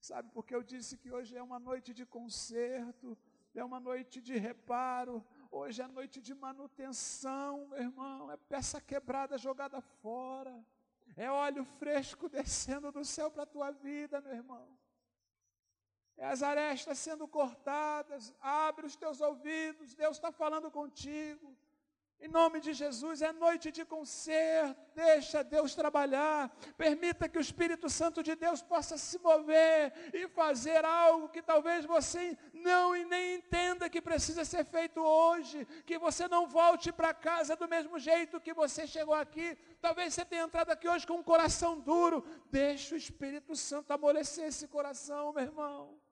Sabe 0.00 0.30
porque 0.32 0.54
eu 0.54 0.62
disse 0.62 0.96
que 0.96 1.10
hoje 1.10 1.36
é 1.36 1.42
uma 1.42 1.58
noite 1.58 1.92
de 1.92 2.06
conserto, 2.06 3.16
é 3.54 3.62
uma 3.62 3.78
noite 3.78 4.22
de 4.22 4.38
reparo, 4.38 5.22
hoje 5.50 5.82
é 5.82 5.86
noite 5.86 6.22
de 6.22 6.34
manutenção, 6.34 7.66
meu 7.68 7.78
irmão. 7.78 8.30
É 8.30 8.36
peça 8.36 8.80
quebrada 8.80 9.36
jogada 9.36 9.80
fora. 9.80 10.64
É 11.16 11.30
óleo 11.30 11.64
fresco 11.64 12.28
descendo 12.28 12.90
do 12.90 13.04
céu 13.04 13.30
para 13.30 13.42
a 13.42 13.46
tua 13.46 13.70
vida, 13.70 14.20
meu 14.22 14.32
irmão 14.32 14.80
as 16.20 16.42
arestas 16.42 16.98
sendo 16.98 17.26
cortadas, 17.26 18.34
abre 18.40 18.86
os 18.86 18.96
teus 18.96 19.20
ouvidos, 19.20 19.94
Deus 19.94 20.16
está 20.16 20.30
falando 20.30 20.70
contigo. 20.70 21.56
Em 22.22 22.28
nome 22.28 22.60
de 22.60 22.74
Jesus, 22.74 23.22
é 23.22 23.32
noite 23.32 23.72
de 23.72 23.82
conserto, 23.82 24.78
deixa 24.94 25.42
Deus 25.42 25.74
trabalhar, 25.74 26.54
permita 26.76 27.26
que 27.26 27.38
o 27.38 27.40
Espírito 27.40 27.88
Santo 27.88 28.22
de 28.22 28.36
Deus 28.36 28.60
possa 28.60 28.98
se 28.98 29.18
mover 29.20 29.90
e 30.12 30.28
fazer 30.28 30.84
algo 30.84 31.30
que 31.30 31.40
talvez 31.40 31.86
você 31.86 32.36
não 32.52 32.94
e 32.94 33.06
nem 33.06 33.36
entenda 33.36 33.88
que 33.88 34.02
precisa 34.02 34.44
ser 34.44 34.66
feito 34.66 35.00
hoje, 35.00 35.64
que 35.86 35.98
você 35.98 36.28
não 36.28 36.46
volte 36.46 36.92
para 36.92 37.14
casa 37.14 37.56
do 37.56 37.66
mesmo 37.66 37.98
jeito 37.98 38.38
que 38.38 38.52
você 38.52 38.86
chegou 38.86 39.14
aqui. 39.14 39.56
Talvez 39.80 40.12
você 40.12 40.22
tenha 40.22 40.42
entrado 40.42 40.70
aqui 40.70 40.86
hoje 40.86 41.06
com 41.06 41.14
um 41.14 41.22
coração 41.22 41.80
duro, 41.80 42.22
deixa 42.50 42.94
o 42.94 42.98
Espírito 42.98 43.56
Santo 43.56 43.92
amolecer 43.92 44.44
esse 44.44 44.68
coração, 44.68 45.32
meu 45.32 45.44
irmão. 45.44 46.09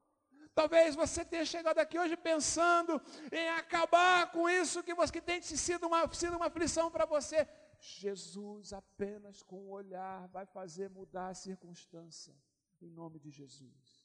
Talvez 0.58 0.96
você 0.96 1.24
tenha 1.24 1.44
chegado 1.44 1.78
aqui 1.78 1.96
hoje 1.96 2.16
pensando 2.16 3.00
em 3.30 3.48
acabar 3.50 4.32
com 4.32 4.48
isso 4.50 4.82
que, 4.82 4.92
você, 4.92 5.12
que 5.12 5.20
tem 5.20 5.40
sido 5.40 5.86
uma, 5.86 6.12
sido 6.12 6.34
uma 6.34 6.46
aflição 6.46 6.90
para 6.90 7.06
você. 7.06 7.46
Jesus 7.78 8.72
apenas 8.72 9.40
com 9.40 9.60
o 9.66 9.70
olhar 9.70 10.26
vai 10.26 10.44
fazer 10.46 10.90
mudar 10.90 11.28
a 11.28 11.34
circunstância. 11.34 12.34
Em 12.82 12.90
nome 12.90 13.20
de 13.20 13.30
Jesus. 13.30 14.04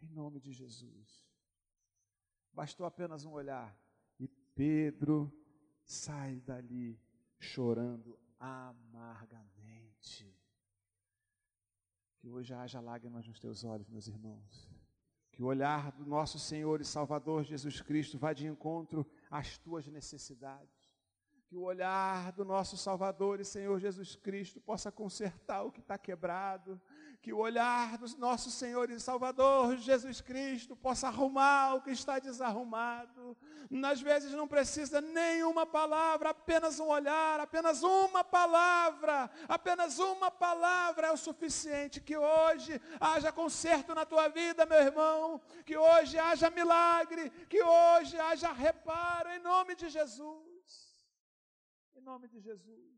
Em 0.00 0.08
nome 0.08 0.40
de 0.40 0.52
Jesus. 0.54 1.28
Bastou 2.50 2.86
apenas 2.86 3.26
um 3.26 3.32
olhar. 3.32 3.78
E 4.18 4.26
Pedro 4.26 5.30
sai 5.84 6.40
dali 6.40 6.98
chorando 7.38 8.18
amargamente. 8.40 10.34
Que 12.16 12.30
hoje 12.30 12.54
haja 12.54 12.80
lágrimas 12.80 13.26
nos 13.26 13.38
teus 13.38 13.64
olhos, 13.64 13.90
meus 13.90 14.08
irmãos. 14.08 14.77
Que 15.38 15.42
o 15.44 15.46
olhar 15.46 15.92
do 15.92 16.04
nosso 16.04 16.36
Senhor 16.36 16.80
e 16.80 16.84
Salvador 16.84 17.44
Jesus 17.44 17.80
Cristo 17.80 18.18
vá 18.18 18.32
de 18.32 18.48
encontro 18.48 19.06
às 19.30 19.56
tuas 19.56 19.86
necessidades. 19.86 20.90
Que 21.46 21.54
o 21.54 21.60
olhar 21.60 22.32
do 22.32 22.44
nosso 22.44 22.76
Salvador 22.76 23.38
e 23.38 23.44
Senhor 23.44 23.78
Jesus 23.78 24.16
Cristo 24.16 24.60
possa 24.60 24.90
consertar 24.90 25.62
o 25.62 25.70
que 25.70 25.78
está 25.78 25.96
quebrado, 25.96 26.82
que 27.20 27.32
o 27.32 27.38
olhar 27.38 27.98
do 27.98 28.06
nosso 28.16 28.50
Senhor 28.50 28.90
e 28.90 29.00
Salvador 29.00 29.76
Jesus 29.76 30.20
Cristo 30.20 30.76
possa 30.76 31.08
arrumar 31.08 31.74
o 31.74 31.82
que 31.82 31.90
está 31.90 32.18
desarrumado. 32.18 33.36
Às 33.84 34.00
vezes 34.00 34.32
não 34.32 34.46
precisa 34.46 35.00
nenhuma 35.00 35.66
palavra, 35.66 36.30
apenas 36.30 36.78
um 36.78 36.88
olhar, 36.88 37.40
apenas 37.40 37.82
uma 37.82 38.22
palavra, 38.22 39.30
apenas 39.48 39.98
uma 39.98 40.30
palavra 40.30 41.08
é 41.08 41.12
o 41.12 41.16
suficiente. 41.16 42.00
Que 42.00 42.16
hoje 42.16 42.80
haja 43.00 43.32
conserto 43.32 43.94
na 43.94 44.06
tua 44.06 44.28
vida, 44.28 44.64
meu 44.64 44.78
irmão, 44.78 45.40
que 45.66 45.76
hoje 45.76 46.18
haja 46.18 46.50
milagre, 46.50 47.30
que 47.48 47.62
hoje 47.62 48.18
haja 48.18 48.52
reparo, 48.52 49.30
em 49.30 49.40
nome 49.40 49.74
de 49.74 49.88
Jesus. 49.88 50.48
Em 51.96 52.00
nome 52.00 52.28
de 52.28 52.40
Jesus. 52.40 52.97